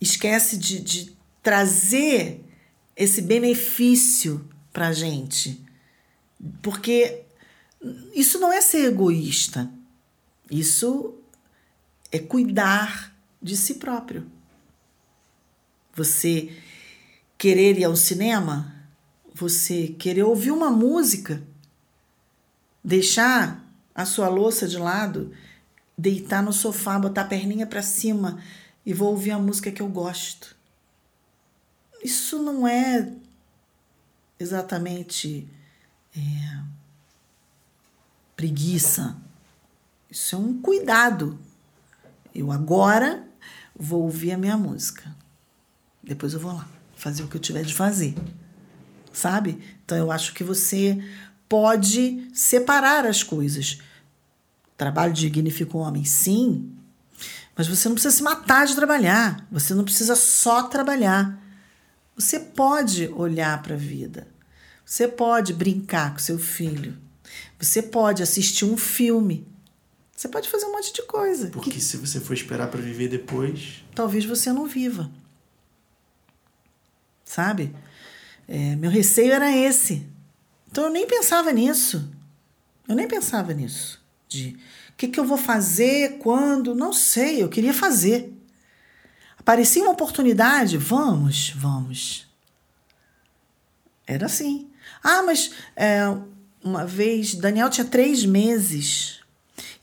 Esquece 0.01 0.57
de, 0.57 0.81
de 0.81 1.17
trazer 1.43 2.45
esse 2.97 3.23
benefício 3.23 4.45
para 4.73 4.93
gente. 4.93 5.63
Porque 6.63 7.23
isso 8.15 8.39
não 8.39 8.53
é 8.53 8.61
ser 8.61 8.87
egoísta. 8.87 9.71
Isso 10.51 11.18
é 12.11 12.19
cuidar 12.19 13.15
de 13.41 13.57
si 13.57 13.75
próprio. 13.75 14.27
Você 15.95 16.57
querer 17.37 17.79
ir 17.79 17.85
ao 17.85 17.97
cinema, 17.97 18.75
você 19.35 19.89
querer 19.89 20.25
ouvir 20.25 20.51
uma 20.51 20.71
música, 20.71 21.43
deixar 22.83 23.65
a 23.95 24.05
sua 24.05 24.29
louça 24.29 24.67
de 24.67 24.79
lado, 24.79 25.33
deitar 25.97 26.43
no 26.43 26.53
sofá, 26.53 26.99
botar 26.99 27.23
a 27.23 27.29
perninha 27.29 27.67
para 27.67 27.83
cima 27.83 28.43
e 28.87 28.95
vou 28.95 29.11
ouvir 29.11 29.33
a 29.33 29.39
música 29.39 29.71
que 29.71 29.83
eu 29.83 29.89
gosto. 29.89 30.57
Isso 32.03 32.41
não 32.41 32.67
é 32.67 33.13
exatamente 34.39 35.49
é, 36.17 36.61
preguiça. 38.37 39.17
Isso 40.09 40.37
é 40.37 40.39
um 40.39 40.61
cuidado 40.61 41.39
eu 42.41 42.53
agora 42.53 43.27
vou 43.79 44.03
ouvir 44.03 44.33
a 44.33 44.39
minha 44.39 44.57
música. 44.57 45.15
Depois 46.03 46.33
eu 46.33 46.41
vou 46.41 46.53
lá 46.53 46.69
fazer 46.97 47.23
o 47.23 47.29
que 47.29 47.37
eu 47.37 47.41
tiver 47.41 47.63
de 47.63 47.75
fazer. 47.75 48.15
Sabe? 49.13 49.59
Então 49.85 49.97
eu 49.97 50.11
acho 50.11 50.35
que 50.35 50.45
você 50.45 51.03
pode 51.49 52.29
separar 52.33 53.07
as 53.07 53.23
coisas. 53.23 53.79
Trabalho 54.77 55.13
dignifica 55.13 55.77
o 55.77 55.81
homem, 55.81 56.05
sim, 56.05 56.79
mas 57.59 57.67
você 57.67 57.89
não 57.89 57.97
precisa 57.97 58.17
se 58.17 58.23
matar 58.23 58.69
de 58.69 58.77
trabalhar. 58.77 59.45
Você 59.51 59.75
não 59.75 59.83
precisa 59.83 60.15
só 60.15 60.63
trabalhar. 60.63 61.43
Você 62.15 62.39
pode 62.39 63.09
olhar 63.09 63.61
para 63.61 63.75
a 63.75 63.77
vida. 63.77 64.29
Você 64.87 65.09
pode 65.09 65.53
brincar 65.53 66.13
com 66.13 66.21
seu 66.21 66.39
filho. 66.39 66.97
Você 67.59 67.83
pode 67.83 68.23
assistir 68.23 68.65
um 68.65 68.77
filme. 68.77 69.45
Você 70.19 70.27
pode 70.27 70.49
fazer 70.49 70.67
um 70.67 70.73
monte 70.73 70.93
de 70.93 71.03
coisa. 71.03 71.49
Porque 71.51 71.71
que... 71.71 71.81
se 71.81 71.97
você 71.97 72.19
for 72.19 72.35
esperar 72.35 72.69
para 72.69 72.81
viver 72.81 73.07
depois. 73.07 73.85
Talvez 73.95 74.25
você 74.25 74.53
não 74.53 74.67
viva. 74.67 75.09
Sabe? 77.25 77.73
É, 78.49 78.75
meu 78.75 78.91
receio 78.91 79.33
era 79.33 79.57
esse. 79.57 80.05
Então 80.69 80.87
eu 80.87 80.91
nem 80.91 81.07
pensava 81.07 81.53
nisso. 81.53 82.11
Eu 82.89 82.97
nem 82.97 83.07
pensava 83.07 83.55
nisso. 83.55 84.05
De 84.27 84.59
o 84.91 84.97
que, 84.97 85.07
que 85.07 85.21
eu 85.21 85.25
vou 85.25 85.39
fazer, 85.39 86.19
quando. 86.19 86.75
Não 86.75 86.93
sei, 86.93 87.41
eu 87.41 87.49
queria 87.49 87.73
fazer. 87.73 88.37
Aparecia 89.39 89.85
uma 89.85 89.93
oportunidade, 89.93 90.77
vamos, 90.77 91.51
vamos. 91.51 92.27
Era 94.05 94.27
assim. 94.27 94.69
Ah, 95.01 95.23
mas 95.23 95.53
é, 95.77 96.01
uma 96.61 96.85
vez, 96.85 97.37
Daniel 97.37 97.71
tinha 97.71 97.87
três 97.87 98.25
meses 98.25 99.18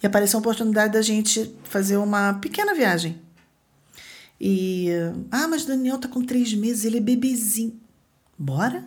e 0.06 0.08
apareceu 0.08 0.38
a 0.38 0.40
oportunidade 0.40 0.94
da 0.94 1.02
gente 1.02 1.52
fazer 1.64 1.98
uma 1.98 2.36
pequena 2.36 2.76
viagem. 2.76 3.20
E, 4.40 4.90
ah, 5.32 5.48
mas 5.48 5.66
Daniel 5.66 5.98
tá 5.98 6.08
com 6.08 6.24
três 6.24 6.54
meses, 6.54 6.86
ele 6.86 6.98
é 6.98 7.02
bebezinho. 7.02 7.80
Bora? 8.38 8.86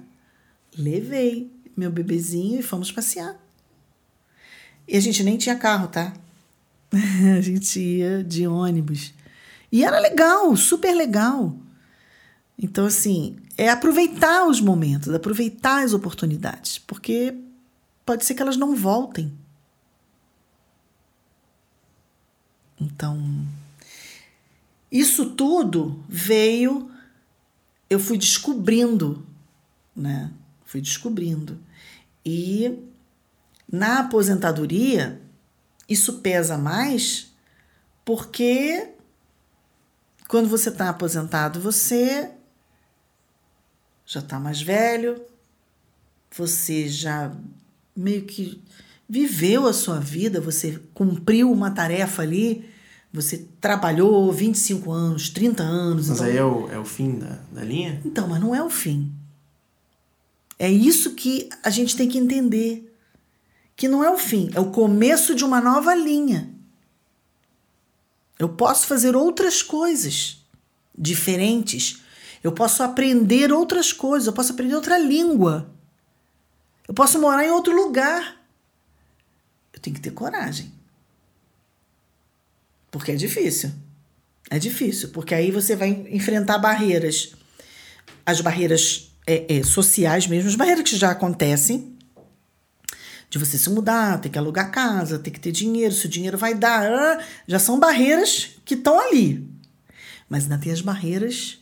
Levei 0.78 1.50
meu 1.76 1.90
bebezinho 1.90 2.60
e 2.60 2.62
fomos 2.62 2.92
passear. 2.92 3.36
E 4.86 4.96
a 4.96 5.00
gente 5.00 5.24
nem 5.24 5.36
tinha 5.36 5.56
carro, 5.56 5.88
tá? 5.88 6.14
a 7.36 7.40
gente 7.40 7.80
ia 7.80 8.22
de 8.22 8.46
ônibus. 8.46 9.12
E 9.72 9.82
era 9.82 9.98
legal, 9.98 10.56
super 10.56 10.94
legal. 10.94 11.56
Então, 12.56 12.86
assim, 12.86 13.38
é 13.56 13.68
aproveitar 13.68 14.46
os 14.46 14.60
momentos, 14.60 15.12
aproveitar 15.12 15.82
as 15.82 15.92
oportunidades, 15.92 16.78
porque 16.78 17.34
pode 18.06 18.24
ser 18.24 18.34
que 18.34 18.42
elas 18.42 18.56
não 18.56 18.76
voltem. 18.76 19.36
Então, 22.80 23.46
isso 24.90 25.30
tudo 25.30 26.02
veio, 26.08 26.90
eu 27.90 27.98
fui 27.98 28.16
descobrindo, 28.16 29.26
né? 29.94 30.32
Fui 30.64 30.80
descobrindo. 30.80 31.58
E 32.24 32.78
na 33.70 34.00
aposentadoria, 34.00 35.20
isso 35.88 36.20
pesa 36.20 36.56
mais 36.56 37.32
porque 38.04 38.94
quando 40.28 40.48
você 40.48 40.68
está 40.68 40.88
aposentado, 40.88 41.60
você 41.60 42.30
já 44.06 44.20
está 44.20 44.38
mais 44.38 44.62
velho, 44.62 45.22
você 46.30 46.88
já 46.88 47.34
meio 47.94 48.24
que 48.24 48.62
viveu 49.08 49.66
a 49.66 49.72
sua 49.72 49.98
vida, 49.98 50.40
você 50.40 50.80
cumpriu 50.92 51.50
uma 51.50 51.70
tarefa 51.70 52.22
ali, 52.22 52.68
você 53.12 53.46
trabalhou 53.60 54.30
25 54.30 54.92
anos, 54.92 55.30
30 55.30 55.62
anos. 55.62 56.08
Mas 56.08 56.18
então... 56.18 56.30
aí 56.30 56.36
é 56.36 56.44
o, 56.44 56.68
é 56.70 56.78
o 56.78 56.84
fim 56.84 57.18
da, 57.18 57.38
da 57.50 57.64
linha? 57.64 58.00
Então, 58.04 58.28
mas 58.28 58.40
não 58.40 58.54
é 58.54 58.62
o 58.62 58.68
fim. 58.68 59.12
É 60.58 60.70
isso 60.70 61.14
que 61.14 61.48
a 61.62 61.70
gente 61.70 61.96
tem 61.96 62.08
que 62.08 62.18
entender. 62.18 62.84
Que 63.76 63.86
não 63.86 64.02
é 64.02 64.10
o 64.10 64.18
fim, 64.18 64.50
é 64.54 64.60
o 64.60 64.70
começo 64.70 65.34
de 65.34 65.44
uma 65.44 65.60
nova 65.60 65.94
linha. 65.94 66.52
Eu 68.38 68.48
posso 68.48 68.86
fazer 68.86 69.16
outras 69.16 69.62
coisas 69.62 70.44
diferentes. 70.96 72.02
Eu 72.42 72.52
posso 72.52 72.82
aprender 72.82 73.52
outras 73.52 73.92
coisas, 73.92 74.26
eu 74.26 74.32
posso 74.32 74.52
aprender 74.52 74.74
outra 74.74 74.98
língua. 74.98 75.70
Eu 76.86 76.94
posso 76.94 77.20
morar 77.20 77.44
em 77.44 77.50
outro 77.50 77.74
lugar. 77.74 78.37
Eu 79.78 79.80
tenho 79.80 79.94
que 79.94 80.02
ter 80.02 80.10
coragem. 80.10 80.72
Porque 82.90 83.12
é 83.12 83.14
difícil. 83.14 83.70
É 84.50 84.58
difícil, 84.58 85.10
porque 85.10 85.34
aí 85.34 85.52
você 85.52 85.76
vai 85.76 85.90
enfrentar 86.10 86.58
barreiras. 86.58 87.32
As 88.26 88.40
barreiras 88.40 89.12
é, 89.24 89.58
é, 89.58 89.62
sociais 89.62 90.26
mesmo, 90.26 90.48
as 90.48 90.56
barreiras 90.56 90.82
que 90.82 90.96
já 90.96 91.12
acontecem. 91.12 91.96
De 93.30 93.38
você 93.38 93.56
se 93.56 93.70
mudar, 93.70 94.20
ter 94.20 94.30
que 94.30 94.38
alugar 94.38 94.72
casa, 94.72 95.18
ter 95.18 95.30
que 95.30 95.38
ter 95.38 95.52
dinheiro, 95.52 95.94
se 95.94 96.06
o 96.06 96.08
dinheiro 96.08 96.36
vai 96.36 96.54
dar. 96.54 97.24
Já 97.46 97.60
são 97.60 97.78
barreiras 97.78 98.56
que 98.64 98.74
estão 98.74 98.98
ali. 98.98 99.48
Mas 100.28 100.44
ainda 100.44 100.58
tem 100.58 100.72
as 100.72 100.80
barreiras 100.80 101.58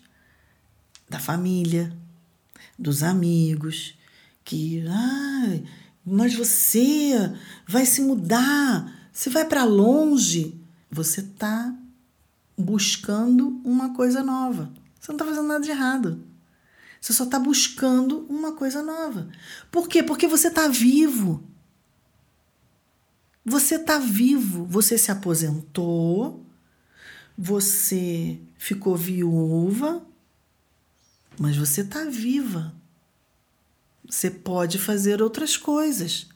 da 1.07 1.19
família, 1.19 1.93
dos 2.79 3.03
amigos, 3.03 3.95
que. 4.43 4.83
Mas 6.07 6.37
você 6.37 7.13
vai 7.67 7.85
se 7.85 8.01
mudar, 8.01 9.11
você 9.13 9.29
vai 9.29 9.45
para 9.45 9.65
longe. 9.65 10.61
Você 10.89 11.21
está 11.21 11.75
buscando 12.57 13.61
uma 13.65 13.93
coisa 13.93 14.23
nova. 14.23 14.73
Você 15.01 15.11
não 15.11 15.17
está 15.17 15.25
fazendo 15.25 15.49
nada 15.49 15.65
de 15.65 15.71
errado. 15.71 16.25
Você 17.01 17.13
só 17.13 17.25
está 17.25 17.41
buscando 17.41 18.25
uma 18.29 18.53
coisa 18.53 18.85
nova. 18.85 19.29
Por 19.71 19.89
quê? 19.89 20.01
Porque 20.01 20.29
você 20.29 20.47
está 20.47 20.69
vivo. 20.69 21.43
Você 23.45 23.75
está 23.75 23.99
vivo. 23.99 24.65
Você 24.67 24.97
se 24.97 25.11
aposentou, 25.11 26.47
você 27.37 28.41
ficou 28.57 28.97
viúva, 28.97 30.07
mas 31.39 31.57
você 31.57 31.81
está 31.81 32.05
viva. 32.05 32.73
Você 34.09 34.31
pode 34.31 34.79
fazer 34.79 35.21
outras 35.21 35.57
coisas. 35.57 36.27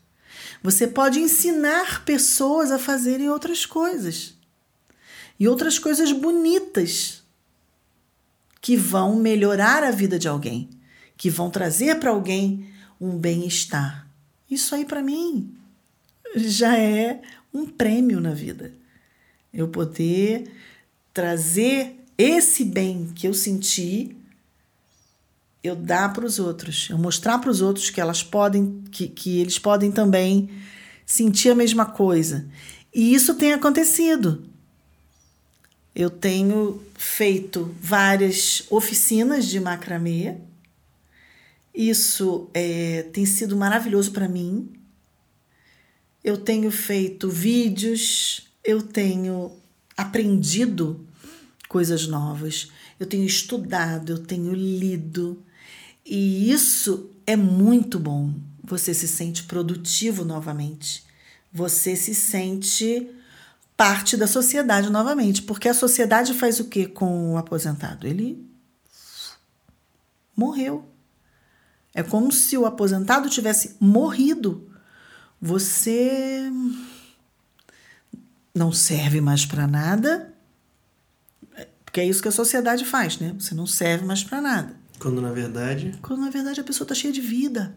Você 0.62 0.86
pode 0.86 1.20
ensinar 1.20 2.04
pessoas 2.04 2.70
a 2.70 2.78
fazerem 2.78 3.28
outras 3.28 3.64
coisas. 3.64 4.34
E 5.38 5.48
outras 5.48 5.78
coisas 5.78 6.12
bonitas 6.12 7.22
que 8.60 8.76
vão 8.76 9.16
melhorar 9.16 9.82
a 9.82 9.90
vida 9.90 10.18
de 10.18 10.28
alguém, 10.28 10.68
que 11.16 11.30
vão 11.30 11.50
trazer 11.50 11.98
para 11.98 12.10
alguém 12.10 12.68
um 13.00 13.16
bem-estar. 13.16 14.06
Isso 14.50 14.74
aí 14.74 14.84
para 14.84 15.02
mim 15.02 15.54
já 16.36 16.76
é 16.76 17.22
um 17.52 17.66
prêmio 17.66 18.20
na 18.20 18.32
vida. 18.32 18.74
Eu 19.52 19.68
poder 19.68 20.52
trazer 21.12 21.96
esse 22.16 22.64
bem 22.64 23.10
que 23.14 23.26
eu 23.26 23.34
senti, 23.34 24.16
eu 25.62 25.76
dar 25.76 26.12
para 26.12 26.24
os 26.24 26.38
outros, 26.38 26.88
eu 26.90 26.96
mostrar 26.96 27.38
para 27.38 27.50
os 27.50 27.60
outros 27.60 27.90
que 27.90 28.00
elas 28.00 28.22
podem, 28.22 28.82
que, 28.90 29.08
que 29.08 29.38
eles 29.40 29.58
podem 29.58 29.92
também 29.92 30.48
sentir 31.04 31.50
a 31.50 31.54
mesma 31.54 31.84
coisa. 31.84 32.48
E 32.94 33.14
isso 33.14 33.34
tem 33.34 33.52
acontecido. 33.52 34.42
Eu 35.94 36.08
tenho 36.08 36.80
feito 36.96 37.74
várias 37.80 38.64
oficinas 38.70 39.46
de 39.46 39.60
macramê. 39.60 40.36
Isso 41.74 42.48
é, 42.54 43.02
tem 43.12 43.26
sido 43.26 43.56
maravilhoso 43.56 44.12
para 44.12 44.28
mim. 44.28 44.72
Eu 46.22 46.36
tenho 46.36 46.70
feito 46.70 47.28
vídeos, 47.28 48.46
eu 48.64 48.82
tenho 48.82 49.52
aprendido 49.96 51.06
coisas 51.68 52.06
novas, 52.06 52.70
eu 52.98 53.06
tenho 53.06 53.24
estudado, 53.24 54.12
eu 54.12 54.18
tenho 54.18 54.52
lido. 54.52 55.42
E 56.04 56.50
isso 56.50 57.10
é 57.26 57.36
muito 57.36 57.98
bom. 57.98 58.34
Você 58.64 58.94
se 58.94 59.08
sente 59.08 59.44
produtivo 59.44 60.24
novamente. 60.24 61.04
Você 61.52 61.96
se 61.96 62.14
sente 62.14 63.10
parte 63.76 64.16
da 64.16 64.26
sociedade 64.26 64.90
novamente, 64.90 65.42
porque 65.42 65.68
a 65.68 65.74
sociedade 65.74 66.34
faz 66.34 66.60
o 66.60 66.66
que 66.66 66.86
com 66.86 67.32
o 67.32 67.38
aposentado? 67.38 68.06
Ele 68.06 68.46
morreu. 70.36 70.86
É 71.94 72.02
como 72.02 72.30
se 72.30 72.56
o 72.56 72.66
aposentado 72.66 73.28
tivesse 73.28 73.76
morrido. 73.80 74.70
Você 75.40 76.50
não 78.54 78.72
serve 78.72 79.20
mais 79.20 79.46
para 79.46 79.66
nada, 79.66 80.32
porque 81.84 82.00
é 82.00 82.04
isso 82.04 82.22
que 82.22 82.28
a 82.28 82.32
sociedade 82.32 82.84
faz, 82.84 83.18
né? 83.18 83.34
Você 83.38 83.54
não 83.54 83.66
serve 83.66 84.04
mais 84.04 84.22
para 84.22 84.40
nada. 84.40 84.79
Quando 85.00 85.20
na 85.20 85.32
verdade. 85.32 85.98
Quando 86.02 86.20
na 86.20 86.30
verdade 86.30 86.60
a 86.60 86.64
pessoa 86.64 86.84
está 86.84 86.94
cheia 86.94 87.12
de 87.12 87.22
vida, 87.22 87.74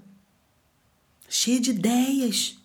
cheia 1.29 1.59
de 1.59 1.71
ideias. 1.71 2.57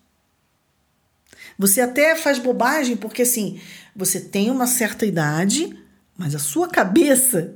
Você 1.57 1.81
até 1.81 2.17
faz 2.17 2.39
bobagem 2.39 2.97
porque 2.97 3.23
assim, 3.23 3.61
você 3.95 4.21
tem 4.21 4.51
uma 4.51 4.67
certa 4.67 5.07
idade, 5.07 5.79
mas 6.17 6.35
a 6.35 6.39
sua 6.41 6.69
cabeça 6.69 7.55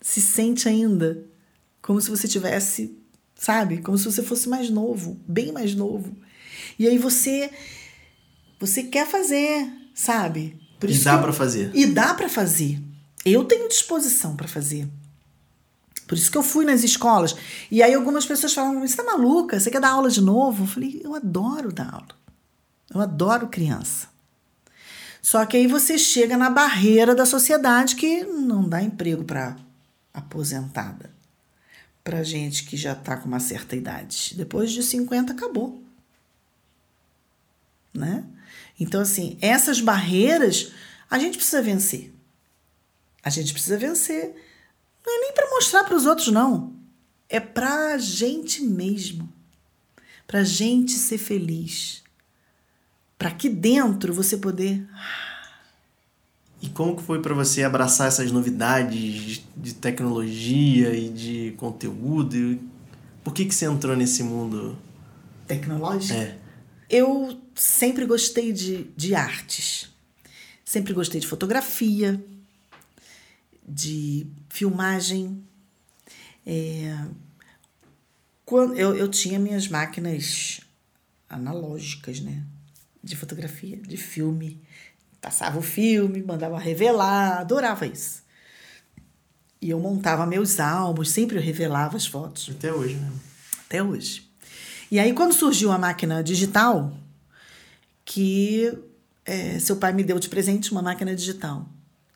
se 0.00 0.20
sente 0.20 0.68
ainda 0.68 1.24
como 1.82 2.00
se 2.00 2.10
você 2.10 2.26
tivesse, 2.26 2.96
sabe? 3.34 3.82
Como 3.82 3.96
se 3.98 4.04
você 4.04 4.22
fosse 4.22 4.48
mais 4.48 4.70
novo, 4.70 5.20
bem 5.28 5.52
mais 5.52 5.74
novo. 5.74 6.16
E 6.78 6.88
aí 6.88 6.96
você 6.96 7.50
você 8.58 8.82
quer 8.82 9.06
fazer, 9.06 9.70
sabe? 9.94 10.58
Por 10.80 10.88
e 10.88 10.98
dá 10.98 11.18
para 11.18 11.32
fazer. 11.32 11.70
E 11.74 11.86
dá 11.86 12.14
para 12.14 12.28
fazer. 12.28 12.80
Eu 13.26 13.44
tenho 13.44 13.68
disposição 13.68 14.34
para 14.34 14.48
fazer. 14.48 14.88
Por 16.08 16.16
isso 16.16 16.30
que 16.32 16.38
eu 16.38 16.42
fui 16.42 16.64
nas 16.64 16.82
escolas. 16.82 17.36
E 17.70 17.82
aí 17.82 17.92
algumas 17.92 18.24
pessoas 18.24 18.54
falam: 18.54 18.80
"Você 18.80 18.96
tá 18.96 19.04
maluca? 19.04 19.60
Você 19.60 19.70
quer 19.70 19.80
dar 19.80 19.90
aula 19.90 20.08
de 20.10 20.22
novo?" 20.22 20.64
Eu 20.64 20.66
falei: 20.66 21.00
"Eu 21.04 21.14
adoro 21.14 21.70
dar 21.70 21.92
aula. 21.92 22.16
Eu 22.92 23.00
adoro 23.02 23.48
criança. 23.48 24.08
Só 25.20 25.44
que 25.44 25.58
aí 25.58 25.66
você 25.66 25.98
chega 25.98 26.38
na 26.38 26.48
barreira 26.48 27.14
da 27.14 27.26
sociedade 27.26 27.94
que 27.94 28.24
não 28.24 28.66
dá 28.66 28.82
emprego 28.82 29.22
para 29.22 29.56
aposentada. 30.14 31.10
Para 32.02 32.22
gente 32.22 32.64
que 32.64 32.78
já 32.78 32.92
está 32.92 33.18
com 33.18 33.28
uma 33.28 33.40
certa 33.40 33.76
idade. 33.76 34.32
Depois 34.34 34.72
de 34.72 34.82
50 34.82 35.34
acabou. 35.34 35.82
Né? 37.92 38.24
Então 38.80 39.02
assim, 39.02 39.36
essas 39.42 39.82
barreiras 39.82 40.72
a 41.10 41.18
gente 41.18 41.36
precisa 41.36 41.60
vencer. 41.60 42.14
A 43.22 43.28
gente 43.28 43.52
precisa 43.52 43.76
vencer. 43.76 44.47
Não 45.08 45.16
é 45.16 45.20
nem 45.22 45.32
para 45.32 45.48
mostrar 45.48 45.84
para 45.84 45.96
os 45.96 46.04
outros 46.04 46.28
não. 46.28 46.74
É 47.28 47.40
para 47.40 47.94
a 47.94 47.98
gente 47.98 48.62
mesmo. 48.62 49.32
Para 50.26 50.40
a 50.40 50.44
gente 50.44 50.92
ser 50.92 51.16
feliz 51.16 52.02
para 53.18 53.30
aqui 53.30 53.48
dentro 53.48 54.14
você 54.14 54.36
poder. 54.36 54.86
E 56.62 56.68
como 56.68 56.96
que 56.96 57.02
foi 57.02 57.20
para 57.20 57.34
você 57.34 57.64
abraçar 57.64 58.08
essas 58.08 58.30
novidades 58.30 59.42
de 59.56 59.74
tecnologia 59.74 60.94
e 60.94 61.08
de 61.08 61.54
conteúdo? 61.56 62.58
Por 63.24 63.34
que 63.34 63.44
que 63.44 63.54
você 63.54 63.66
entrou 63.66 63.96
nesse 63.96 64.22
mundo 64.22 64.78
tecnológico? 65.46 66.18
É. 66.18 66.38
Eu 66.88 67.38
sempre 67.54 68.06
gostei 68.06 68.52
de, 68.52 68.84
de 68.96 69.14
artes. 69.14 69.90
Sempre 70.64 70.92
gostei 70.92 71.20
de 71.20 71.26
fotografia, 71.26 72.22
de 73.66 74.26
filmagem. 74.48 75.42
É, 76.46 77.06
quando 78.44 78.74
eu, 78.74 78.96
eu 78.96 79.08
tinha 79.08 79.38
minhas 79.38 79.68
máquinas 79.68 80.60
analógicas, 81.28 82.20
né? 82.20 82.44
de 83.02 83.16
fotografia, 83.16 83.76
de 83.76 83.96
filme. 83.96 84.60
Passava 85.20 85.58
o 85.58 85.62
filme, 85.62 86.22
mandava 86.22 86.58
revelar, 86.58 87.38
adorava 87.38 87.86
isso. 87.86 88.22
E 89.60 89.70
eu 89.70 89.80
montava 89.80 90.24
meus 90.26 90.60
álbuns, 90.60 91.10
sempre 91.10 91.36
eu 91.36 91.42
revelava 91.42 91.96
as 91.96 92.06
fotos. 92.06 92.50
Até 92.50 92.72
hoje, 92.72 92.94
né? 92.94 93.10
Até 93.66 93.82
hoje. 93.82 94.28
E 94.90 94.98
aí, 94.98 95.12
quando 95.12 95.34
surgiu 95.34 95.72
a 95.72 95.78
máquina 95.78 96.22
digital, 96.22 96.96
que 98.04 98.72
é, 99.24 99.58
seu 99.58 99.76
pai 99.76 99.92
me 99.92 100.04
deu 100.04 100.18
de 100.18 100.28
presente 100.28 100.70
uma 100.70 100.80
máquina 100.80 101.14
digital. 101.14 101.68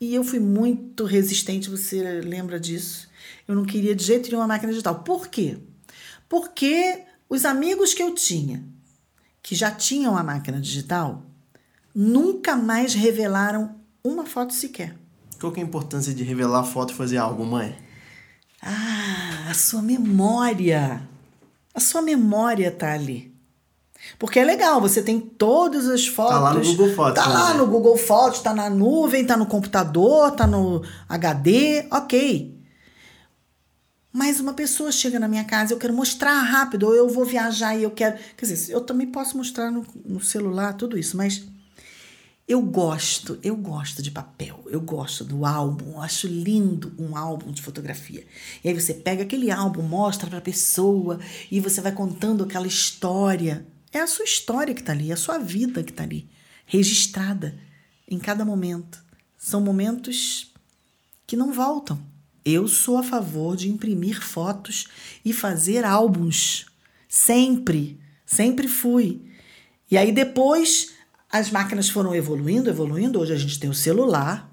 E 0.02 0.16
eu 0.16 0.24
fui 0.24 0.40
muito 0.40 1.04
resistente, 1.04 1.70
você 1.70 2.02
lembra 2.22 2.58
disso? 2.58 3.08
Eu 3.46 3.54
não 3.54 3.64
queria 3.64 3.94
de 3.94 4.02
jeito 4.02 4.28
nenhum 4.28 4.40
uma 4.40 4.48
máquina 4.48 4.72
digital. 4.72 5.04
Por 5.04 5.28
quê? 5.28 5.58
Porque 6.28 7.04
os 7.28 7.44
amigos 7.44 7.94
que 7.94 8.02
eu 8.02 8.12
tinha 8.12 8.64
que 9.40 9.54
já 9.54 9.70
tinham 9.70 10.18
a 10.18 10.24
máquina 10.24 10.60
digital 10.60 11.24
nunca 11.94 12.56
mais 12.56 12.94
revelaram 12.94 13.76
uma 14.02 14.26
foto 14.26 14.52
sequer. 14.52 14.96
Qual 15.38 15.52
que 15.52 15.60
é 15.60 15.62
a 15.62 15.66
importância 15.66 16.12
de 16.12 16.24
revelar 16.24 16.62
a 16.62 16.64
foto 16.64 16.92
e 16.92 16.96
fazer 16.96 17.18
algo, 17.18 17.46
mãe? 17.46 17.78
Ah, 18.60 19.50
a 19.50 19.54
sua 19.54 19.82
memória. 19.82 21.08
A 21.72 21.78
sua 21.78 22.02
memória 22.02 22.72
tá 22.72 22.92
ali. 22.92 23.31
Porque 24.18 24.38
é 24.38 24.44
legal, 24.44 24.80
você 24.80 25.02
tem 25.02 25.18
todas 25.20 25.88
as 25.88 26.06
fotos. 26.06 26.34
Tá 26.34 26.40
lá 26.40 26.54
no 26.54 26.64
Google 26.64 26.94
Fotos. 26.94 27.24
Tá 27.24 27.28
lá 27.28 27.54
no 27.54 27.66
Google 27.66 27.96
Fotos, 27.96 28.40
tá 28.40 28.54
na 28.54 28.70
nuvem, 28.70 29.24
tá 29.24 29.36
no 29.36 29.46
computador, 29.46 30.30
tá 30.32 30.46
no 30.46 30.82
HD, 31.08 31.86
ok. 31.90 32.62
Mas 34.12 34.40
uma 34.40 34.52
pessoa 34.52 34.92
chega 34.92 35.18
na 35.18 35.26
minha 35.26 35.44
casa, 35.44 35.72
eu 35.72 35.78
quero 35.78 35.94
mostrar 35.94 36.38
rápido, 36.42 36.86
ou 36.86 36.94
eu 36.94 37.08
vou 37.08 37.24
viajar 37.24 37.74
e 37.74 37.82
eu 37.82 37.90
quero. 37.90 38.18
Quer 38.36 38.46
dizer, 38.46 38.72
eu 38.72 38.82
também 38.82 39.06
posso 39.06 39.36
mostrar 39.36 39.70
no, 39.70 39.86
no 40.04 40.20
celular 40.20 40.74
tudo 40.74 40.98
isso, 40.98 41.16
mas 41.16 41.42
eu 42.46 42.60
gosto, 42.60 43.38
eu 43.42 43.56
gosto 43.56 44.02
de 44.02 44.10
papel, 44.10 44.62
eu 44.66 44.80
gosto 44.80 45.24
do 45.24 45.46
álbum, 45.46 45.92
eu 45.92 46.02
acho 46.02 46.26
lindo 46.26 46.92
um 46.98 47.16
álbum 47.16 47.50
de 47.50 47.62
fotografia. 47.62 48.26
E 48.62 48.68
aí 48.68 48.78
você 48.78 48.92
pega 48.92 49.22
aquele 49.22 49.50
álbum, 49.50 49.80
mostra 49.80 50.28
para 50.28 50.38
a 50.38 50.42
pessoa 50.42 51.18
e 51.50 51.60
você 51.60 51.80
vai 51.80 51.92
contando 51.92 52.44
aquela 52.44 52.66
história. 52.66 53.66
É 53.92 54.00
a 54.00 54.06
sua 54.06 54.24
história 54.24 54.74
que 54.74 54.80
está 54.80 54.92
ali, 54.92 55.10
é 55.10 55.14
a 55.14 55.18
sua 55.18 55.38
vida 55.38 55.82
que 55.84 55.90
está 55.90 56.02
ali, 56.02 56.28
registrada 56.64 57.58
em 58.08 58.18
cada 58.18 58.44
momento. 58.44 59.02
São 59.36 59.60
momentos 59.60 60.52
que 61.26 61.36
não 61.36 61.52
voltam. 61.52 62.02
Eu 62.44 62.66
sou 62.66 62.96
a 62.96 63.02
favor 63.02 63.56
de 63.56 63.68
imprimir 63.68 64.20
fotos 64.20 64.88
e 65.24 65.32
fazer 65.32 65.84
álbuns. 65.84 66.66
Sempre, 67.08 68.00
sempre 68.24 68.66
fui. 68.66 69.22
E 69.90 69.96
aí 69.96 70.10
depois 70.10 70.94
as 71.30 71.50
máquinas 71.50 71.88
foram 71.88 72.14
evoluindo, 72.14 72.70
evoluindo. 72.70 73.20
Hoje 73.20 73.34
a 73.34 73.38
gente 73.38 73.60
tem 73.60 73.68
o 73.68 73.74
celular. 73.74 74.50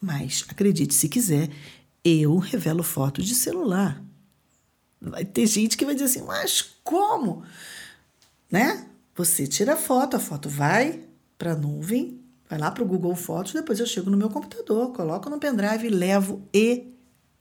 Mas 0.00 0.44
acredite 0.48 0.94
se 0.94 1.08
quiser, 1.08 1.50
eu 2.04 2.38
revelo 2.38 2.82
fotos 2.82 3.26
de 3.26 3.34
celular. 3.34 4.02
Vai 5.00 5.24
ter 5.24 5.46
gente 5.46 5.76
que 5.76 5.84
vai 5.84 5.94
dizer 5.94 6.06
assim, 6.06 6.22
mas 6.22 6.62
como? 6.82 7.44
Né? 8.52 8.86
Você 9.16 9.48
tira 9.48 9.72
a 9.72 9.76
foto, 9.76 10.16
a 10.16 10.20
foto 10.20 10.48
vai 10.48 11.00
para 11.36 11.52
a 11.52 11.56
nuvem, 11.56 12.22
Vai 12.52 12.58
lá 12.58 12.70
para 12.70 12.82
o 12.82 12.86
Google 12.86 13.16
Fotos, 13.16 13.54
depois 13.54 13.80
eu 13.80 13.86
chego 13.86 14.10
no 14.10 14.16
meu 14.18 14.28
computador, 14.28 14.92
coloco 14.92 15.30
no 15.30 15.38
pendrive, 15.38 15.88
levo 15.88 16.46
e 16.52 16.92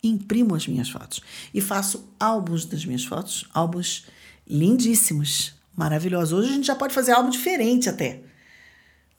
imprimo 0.01 0.55
as 0.55 0.65
minhas 0.65 0.89
fotos. 0.89 1.21
E 1.53 1.59
faço 1.59 2.09
álbuns 2.17 2.63
das 2.63 2.85
minhas 2.85 3.03
fotos, 3.03 3.45
álbuns 3.53 4.05
lindíssimos, 4.47 5.53
maravilhosos. 5.75 6.31
Hoje 6.31 6.49
a 6.51 6.53
gente 6.53 6.67
já 6.67 6.75
pode 6.75 6.93
fazer 6.93 7.11
álbum 7.11 7.29
diferente 7.29 7.89
até. 7.89 8.21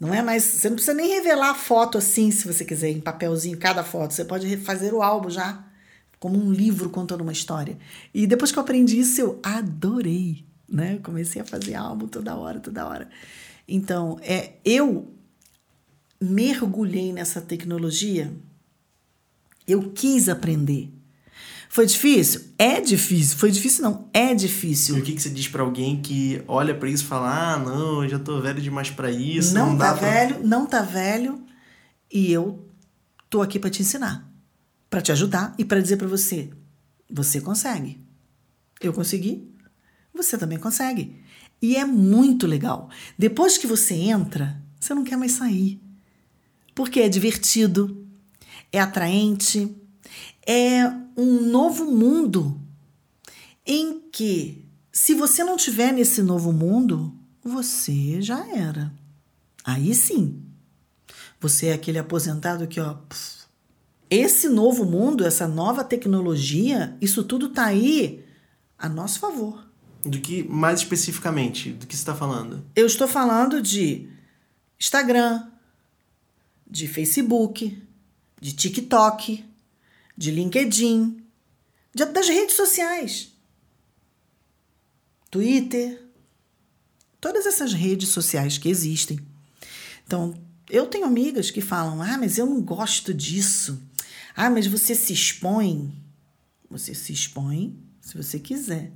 Não 0.00 0.14
é 0.14 0.22
mais. 0.22 0.44
Você 0.44 0.70
não 0.70 0.76
precisa 0.76 0.94
nem 0.94 1.10
revelar 1.10 1.50
a 1.50 1.54
foto 1.54 1.98
assim, 1.98 2.30
se 2.30 2.50
você 2.50 2.64
quiser, 2.64 2.88
em 2.88 2.98
papelzinho, 2.98 3.58
cada 3.58 3.84
foto. 3.84 4.14
Você 4.14 4.24
pode 4.24 4.56
fazer 4.56 4.94
o 4.94 5.02
álbum 5.02 5.28
já, 5.28 5.62
como 6.18 6.42
um 6.42 6.50
livro 6.50 6.88
contando 6.88 7.20
uma 7.20 7.32
história. 7.32 7.76
E 8.14 8.26
depois 8.26 8.50
que 8.50 8.58
eu 8.58 8.62
aprendi 8.62 8.98
isso, 8.98 9.20
eu 9.20 9.38
adorei. 9.42 10.42
Né? 10.72 10.94
Eu 10.94 11.00
comecei 11.00 11.42
a 11.42 11.44
fazer 11.44 11.74
álbum 11.74 12.08
toda 12.08 12.34
hora, 12.34 12.58
toda 12.58 12.86
hora. 12.86 13.08
Então, 13.68 14.18
é, 14.22 14.54
eu 14.64 15.12
mergulhei 16.20 17.12
nessa 17.12 17.40
tecnologia, 17.40 18.32
eu 19.68 19.90
quis 19.90 20.28
aprender. 20.28 20.90
Foi 21.68 21.86
difícil? 21.86 22.42
É 22.58 22.80
difícil. 22.80 23.38
Foi 23.38 23.50
difícil, 23.50 23.82
não. 23.82 24.08
É 24.12 24.34
difícil. 24.34 24.96
E 24.96 25.00
o 25.00 25.02
que, 25.02 25.14
que 25.14 25.22
você 25.22 25.30
diz 25.30 25.48
para 25.48 25.62
alguém 25.62 26.02
que 26.02 26.42
olha 26.46 26.74
para 26.74 26.88
isso 26.88 27.04
e 27.04 27.06
fala: 27.06 27.54
ah, 27.54 27.58
não, 27.58 28.04
eu 28.04 28.10
já 28.10 28.18
tô 28.18 28.40
velho 28.40 28.60
demais 28.60 28.90
para 28.90 29.10
isso. 29.10 29.54
Não, 29.54 29.70
não 29.70 29.78
tá 29.78 29.94
pra... 29.94 30.10
velho, 30.10 30.46
não 30.46 30.66
tá 30.66 30.82
velho. 30.82 31.42
E 32.12 32.30
eu 32.30 32.68
tô 33.30 33.40
aqui 33.40 33.58
para 33.58 33.70
te 33.70 33.80
ensinar, 33.80 34.30
para 34.90 35.00
te 35.00 35.12
ajudar 35.12 35.54
e 35.56 35.64
para 35.64 35.80
dizer 35.80 35.96
para 35.96 36.06
você: 36.06 36.50
você 37.10 37.40
consegue. 37.40 37.98
Eu 38.78 38.92
consegui, 38.92 39.51
você 40.14 40.36
também 40.36 40.58
consegue. 40.58 41.20
E 41.60 41.76
é 41.76 41.84
muito 41.84 42.46
legal. 42.46 42.90
Depois 43.16 43.56
que 43.56 43.66
você 43.66 43.94
entra, 43.94 44.60
você 44.78 44.94
não 44.94 45.04
quer 45.04 45.16
mais 45.16 45.32
sair. 45.32 45.80
Porque 46.74 47.00
é 47.00 47.08
divertido, 47.08 48.06
é 48.72 48.80
atraente, 48.80 49.74
é 50.46 50.86
um 51.16 51.42
novo 51.42 51.84
mundo 51.84 52.60
em 53.64 54.00
que, 54.10 54.64
se 54.90 55.14
você 55.14 55.44
não 55.44 55.56
tiver 55.56 55.92
nesse 55.92 56.22
novo 56.22 56.52
mundo, 56.52 57.14
você 57.42 58.20
já 58.20 58.46
era. 58.48 58.92
Aí 59.64 59.94
sim. 59.94 60.42
Você 61.40 61.66
é 61.66 61.72
aquele 61.74 61.98
aposentado 61.98 62.66
que, 62.66 62.80
ó. 62.80 62.96
Esse 64.10 64.48
novo 64.48 64.84
mundo, 64.84 65.24
essa 65.24 65.48
nova 65.48 65.82
tecnologia, 65.82 66.96
isso 67.00 67.24
tudo 67.24 67.48
tá 67.48 67.66
aí 67.66 68.24
a 68.76 68.88
nosso 68.88 69.20
favor. 69.20 69.71
Do 70.04 70.20
que, 70.20 70.42
mais 70.42 70.80
especificamente, 70.80 71.70
do 71.70 71.86
que 71.86 71.94
você 71.94 72.02
está 72.02 72.14
falando? 72.14 72.64
Eu 72.74 72.86
estou 72.86 73.06
falando 73.06 73.62
de 73.62 74.08
Instagram, 74.78 75.48
de 76.68 76.88
Facebook, 76.88 77.80
de 78.40 78.52
TikTok, 78.52 79.44
de 80.16 80.30
LinkedIn, 80.32 81.24
de, 81.94 82.04
das 82.06 82.28
redes 82.28 82.56
sociais. 82.56 83.32
Twitter, 85.30 86.02
todas 87.20 87.46
essas 87.46 87.72
redes 87.72 88.08
sociais 88.08 88.58
que 88.58 88.68
existem. 88.68 89.20
Então, 90.04 90.34
eu 90.68 90.86
tenho 90.86 91.06
amigas 91.06 91.50
que 91.50 91.60
falam: 91.60 92.02
ah, 92.02 92.18
mas 92.18 92.38
eu 92.38 92.46
não 92.46 92.60
gosto 92.60 93.14
disso. 93.14 93.80
Ah, 94.34 94.50
mas 94.50 94.66
você 94.66 94.94
se 94.94 95.12
expõe. 95.12 95.94
Você 96.68 96.94
se 96.94 97.12
expõe 97.12 97.78
se 98.00 98.16
você 98.16 98.38
quiser. 98.38 98.92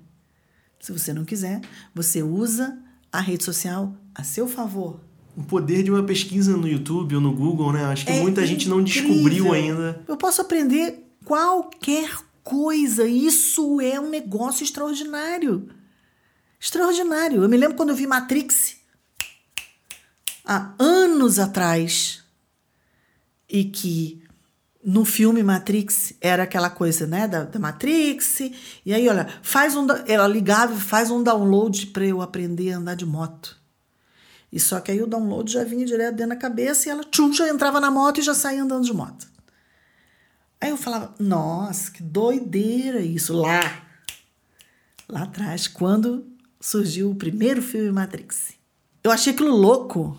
Se 0.87 0.93
você 0.93 1.13
não 1.13 1.25
quiser, 1.25 1.61
você 1.93 2.23
usa 2.23 2.79
a 3.11 3.21
rede 3.21 3.43
social 3.43 3.93
a 4.15 4.23
seu 4.23 4.47
favor. 4.47 5.01
O 5.37 5.43
poder 5.43 5.83
de 5.83 5.91
uma 5.91 6.05
pesquisa 6.05 6.57
no 6.57 6.69
YouTube 6.69 7.17
ou 7.17 7.21
no 7.21 7.35
Google, 7.35 7.73
né? 7.73 7.87
Acho 7.87 8.07
que 8.07 8.13
É 8.13 8.21
muita 8.23 8.47
gente 8.47 8.69
não 8.69 8.81
incrível. 8.81 9.11
descobriu 9.11 9.53
ainda. 9.53 10.05
Eu 10.07 10.17
posso 10.17 10.41
aprender 10.43 11.11
qualquer 11.25 12.09
coisa. 12.45 13.05
Isso 13.05 13.81
é 13.81 13.99
um 13.99 14.09
negócio 14.09 14.63
extraordinário. 14.63 15.69
Extraordinário. 16.61 17.43
Eu 17.43 17.49
me 17.49 17.57
lembro 17.57 17.77
quando 17.77 17.89
eu 17.89 17.97
vi 17.97 18.07
Matrix 18.07 18.77
há 20.45 20.73
anos 20.79 21.41
atrás 21.41 22.23
e 23.51 23.65
que 23.65 24.23
no 24.87 25.05
filme 25.05 25.43
Matrix 25.43 26.15
era 26.21 26.45
aquela 26.45 26.71
coisa, 26.71 27.09
né, 27.09 27.27
da, 27.27 27.43
da 27.43 27.59
Matrix. 27.59 28.39
E 28.85 28.95
aí, 28.95 29.09
olha, 29.09 29.27
faz 29.43 29.75
um, 29.75 29.85
ela 30.07 30.29
ligava, 30.29 30.75
e 30.75 30.81
faz 30.81 31.11
um 31.11 31.25
download 31.25 31.89
para 31.89 32.07
eu 32.07 32.23
aprender 32.23 32.73
a 32.73 32.77
andar 32.77 32.95
de 32.95 33.05
moto. 33.05 33.61
E 34.53 34.61
só 34.61 34.79
que 34.79 34.93
aí 34.93 35.03
o 35.03 35.07
download 35.09 35.53
já 35.53 35.65
vinha 35.65 35.85
direto 35.85 36.15
dentro 36.15 36.37
da 36.37 36.41
cabeça 36.41 36.89
e 36.89 36.93
ela 36.93 37.03
tchum, 37.03 37.33
já 37.33 37.49
entrava 37.49 37.81
na 37.81 37.91
moto 37.91 38.21
e 38.21 38.23
já 38.23 38.33
saía 38.33 38.63
andando 38.63 38.85
de 38.85 38.93
moto. 38.93 39.27
Aí 40.61 40.71
eu 40.71 40.77
falava, 40.77 41.13
nossa, 41.19 41.91
que 41.91 42.01
doideira 42.01 43.01
isso 43.01 43.35
lá. 43.35 43.83
Lá 45.09 45.25
atrás, 45.25 45.67
quando 45.67 46.25
surgiu 46.61 47.11
o 47.11 47.17
primeiro 47.17 47.61
filme 47.61 47.91
Matrix. 47.91 48.53
Eu 49.03 49.11
achei 49.11 49.33
aquilo 49.33 49.55
louco. 49.55 50.17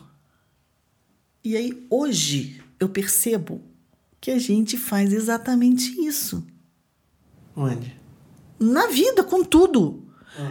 E 1.42 1.56
aí, 1.56 1.88
hoje, 1.90 2.62
eu 2.78 2.90
percebo 2.90 3.64
que 4.20 4.32
a 4.32 4.40
gente 4.40 4.78
faz 4.78 5.14
exatamente 5.14 6.00
isso. 6.06 6.46
Onde? 7.56 8.00
Na 8.60 8.88
vida, 8.88 9.24
com 9.24 9.44
tudo. 9.44 10.04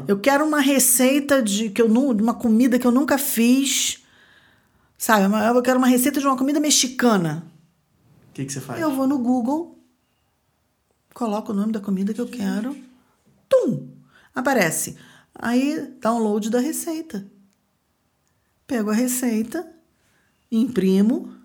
Eu 0.08 0.18
quero 0.18 0.44
uma 0.44 0.60
receita 0.60 1.40
de 1.40 1.70
que 1.70 1.80
eu 1.80 1.88
de 2.14 2.22
uma 2.22 2.34
comida 2.34 2.78
que 2.78 2.86
eu 2.86 2.90
nunca 2.90 3.18
fiz. 3.18 4.02
Sabe? 4.98 5.24
Eu 5.54 5.62
quero 5.62 5.78
uma 5.78 5.86
receita 5.86 6.20
de 6.20 6.26
uma 6.26 6.36
comida 6.36 6.58
mexicana. 6.58 7.46
O 8.30 8.32
que, 8.34 8.44
que 8.44 8.52
você 8.52 8.60
faz? 8.60 8.80
Eu 8.80 8.94
vou 8.94 9.06
no 9.06 9.18
Google, 9.18 9.78
coloco 11.14 11.52
o 11.52 11.54
nome 11.54 11.72
da 11.72 11.80
comida 11.80 12.12
que 12.12 12.20
eu 12.20 12.26
quero, 12.26 12.76
tum, 13.48 13.88
aparece. 14.34 14.96
Aí, 15.34 15.94
download 16.00 16.50
da 16.50 16.60
receita. 16.60 17.30
Pego 18.66 18.90
a 18.90 18.94
receita, 18.94 19.70
imprimo, 20.50 21.35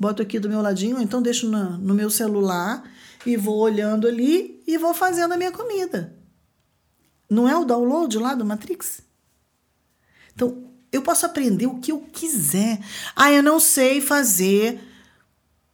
boto 0.00 0.22
aqui 0.22 0.38
do 0.38 0.48
meu 0.48 0.62
ladinho, 0.62 0.96
ou 0.96 1.02
então 1.02 1.20
deixo 1.20 1.46
no 1.46 1.94
meu 1.94 2.08
celular 2.08 2.90
e 3.26 3.36
vou 3.36 3.58
olhando 3.58 4.08
ali 4.08 4.62
e 4.66 4.78
vou 4.78 4.94
fazendo 4.94 5.32
a 5.34 5.36
minha 5.36 5.52
comida. 5.52 6.16
Não 7.28 7.46
é 7.46 7.54
o 7.54 7.66
download 7.66 8.16
lá 8.16 8.34
do 8.34 8.44
Matrix? 8.44 9.02
Então, 10.34 10.64
eu 10.90 11.02
posso 11.02 11.26
aprender 11.26 11.66
o 11.66 11.78
que 11.78 11.92
eu 11.92 12.00
quiser. 12.00 12.80
Ah, 13.14 13.30
eu 13.30 13.42
não 13.42 13.60
sei 13.60 14.00
fazer 14.00 14.80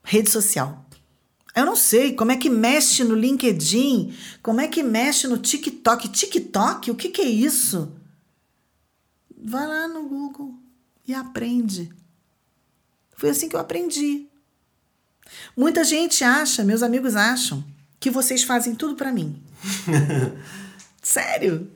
rede 0.02 0.28
social. 0.28 0.84
Eu 1.54 1.64
não 1.64 1.76
sei 1.76 2.12
como 2.12 2.32
é 2.32 2.36
que 2.36 2.50
mexe 2.50 3.04
no 3.04 3.14
LinkedIn, 3.14 4.12
como 4.42 4.60
é 4.60 4.66
que 4.66 4.82
mexe 4.82 5.28
no 5.28 5.38
TikTok. 5.38 6.08
TikTok? 6.08 6.90
O 6.90 6.96
que, 6.96 7.10
que 7.10 7.22
é 7.22 7.28
isso? 7.28 7.96
Vai 9.38 9.66
lá 9.66 9.86
no 9.86 10.06
Google 10.08 10.54
e 11.06 11.14
aprende. 11.14 11.90
Foi 13.16 13.30
assim 13.30 13.48
que 13.48 13.56
eu 13.56 13.60
aprendi. 13.60 14.26
Muita 15.56 15.82
gente 15.82 16.22
acha, 16.22 16.62
meus 16.62 16.82
amigos 16.82 17.16
acham, 17.16 17.64
que 17.98 18.10
vocês 18.10 18.44
fazem 18.44 18.74
tudo 18.74 18.94
para 18.94 19.12
mim. 19.12 19.42
Sério? 21.02 21.70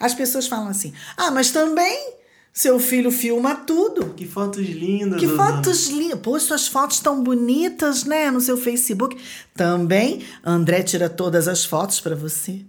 As 0.00 0.14
pessoas 0.14 0.46
falam 0.46 0.68
assim: 0.68 0.92
ah, 1.16 1.30
mas 1.30 1.50
também 1.50 2.18
seu 2.52 2.80
filho 2.80 3.10
filma 3.12 3.54
tudo. 3.54 4.14
Que 4.14 4.26
fotos 4.26 4.66
lindas. 4.66 5.20
Que 5.20 5.28
fotos 5.28 5.88
lindas. 5.88 6.20
Pô, 6.20 6.38
suas 6.40 6.66
fotos 6.66 6.98
tão 7.00 7.22
bonitas, 7.22 8.04
né? 8.04 8.30
No 8.30 8.40
seu 8.40 8.56
Facebook. 8.56 9.16
Também, 9.54 10.24
André 10.44 10.82
tira 10.82 11.08
todas 11.08 11.46
as 11.46 11.64
fotos 11.64 12.00
para 12.00 12.16
você. 12.16 12.64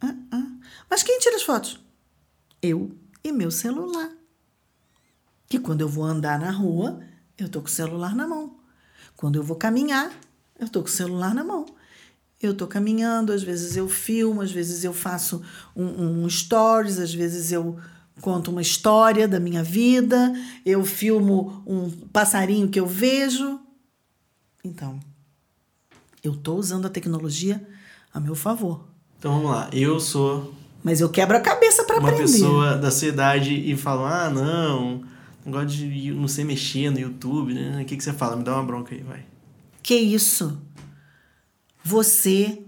Ah, 0.00 0.14
ah. 0.30 0.46
Mas 0.88 1.02
quem 1.02 1.18
tira 1.18 1.36
as 1.36 1.42
fotos? 1.42 1.80
Eu 2.62 2.92
e 3.24 3.32
meu 3.32 3.50
celular. 3.50 4.10
Que 5.48 5.58
quando 5.58 5.80
eu 5.80 5.88
vou 5.88 6.04
andar 6.04 6.38
na 6.38 6.50
rua, 6.50 7.00
eu 7.38 7.48
tô 7.48 7.60
com 7.60 7.66
o 7.68 7.70
celular 7.70 8.14
na 8.14 8.26
mão. 8.26 8.56
Quando 9.16 9.36
eu 9.36 9.42
vou 9.42 9.56
caminhar, 9.56 10.10
eu 10.58 10.68
tô 10.68 10.80
com 10.80 10.88
o 10.88 10.90
celular 10.90 11.34
na 11.34 11.44
mão. 11.44 11.66
Eu 12.40 12.54
tô 12.54 12.66
caminhando, 12.66 13.32
às 13.32 13.42
vezes 13.42 13.76
eu 13.76 13.88
filmo, 13.88 14.40
às 14.42 14.52
vezes 14.52 14.84
eu 14.84 14.92
faço 14.92 15.42
um, 15.74 16.24
um 16.24 16.30
stories, 16.30 16.98
às 16.98 17.12
vezes 17.12 17.50
eu 17.50 17.76
conto 18.20 18.50
uma 18.50 18.62
história 18.62 19.26
da 19.28 19.40
minha 19.40 19.62
vida, 19.62 20.32
eu 20.64 20.84
filmo 20.84 21.62
um 21.66 21.90
passarinho 21.90 22.68
que 22.68 22.78
eu 22.78 22.86
vejo. 22.86 23.60
Então, 24.64 24.98
eu 26.22 26.36
tô 26.36 26.54
usando 26.56 26.86
a 26.86 26.90
tecnologia 26.90 27.66
a 28.12 28.20
meu 28.20 28.34
favor. 28.34 28.84
Então 29.18 29.32
vamos 29.34 29.50
lá. 29.50 29.68
Eu 29.72 29.98
sou 29.98 30.54
Mas 30.82 31.00
eu 31.00 31.08
quebro 31.08 31.36
a 31.36 31.40
cabeça 31.40 31.84
para 31.84 31.98
uma 31.98 32.08
aprender. 32.08 32.30
pessoa 32.30 32.76
da 32.76 32.90
sua 32.90 33.08
idade 33.08 33.52
e 33.52 33.76
falo, 33.76 34.04
ah, 34.04 34.30
não, 34.30 35.02
negócio 35.48 35.68
de 35.68 36.12
não 36.12 36.28
sei 36.28 36.44
mexer 36.44 36.90
no 36.90 36.98
YouTube, 36.98 37.54
né? 37.54 37.82
O 37.82 37.84
que, 37.84 37.96
que 37.96 38.02
você 38.02 38.12
fala? 38.12 38.36
Me 38.36 38.44
dá 38.44 38.54
uma 38.54 38.64
bronca 38.64 38.94
aí, 38.94 39.02
vai. 39.02 39.24
Que 39.82 39.94
isso? 39.96 40.60
Você, 41.84 42.62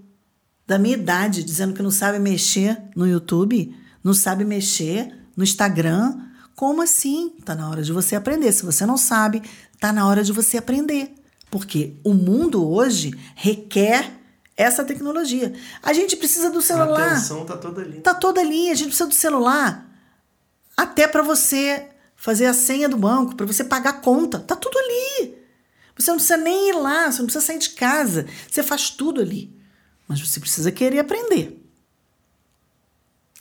da 0.66 0.78
minha 0.78 0.94
idade, 0.94 1.44
dizendo 1.44 1.74
que 1.74 1.82
não 1.82 1.90
sabe 1.90 2.18
mexer 2.18 2.80
no 2.96 3.06
YouTube, 3.06 3.74
não 4.02 4.14
sabe 4.14 4.44
mexer 4.44 5.14
no 5.36 5.44
Instagram. 5.44 6.18
Como 6.54 6.82
assim? 6.82 7.30
Tá 7.44 7.54
na 7.54 7.68
hora 7.68 7.82
de 7.82 7.92
você 7.92 8.16
aprender. 8.16 8.52
Se 8.52 8.64
você 8.64 8.86
não 8.86 8.96
sabe, 8.96 9.42
tá 9.78 9.92
na 9.92 10.06
hora 10.06 10.24
de 10.24 10.32
você 10.32 10.58
aprender. 10.58 11.14
Porque 11.50 11.96
o 12.04 12.14
mundo 12.14 12.66
hoje 12.66 13.12
requer 13.34 14.12
essa 14.56 14.84
tecnologia. 14.84 15.52
A 15.82 15.92
gente 15.92 16.16
precisa 16.16 16.50
do 16.50 16.58
A 16.58 16.62
celular. 16.62 17.12
atenção 17.12 17.44
tá 17.44 17.56
toda 17.56 17.80
ali. 17.80 18.00
Tá 18.00 18.14
toda 18.14 18.40
ali, 18.40 18.70
a 18.70 18.74
gente 18.74 18.88
precisa 18.88 19.08
do 19.08 19.14
celular. 19.14 19.88
Até 20.76 21.08
para 21.08 21.22
você 21.22 21.89
fazer 22.20 22.44
a 22.44 22.52
senha 22.54 22.86
do 22.88 22.98
banco, 22.98 23.34
para 23.34 23.46
você 23.46 23.64
pagar 23.64 23.90
a 23.90 23.94
conta. 23.94 24.38
Tá 24.38 24.54
tudo 24.54 24.78
ali. 24.78 25.34
Você 25.96 26.10
não 26.10 26.16
precisa 26.18 26.36
nem 26.36 26.68
ir 26.68 26.72
lá, 26.74 27.10
você 27.10 27.18
não 27.18 27.26
precisa 27.26 27.44
sair 27.46 27.58
de 27.58 27.70
casa. 27.70 28.26
Você 28.48 28.62
faz 28.62 28.90
tudo 28.90 29.20
ali. 29.22 29.50
Mas 30.06 30.20
você 30.20 30.38
precisa 30.38 30.70
querer 30.70 30.98
aprender. 30.98 31.56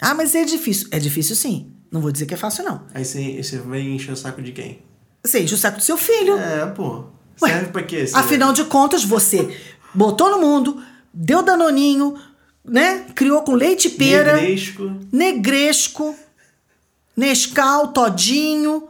Ah, 0.02 0.14
mas 0.14 0.34
é 0.34 0.44
difícil. 0.46 0.88
É 0.92 1.00
difícil 1.00 1.36
sim. 1.36 1.72
Não 1.92 2.00
vou 2.02 2.12
dizer 2.12 2.26
que 2.26 2.34
é 2.34 2.38
fácil, 2.38 2.64
não. 2.64 2.86
Aí 2.94 3.04
você, 3.04 3.42
você 3.44 3.58
vai 3.58 3.82
encher 3.82 4.12
o 4.12 4.16
saco 4.16 4.42
de 4.42 4.52
quem? 4.54 4.82
Você 5.24 5.42
enche 5.42 5.56
o 5.56 5.58
saco 5.58 5.78
do 5.80 5.84
seu 5.84 5.98
filho. 5.98 6.38
É, 6.38 6.66
pô. 6.68 7.06
Ué, 7.42 7.50
Serve 7.50 7.72
pra 7.72 7.84
quê? 7.84 8.08
Você- 8.08 8.16
Afinal 8.16 8.54
de 8.54 8.64
contas, 8.66 9.04
você 9.04 9.58
botou 9.94 10.30
no 10.30 10.40
mundo, 10.40 10.82
deu 11.14 11.42
danoninho, 11.42 12.18
né? 12.64 13.06
Criou 13.16 13.42
com 13.44 13.54
leite 13.56 13.88
e 13.88 13.92
pera, 13.92 14.34
Negresco. 14.38 14.92
negresco, 15.12 16.16
Nescau, 17.20 17.90
todinho. 17.90 18.88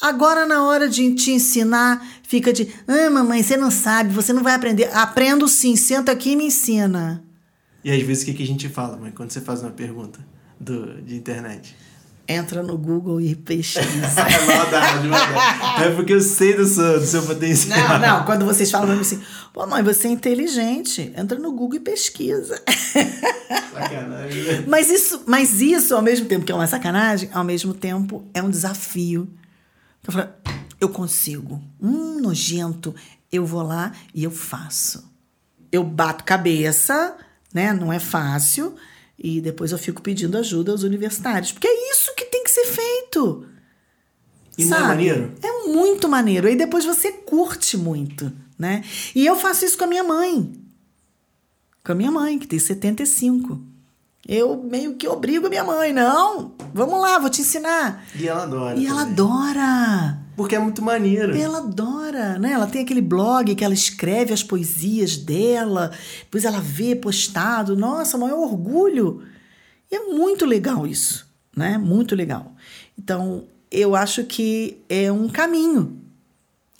Agora, 0.00 0.46
na 0.46 0.62
hora 0.62 0.88
de 0.88 1.12
te 1.16 1.32
ensinar, 1.32 2.06
fica 2.22 2.52
de... 2.52 2.72
Ah, 2.86 3.10
mamãe, 3.10 3.42
você 3.42 3.56
não 3.56 3.68
sabe, 3.68 4.14
você 4.14 4.32
não 4.32 4.44
vai 4.44 4.54
aprender. 4.54 4.88
Aprendo 4.96 5.48
sim, 5.48 5.74
senta 5.74 6.12
aqui 6.12 6.30
e 6.30 6.36
me 6.36 6.44
ensina. 6.44 7.20
E 7.82 7.90
às 7.90 8.00
vezes 8.00 8.22
o 8.22 8.26
que, 8.26 8.34
que 8.34 8.44
a 8.44 8.46
gente 8.46 8.68
fala, 8.68 8.96
mãe, 8.96 9.10
quando 9.10 9.32
você 9.32 9.40
faz 9.40 9.60
uma 9.60 9.72
pergunta 9.72 10.24
do, 10.60 11.02
de 11.02 11.16
internet? 11.16 11.74
Entra 12.30 12.62
no 12.62 12.76
Google 12.76 13.20
e 13.22 13.34
pesquisa. 13.34 13.88
É 14.28 14.46
maldade, 14.46 15.08
maldade. 15.08 15.84
É 15.84 15.90
porque 15.94 16.12
eu 16.12 16.20
sei 16.20 16.54
do 16.54 16.66
seu, 16.66 17.00
do 17.00 17.06
seu 17.06 17.22
potencial. 17.22 17.98
Não, 17.98 17.98
não, 17.98 18.24
quando 18.26 18.44
vocês 18.44 18.70
falam 18.70 18.88
pra 18.88 19.00
assim, 19.00 19.22
pô, 19.52 19.66
mãe, 19.66 19.82
você 19.82 20.08
é 20.08 20.10
inteligente, 20.10 21.10
entra 21.16 21.38
no 21.38 21.52
Google 21.52 21.76
e 21.76 21.80
pesquisa. 21.80 22.62
Sacanagem. 23.72 24.66
Mas 24.66 24.90
isso, 24.90 25.22
mas 25.26 25.62
isso, 25.62 25.94
ao 25.94 26.02
mesmo 26.02 26.26
tempo 26.26 26.44
que 26.44 26.52
é 26.52 26.54
uma 26.54 26.66
sacanagem, 26.66 27.30
ao 27.32 27.44
mesmo 27.44 27.72
tempo 27.72 28.22
é 28.34 28.42
um 28.42 28.50
desafio. 28.50 29.26
Eu 30.06 30.12
falo, 30.12 30.28
eu 30.80 30.88
consigo. 30.90 31.62
Hum, 31.80 32.20
nojento. 32.20 32.94
Eu 33.32 33.46
vou 33.46 33.62
lá 33.62 33.92
e 34.14 34.24
eu 34.24 34.30
faço. 34.30 35.10
Eu 35.70 35.84
bato 35.84 36.24
cabeça, 36.24 37.16
né? 37.52 37.72
Não 37.72 37.92
é 37.92 37.98
fácil. 37.98 38.74
E 39.18 39.40
depois 39.40 39.72
eu 39.72 39.78
fico 39.78 40.00
pedindo 40.00 40.38
ajuda 40.38 40.70
aos 40.70 40.84
universitários. 40.84 41.50
Porque 41.50 41.66
é 41.66 41.92
isso 41.92 42.14
que 42.14 42.24
tem 42.26 42.44
que 42.44 42.50
ser 42.50 42.66
feito. 42.66 43.46
E 44.56 44.64
não 44.64 44.76
é 44.76 44.80
Sabe? 44.80 44.88
maneiro? 44.88 45.32
É 45.42 45.66
muito 45.66 46.08
maneiro. 46.08 46.46
Aí 46.46 46.56
depois 46.56 46.84
você 46.84 47.10
curte 47.12 47.76
muito, 47.76 48.32
né? 48.58 48.84
E 49.14 49.26
eu 49.26 49.36
faço 49.36 49.64
isso 49.64 49.76
com 49.76 49.84
a 49.84 49.88
minha 49.88 50.04
mãe. 50.04 50.52
Com 51.84 51.92
a 51.92 51.94
minha 51.94 52.10
mãe, 52.10 52.38
que 52.38 52.46
tem 52.46 52.58
75. 52.58 53.60
Eu 54.26 54.62
meio 54.62 54.94
que 54.94 55.08
obrigo 55.08 55.46
a 55.46 55.50
minha 55.50 55.64
mãe. 55.64 55.92
Não, 55.92 56.54
vamos 56.74 57.00
lá, 57.00 57.18
vou 57.18 57.30
te 57.30 57.40
ensinar. 57.40 58.04
E 58.14 58.28
ela 58.28 58.42
adora. 58.42 58.76
E 58.78 58.86
ela 58.86 59.00
também. 59.00 59.12
adora. 59.14 60.18
Porque 60.38 60.54
é 60.54 60.58
muito 60.60 60.80
maneiro. 60.80 61.36
Ela 61.36 61.58
adora, 61.58 62.38
né? 62.38 62.52
Ela 62.52 62.68
tem 62.68 62.82
aquele 62.82 63.00
blog 63.00 63.56
que 63.56 63.64
ela 63.64 63.74
escreve 63.74 64.32
as 64.32 64.40
poesias 64.40 65.16
dela, 65.16 65.90
depois 66.20 66.44
ela 66.44 66.60
vê 66.60 66.94
postado. 66.94 67.76
Nossa, 67.76 68.16
maior 68.16 68.38
orgulho. 68.38 69.20
E 69.90 69.96
é 69.96 70.04
muito 70.04 70.46
legal 70.46 70.86
isso, 70.86 71.26
né? 71.56 71.76
Muito 71.76 72.14
legal. 72.14 72.54
Então, 72.96 73.46
eu 73.68 73.96
acho 73.96 74.22
que 74.22 74.78
é 74.88 75.10
um 75.10 75.28
caminho. 75.28 76.00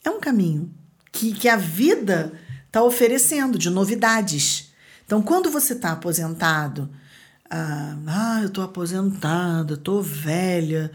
É 0.05 0.11
um 0.11 0.21
caminho 0.21 0.73
que, 1.11 1.33
que 1.33 1.49
a 1.49 1.57
vida 1.57 2.33
está 2.65 2.81
oferecendo 2.85 3.59
de 3.59 3.71
novidades. 3.71 4.73
Então, 5.05 5.21
quando 5.21 5.51
você 5.51 5.73
está 5.73 5.91
aposentado, 5.91 6.89
ah, 7.51 7.97
ah, 8.07 8.39
eu 8.41 8.47
estou 8.47 8.63
aposentada, 8.63 9.75
estou 9.75 10.01
velha, 10.01 10.93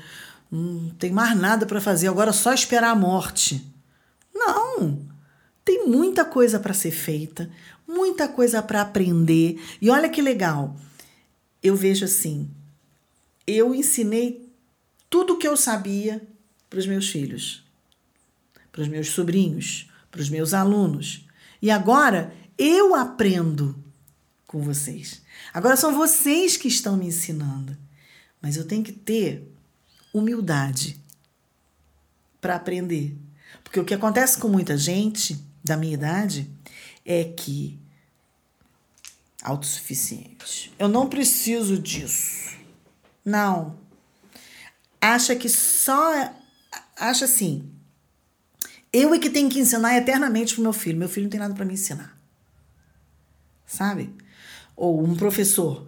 não 0.55 0.91
tem 0.91 1.11
mais 1.11 1.35
nada 1.35 1.65
para 1.65 1.81
fazer, 1.81 2.07
agora 2.07 2.29
é 2.29 2.33
só 2.33 2.53
esperar 2.53 2.91
a 2.91 2.95
morte. 2.95 3.65
Não! 4.33 5.07
Tem 5.65 5.87
muita 5.87 6.23
coisa 6.23 6.59
para 6.59 6.73
ser 6.73 6.91
feita, 6.91 7.49
muita 7.87 8.27
coisa 8.27 8.61
para 8.61 8.81
aprender. 8.81 9.59
E 9.81 9.89
olha 9.89 10.09
que 10.09 10.21
legal, 10.21 10.75
eu 11.61 11.75
vejo 11.75 12.05
assim, 12.05 12.49
eu 13.47 13.73
ensinei 13.73 14.47
tudo 15.09 15.33
o 15.33 15.37
que 15.37 15.47
eu 15.47 15.57
sabia 15.57 16.21
para 16.69 16.79
os 16.79 16.85
meus 16.85 17.09
filhos, 17.09 17.63
para 18.71 18.81
os 18.81 18.87
meus 18.87 19.09
sobrinhos, 19.09 19.89
para 20.11 20.21
os 20.21 20.29
meus 20.29 20.53
alunos. 20.53 21.25
E 21.61 21.71
agora 21.71 22.33
eu 22.57 22.93
aprendo 22.93 23.75
com 24.45 24.61
vocês. 24.61 25.21
Agora 25.51 25.75
são 25.75 25.95
vocês 25.95 26.57
que 26.57 26.67
estão 26.67 26.95
me 26.95 27.07
ensinando. 27.07 27.75
Mas 28.41 28.57
eu 28.57 28.65
tenho 28.65 28.83
que 28.83 28.91
ter 28.91 29.52
humildade 30.13 30.97
para 32.39 32.55
aprender. 32.55 33.17
Porque 33.63 33.79
o 33.79 33.85
que 33.85 33.93
acontece 33.93 34.37
com 34.37 34.47
muita 34.47 34.77
gente 34.77 35.43
da 35.63 35.75
minha 35.75 35.93
idade 35.93 36.49
é 37.05 37.23
que 37.23 37.79
autossuficiente. 39.41 40.73
Eu 40.79 40.87
não 40.87 41.09
preciso 41.09 41.77
disso. 41.77 42.55
Não. 43.25 43.77
Acha 45.01 45.35
que 45.35 45.49
só 45.49 46.33
acha 46.95 47.25
assim. 47.25 47.69
Eu 48.91 49.13
é 49.13 49.19
que 49.19 49.29
tenho 49.29 49.49
que 49.49 49.59
ensinar 49.59 49.97
eternamente 49.97 50.53
pro 50.53 50.63
meu 50.63 50.73
filho. 50.73 50.97
Meu 50.97 51.09
filho 51.09 51.25
não 51.25 51.31
tem 51.31 51.39
nada 51.39 51.53
para 51.53 51.65
me 51.65 51.73
ensinar. 51.73 52.17
Sabe? 53.65 54.13
Ou 54.75 55.03
um 55.03 55.15
professor. 55.15 55.87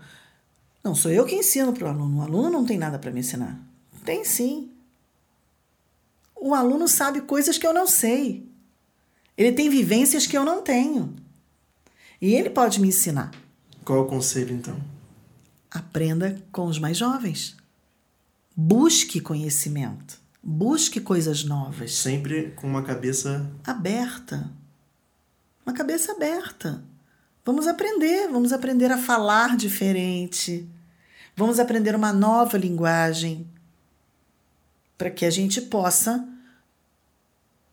Não, 0.84 0.96
sou 0.96 1.12
eu 1.12 1.26
que 1.26 1.36
ensino 1.36 1.72
para 1.72 1.86
o 1.86 1.90
aluno. 1.90 2.20
O 2.20 2.22
aluno 2.22 2.50
não 2.50 2.66
tem 2.66 2.78
nada 2.78 2.98
para 2.98 3.12
me 3.12 3.20
ensinar. 3.20 3.60
Tem 4.06 4.24
sim. 4.24 4.70
O 6.36 6.54
aluno 6.54 6.88
sabe 6.88 7.22
coisas 7.22 7.58
que 7.58 7.66
eu 7.66 7.74
não 7.74 7.88
sei. 7.88 8.48
Ele 9.36 9.52
tem 9.52 9.68
vivências 9.68 10.28
que 10.28 10.38
eu 10.38 10.46
não 10.46 10.62
tenho. 10.62 11.16
E 12.22 12.36
ele 12.36 12.52
pode 12.52 12.80
me 12.80 12.90
ensinar. 12.90 13.32
Qual 13.84 14.04
o 14.04 14.08
conselho, 14.08 14.56
então? 14.56 14.80
Aprenda 15.72 16.42
com 16.52 16.68
os 16.68 16.78
mais 16.78 16.98
jovens. 16.98 17.58
Busque 18.56 19.20
conhecimento. 19.20 20.20
Busque 20.42 21.02
coisas 21.02 21.44
novas. 21.44 21.96
Sempre 21.96 22.52
com 22.52 22.68
uma 22.68 22.84
cabeça. 22.84 23.50
Aberta. 23.66 24.52
Uma 25.66 25.74
cabeça 25.74 26.12
aberta. 26.12 26.84
Vamos 27.44 27.68
aprender, 27.68 28.28
vamos 28.28 28.54
aprender 28.54 28.92
a 28.92 28.98
falar 28.98 29.58
diferente. 29.58 30.70
Vamos 31.36 31.60
aprender 31.60 31.96
uma 31.96 32.14
nova 32.14 32.58
linguagem 32.58 33.50
para 34.98 35.10
que 35.10 35.26
a 35.26 35.30
gente 35.30 35.62
possa 35.62 36.28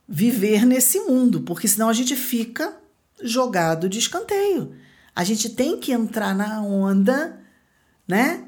viver 0.08 0.66
nesse 0.66 1.00
mundo, 1.00 1.40
porque 1.42 1.68
senão 1.68 1.88
a 1.88 1.92
gente 1.92 2.16
fica 2.16 2.76
jogado 3.22 3.88
de 3.88 3.98
escanteio. 3.98 4.74
A 5.14 5.24
gente 5.24 5.50
tem 5.50 5.78
que 5.78 5.92
entrar 5.92 6.34
na 6.34 6.62
onda, 6.62 7.40
né? 8.06 8.44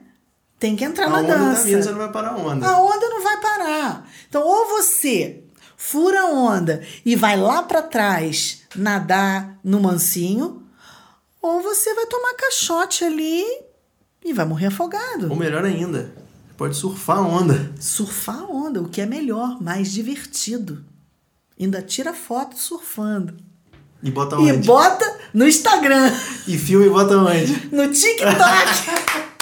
Tem 0.59 0.77
que 0.77 0.85
entrar 0.85 1.07
A 1.07 1.11
na 1.11 1.18
onda 1.18 1.29
tá 1.29 1.39
dança. 1.39 1.62
vindo, 1.64 1.83
você 1.83 1.91
não 1.91 1.99
vai 1.99 2.12
parar 2.12 2.31
a 2.31 2.37
onda. 2.37 2.66
A 2.66 2.81
onda 2.81 3.09
não 3.09 3.22
vai 3.22 3.41
parar. 3.41 4.11
Então, 4.29 4.43
ou 4.43 4.66
você 4.68 5.43
fura 5.77 6.22
a 6.22 6.27
onda 6.27 6.83
e 7.05 7.14
vai 7.14 7.37
lá 7.37 7.62
para 7.62 7.83
trás 7.83 8.62
nadar 8.75 9.59
no 9.62 9.81
mansinho, 9.81 10.62
ou 11.41 11.62
você 11.62 11.95
vai 11.95 12.07
tomar 12.07 12.35
caixote 12.35 13.05
ali 13.05 13.45
e 14.25 14.33
vai 14.33 14.47
morrer 14.47 14.66
afogado. 14.66 15.29
Ou 15.31 15.37
melhor 15.37 15.64
ainda, 15.64 16.14
pode 16.57 16.76
surfar 16.76 17.18
a 17.18 17.22
onda. 17.26 17.72
Surfar 17.80 18.40
a 18.40 18.46
onda, 18.46 18.80
o 18.80 18.88
que 18.88 19.00
é 19.00 19.07
melhor, 19.07 19.61
mais 19.62 19.92
divertido. 19.92 20.84
Ainda 21.59 21.80
tira 21.82 22.12
foto 22.12 22.59
surfando. 22.59 23.36
E 24.02 24.11
bota 24.11 24.36
E 24.36 24.52
onde? 24.52 24.66
bota 24.66 25.18
no 25.32 25.46
Instagram, 25.46 26.12
E 26.46 26.59
filma 26.59 26.84
e 26.86 26.90
bota 26.90 27.16
onde? 27.16 27.68
no 27.74 27.88
TikTok. 27.92 29.24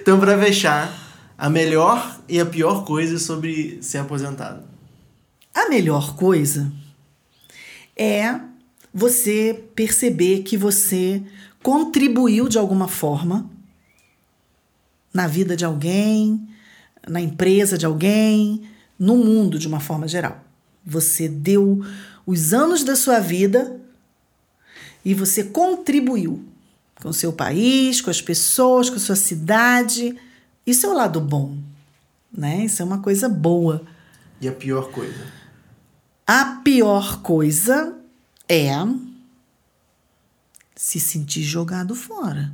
Então, 0.00 0.20
pra 0.20 0.38
fechar, 0.38 0.92
a 1.38 1.48
melhor 1.48 2.20
e 2.28 2.38
a 2.38 2.44
pior 2.44 2.84
coisa 2.84 3.18
sobre 3.18 3.78
ser 3.82 3.96
aposentado. 3.98 4.62
A 5.54 5.70
melhor 5.70 6.14
coisa 6.14 6.70
é 7.96 8.38
você 8.92 9.64
perceber 9.74 10.42
que 10.42 10.58
você 10.58 11.22
contribuiu 11.62 12.50
de 12.50 12.58
alguma 12.58 12.86
forma 12.86 13.48
na 15.14 15.28
vida 15.28 15.56
de 15.56 15.64
alguém, 15.64 16.48
na 17.08 17.20
empresa 17.20 17.78
de 17.78 17.86
alguém, 17.86 18.62
no 18.98 19.16
mundo 19.16 19.58
de 19.58 19.68
uma 19.68 19.78
forma 19.78 20.08
geral. 20.08 20.44
Você 20.84 21.28
deu 21.28 21.84
os 22.26 22.52
anos 22.52 22.82
da 22.82 22.96
sua 22.96 23.20
vida 23.20 23.80
e 25.04 25.14
você 25.14 25.44
contribuiu 25.44 26.44
com 27.00 27.10
o 27.10 27.14
seu 27.14 27.32
país, 27.32 28.00
com 28.00 28.10
as 28.10 28.20
pessoas, 28.20 28.90
com 28.90 28.96
a 28.96 29.00
sua 29.00 29.16
cidade. 29.16 30.18
Isso 30.66 30.86
é 30.86 30.88
o 30.88 30.94
lado 30.94 31.20
bom, 31.20 31.56
né? 32.32 32.64
Isso 32.64 32.82
é 32.82 32.84
uma 32.84 32.98
coisa 32.98 33.28
boa. 33.28 33.82
E 34.40 34.48
a 34.48 34.52
pior 34.52 34.90
coisa? 34.90 35.26
A 36.26 36.60
pior 36.64 37.20
coisa 37.22 37.96
é 38.48 38.72
se 40.74 40.98
sentir 40.98 41.42
jogado 41.42 41.94
fora. 41.94 42.52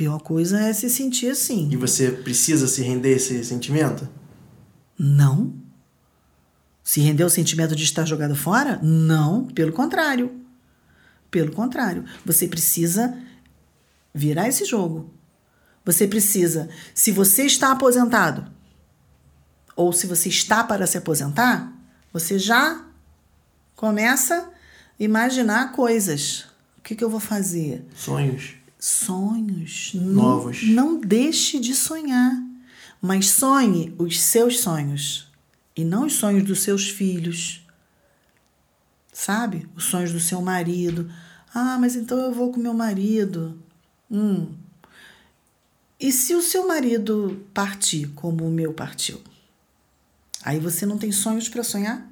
A 0.00 0.02
pior 0.02 0.18
coisa 0.20 0.58
é 0.58 0.72
se 0.72 0.88
sentir 0.88 1.28
assim. 1.28 1.68
E 1.70 1.76
você 1.76 2.10
precisa 2.10 2.66
se 2.66 2.80
render 2.80 3.12
a 3.12 3.16
esse 3.16 3.44
sentimento? 3.44 4.08
Não. 4.98 5.52
Se 6.82 7.02
render 7.02 7.22
ao 7.22 7.28
sentimento 7.28 7.76
de 7.76 7.84
estar 7.84 8.06
jogado 8.06 8.34
fora? 8.34 8.80
Não, 8.82 9.44
pelo 9.48 9.74
contrário. 9.74 10.40
Pelo 11.30 11.52
contrário, 11.52 12.06
você 12.24 12.48
precisa 12.48 13.14
virar 14.14 14.48
esse 14.48 14.64
jogo 14.64 15.12
Você 15.84 16.08
precisa, 16.08 16.70
se 16.94 17.12
você 17.12 17.44
está 17.44 17.70
aposentado, 17.70 18.50
ou 19.76 19.92
se 19.92 20.06
você 20.06 20.30
está 20.30 20.64
para 20.64 20.86
se 20.86 20.96
aposentar, 20.96 21.74
você 22.10 22.38
já 22.38 22.86
começa 23.76 24.34
a 24.34 24.50
imaginar 24.98 25.72
coisas. 25.72 26.46
O 26.78 26.80
que, 26.82 26.96
que 26.96 27.04
eu 27.04 27.10
vou 27.10 27.20
fazer? 27.20 27.86
Sonhos. 27.94 28.59
Sonhos. 28.80 29.92
Novos. 29.94 30.62
Não, 30.62 30.92
não 30.94 31.00
deixe 31.00 31.60
de 31.60 31.74
sonhar, 31.74 32.42
mas 33.00 33.28
sonhe 33.28 33.94
os 33.98 34.18
seus 34.18 34.60
sonhos 34.60 35.30
e 35.76 35.84
não 35.84 36.06
os 36.06 36.14
sonhos 36.14 36.44
dos 36.44 36.60
seus 36.60 36.88
filhos. 36.88 37.62
Sabe? 39.12 39.68
Os 39.76 39.84
sonhos 39.84 40.12
do 40.12 40.18
seu 40.18 40.40
marido. 40.40 41.12
Ah, 41.54 41.76
mas 41.78 41.94
então 41.94 42.18
eu 42.18 42.32
vou 42.32 42.50
com 42.50 42.58
meu 42.58 42.72
marido. 42.72 43.60
Hum. 44.10 44.54
E 45.98 46.10
se 46.10 46.34
o 46.34 46.40
seu 46.40 46.66
marido 46.66 47.44
partir 47.52 48.08
como 48.14 48.46
o 48.46 48.50
meu 48.50 48.72
partiu? 48.72 49.20
Aí 50.42 50.58
você 50.58 50.86
não 50.86 50.96
tem 50.96 51.12
sonhos 51.12 51.50
para 51.50 51.62
sonhar? 51.62 52.08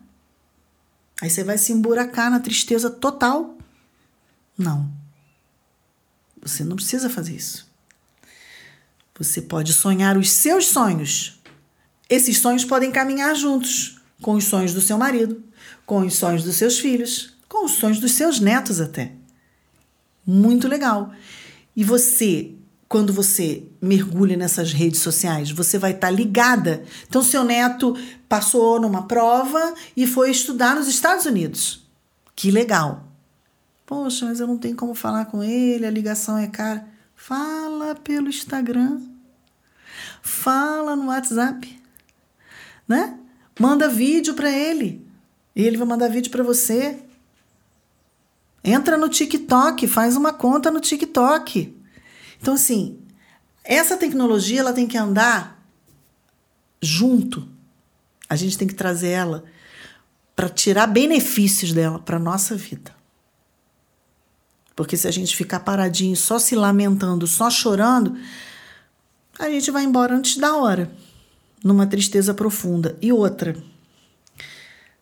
Aí 1.22 1.30
você 1.30 1.42
vai 1.42 1.56
se 1.56 1.72
emburacar 1.72 2.30
na 2.30 2.40
tristeza 2.40 2.90
total? 2.90 3.56
Não. 4.56 4.97
Você 6.42 6.64
não 6.64 6.76
precisa 6.76 7.10
fazer 7.10 7.34
isso. 7.34 7.66
Você 9.18 9.42
pode 9.42 9.72
sonhar 9.72 10.16
os 10.16 10.30
seus 10.30 10.66
sonhos. 10.66 11.40
Esses 12.08 12.38
sonhos 12.38 12.64
podem 12.64 12.90
caminhar 12.90 13.34
juntos 13.34 14.00
com 14.22 14.34
os 14.34 14.44
sonhos 14.44 14.72
do 14.72 14.80
seu 14.80 14.96
marido, 14.96 15.42
com 15.84 16.00
os 16.00 16.14
sonhos 16.14 16.44
dos 16.44 16.56
seus 16.56 16.78
filhos, 16.78 17.34
com 17.48 17.64
os 17.64 17.72
sonhos 17.72 18.00
dos 18.00 18.12
seus 18.12 18.40
netos 18.40 18.80
até. 18.80 19.12
Muito 20.24 20.68
legal. 20.68 21.12
E 21.74 21.84
você 21.84 22.54
quando 22.88 23.12
você 23.12 23.64
mergulha 23.82 24.36
nessas 24.36 24.72
redes 24.72 25.00
sociais, 25.00 25.50
você 25.50 25.78
vai 25.78 25.90
estar 25.90 26.06
tá 26.06 26.10
ligada. 26.10 26.84
Então, 27.06 27.22
seu 27.22 27.44
neto 27.44 27.94
passou 28.26 28.80
numa 28.80 29.06
prova 29.06 29.74
e 29.94 30.06
foi 30.06 30.30
estudar 30.30 30.74
nos 30.74 30.88
Estados 30.88 31.26
Unidos. 31.26 31.86
Que 32.34 32.50
legal. 32.50 33.07
Poxa, 33.88 34.26
mas 34.26 34.38
eu 34.38 34.46
não 34.46 34.58
tenho 34.58 34.76
como 34.76 34.94
falar 34.94 35.24
com 35.24 35.42
ele, 35.42 35.86
a 35.86 35.90
ligação 35.90 36.36
é 36.36 36.46
cara. 36.46 36.86
Fala 37.16 37.94
pelo 37.94 38.28
Instagram. 38.28 39.00
Fala 40.20 40.94
no 40.94 41.06
WhatsApp. 41.06 41.82
Né? 42.86 43.18
Manda 43.58 43.88
vídeo 43.88 44.34
para 44.34 44.50
ele. 44.50 45.08
E 45.56 45.62
ele 45.62 45.78
vai 45.78 45.86
mandar 45.86 46.08
vídeo 46.08 46.30
para 46.30 46.44
você. 46.44 46.98
Entra 48.62 48.98
no 48.98 49.08
TikTok, 49.08 49.86
faz 49.86 50.18
uma 50.18 50.34
conta 50.34 50.70
no 50.70 50.80
TikTok. 50.80 51.74
Então, 52.42 52.52
assim, 52.52 52.98
essa 53.64 53.96
tecnologia 53.96 54.60
ela 54.60 54.74
tem 54.74 54.86
que 54.86 54.98
andar 54.98 55.66
junto. 56.82 57.48
A 58.28 58.36
gente 58.36 58.58
tem 58.58 58.68
que 58.68 58.74
trazer 58.74 59.08
ela 59.08 59.44
para 60.36 60.50
tirar 60.50 60.86
benefícios 60.88 61.72
dela 61.72 61.98
para 61.98 62.18
nossa 62.18 62.54
vida. 62.54 62.97
Porque 64.78 64.96
se 64.96 65.08
a 65.08 65.10
gente 65.10 65.34
ficar 65.34 65.58
paradinho, 65.58 66.16
só 66.16 66.38
se 66.38 66.54
lamentando, 66.54 67.26
só 67.26 67.50
chorando, 67.50 68.16
a 69.36 69.50
gente 69.50 69.72
vai 69.72 69.82
embora 69.82 70.14
antes 70.14 70.36
da 70.36 70.54
hora, 70.54 70.88
numa 71.64 71.84
tristeza 71.84 72.32
profunda. 72.32 72.96
E 73.02 73.12
outra, 73.12 73.56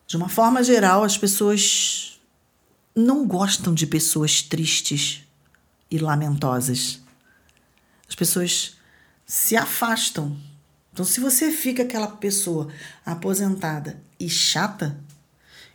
de 0.07 0.17
uma 0.17 0.29
forma 0.29 0.63
geral, 0.63 1.03
as 1.03 1.15
pessoas 1.15 2.19
não 2.95 3.27
gostam 3.27 3.71
de 3.71 3.85
pessoas 3.85 4.41
tristes 4.41 5.23
e 5.91 5.99
lamentosas 5.99 7.01
as 8.07 8.15
pessoas 8.15 8.77
se 9.25 9.55
afastam. 9.55 10.37
Então, 10.93 11.05
se 11.05 11.19
você 11.19 11.51
fica 11.51 11.83
aquela 11.83 12.07
pessoa 12.07 12.69
aposentada 13.05 14.01
e 14.19 14.29
chata, 14.29 14.97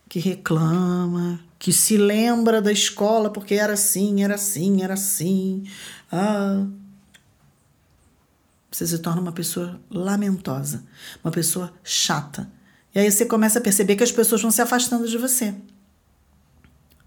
que 0.09 0.19
reclama, 0.19 1.41
que 1.63 1.73
se 1.73 1.97
lembra 1.97 2.61
da 2.61 2.73
escola 2.73 3.31
porque 3.31 3.55
era 3.55 3.75
assim, 3.75 4.25
era 4.25 4.35
assim, 4.35 4.83
era 4.83 4.95
assim, 4.95 5.63
ah, 6.11 6.67
você 8.69 8.85
se 8.85 8.99
torna 8.99 9.21
uma 9.21 9.31
pessoa 9.31 9.81
lamentosa, 9.89 10.85
uma 11.23 11.31
pessoa 11.31 11.73
chata. 11.85 12.51
E 12.93 12.99
aí 12.99 13.09
você 13.09 13.25
começa 13.25 13.61
a 13.61 13.63
perceber 13.63 13.95
que 13.95 14.03
as 14.03 14.11
pessoas 14.11 14.43
vão 14.43 14.51
se 14.51 14.61
afastando 14.61 15.07
de 15.07 15.17
você. 15.17 15.55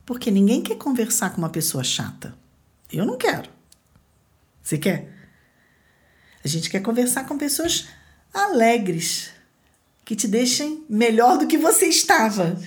Porque 0.06 0.32
ninguém 0.32 0.62
quer 0.62 0.78
conversar 0.78 1.32
com 1.32 1.40
uma 1.40 1.50
pessoa 1.50 1.84
chata. 1.84 2.34
Eu 2.90 3.06
não 3.06 3.18
quero. 3.18 3.50
Você 4.64 4.78
quer? 4.78 5.14
A 6.46 6.48
gente 6.48 6.70
quer 6.70 6.80
conversar 6.80 7.26
com 7.26 7.38
pessoas 7.38 7.90
alegres, 8.34 9.32
que 10.06 10.16
te 10.16 10.30
deixem 10.30 10.86
melhor 10.88 11.38
do 11.40 11.46
que 11.46 11.58
você 11.58 11.88
estava. 11.88 12.58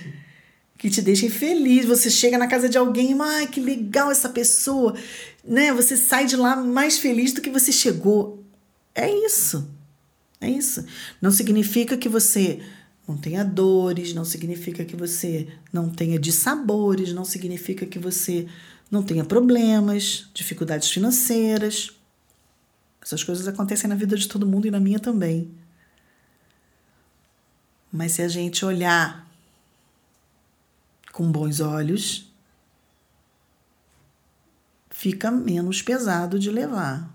Que 0.79 0.89
te 0.89 1.01
deixem 1.01 1.29
feliz. 1.29 1.85
Você 1.85 2.09
chega 2.09 2.37
na 2.37 2.47
casa 2.47 2.67
de 2.67 2.77
alguém, 2.77 3.15
ai, 3.21 3.45
que 3.45 3.59
legal 3.59 4.09
essa 4.09 4.29
pessoa, 4.29 4.95
né? 5.43 5.71
Você 5.73 5.95
sai 5.95 6.25
de 6.25 6.35
lá 6.35 6.55
mais 6.55 6.97
feliz 6.97 7.33
do 7.33 7.41
que 7.41 7.51
você 7.51 7.71
chegou. 7.71 8.43
É 8.95 9.07
isso. 9.07 9.69
É 10.41 10.49
isso. 10.49 10.83
Não 11.21 11.31
significa 11.31 11.97
que 11.97 12.09
você 12.09 12.61
não 13.07 13.17
tenha 13.17 13.43
dores, 13.43 14.13
não 14.13 14.23
significa 14.23 14.85
que 14.85 14.95
você 14.95 15.47
não 15.71 15.89
tenha 15.89 16.17
dissabores, 16.17 17.11
não 17.13 17.25
significa 17.25 17.85
que 17.85 17.99
você 17.99 18.47
não 18.89 19.03
tenha 19.03 19.25
problemas, 19.25 20.29
dificuldades 20.33 20.89
financeiras. 20.89 21.91
Essas 23.01 23.23
coisas 23.23 23.47
acontecem 23.47 23.89
na 23.89 23.95
vida 23.95 24.15
de 24.15 24.27
todo 24.27 24.47
mundo 24.47 24.67
e 24.67 24.71
na 24.71 24.79
minha 24.79 24.99
também. 24.99 25.51
Mas 27.91 28.13
se 28.13 28.21
a 28.21 28.27
gente 28.27 28.63
olhar 28.63 29.28
com 31.19 31.29
bons 31.29 31.59
olhos, 31.59 32.31
fica 34.89 35.29
menos 35.29 35.81
pesado 35.81 36.39
de 36.39 36.49
levar. 36.49 37.13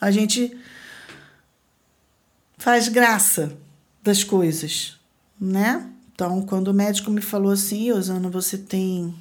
A 0.00 0.10
gente 0.10 0.56
faz 2.56 2.88
graça 2.88 3.54
das 4.02 4.24
coisas, 4.24 4.98
né? 5.38 5.86
Então, 6.14 6.40
quando 6.46 6.68
o 6.68 6.74
médico 6.74 7.10
me 7.10 7.20
falou 7.20 7.52
assim, 7.52 7.92
Osana, 7.92 8.30
você 8.30 8.56
tem 8.56 9.14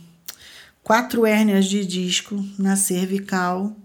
quatro 0.82 1.26
hérnias 1.26 1.66
de 1.66 1.86
disco 1.86 2.42
na 2.58 2.78
cervical 2.78 3.76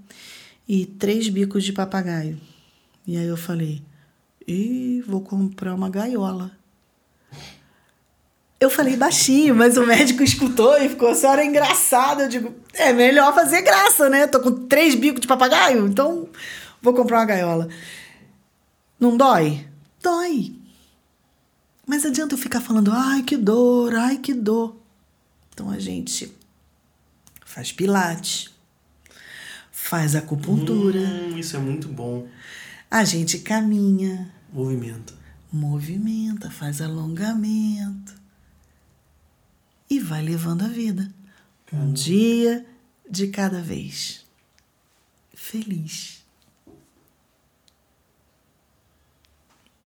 e 0.68 0.86
três 0.86 1.28
bicos 1.28 1.64
de 1.64 1.72
papagaio. 1.72 2.40
E 3.04 3.16
aí 3.16 3.26
eu 3.26 3.36
falei, 3.36 3.82
e 4.46 5.02
vou 5.08 5.22
comprar 5.22 5.74
uma 5.74 5.90
gaiola. 5.90 6.59
Eu 8.60 8.68
falei 8.68 8.94
baixinho, 8.94 9.56
mas 9.56 9.78
o 9.78 9.86
médico 9.86 10.22
escutou 10.22 10.76
e 10.76 10.90
ficou, 10.90 11.08
a 11.08 11.14
senhora 11.14 11.42
é 11.42 11.46
engraçada. 11.46 12.24
Eu 12.24 12.28
digo, 12.28 12.54
é 12.74 12.92
melhor 12.92 13.34
fazer 13.34 13.62
graça, 13.62 14.10
né? 14.10 14.26
Tô 14.26 14.38
com 14.38 14.66
três 14.66 14.94
bicos 14.94 15.22
de 15.22 15.26
papagaio, 15.26 15.86
então 15.86 16.28
vou 16.82 16.92
comprar 16.92 17.20
uma 17.20 17.24
gaiola. 17.24 17.68
Não 19.00 19.16
dói? 19.16 19.66
Dói. 20.02 20.54
Mas 21.86 22.04
adianta 22.04 22.34
eu 22.34 22.38
ficar 22.38 22.60
falando, 22.60 22.92
ai 22.92 23.22
que 23.22 23.34
dor, 23.34 23.94
ai 23.94 24.18
que 24.18 24.34
dor. 24.34 24.76
Então 25.54 25.70
a 25.70 25.78
gente 25.78 26.30
faz 27.46 27.72
pilates, 27.72 28.50
faz 29.72 30.14
acupuntura. 30.14 31.00
Hum, 31.00 31.38
isso 31.38 31.56
é 31.56 31.58
muito 31.58 31.88
bom. 31.88 32.28
A 32.90 33.04
gente 33.04 33.38
caminha. 33.38 34.30
Movimenta. 34.52 35.14
Movimenta, 35.50 36.50
faz 36.50 36.82
alongamento. 36.82 38.19
E 39.90 39.98
vai 39.98 40.22
levando 40.22 40.62
a 40.62 40.68
vida. 40.68 41.12
Um 41.72 41.92
dia 41.92 42.64
de 43.10 43.26
cada 43.26 43.60
vez. 43.60 44.24
Feliz. 45.34 46.19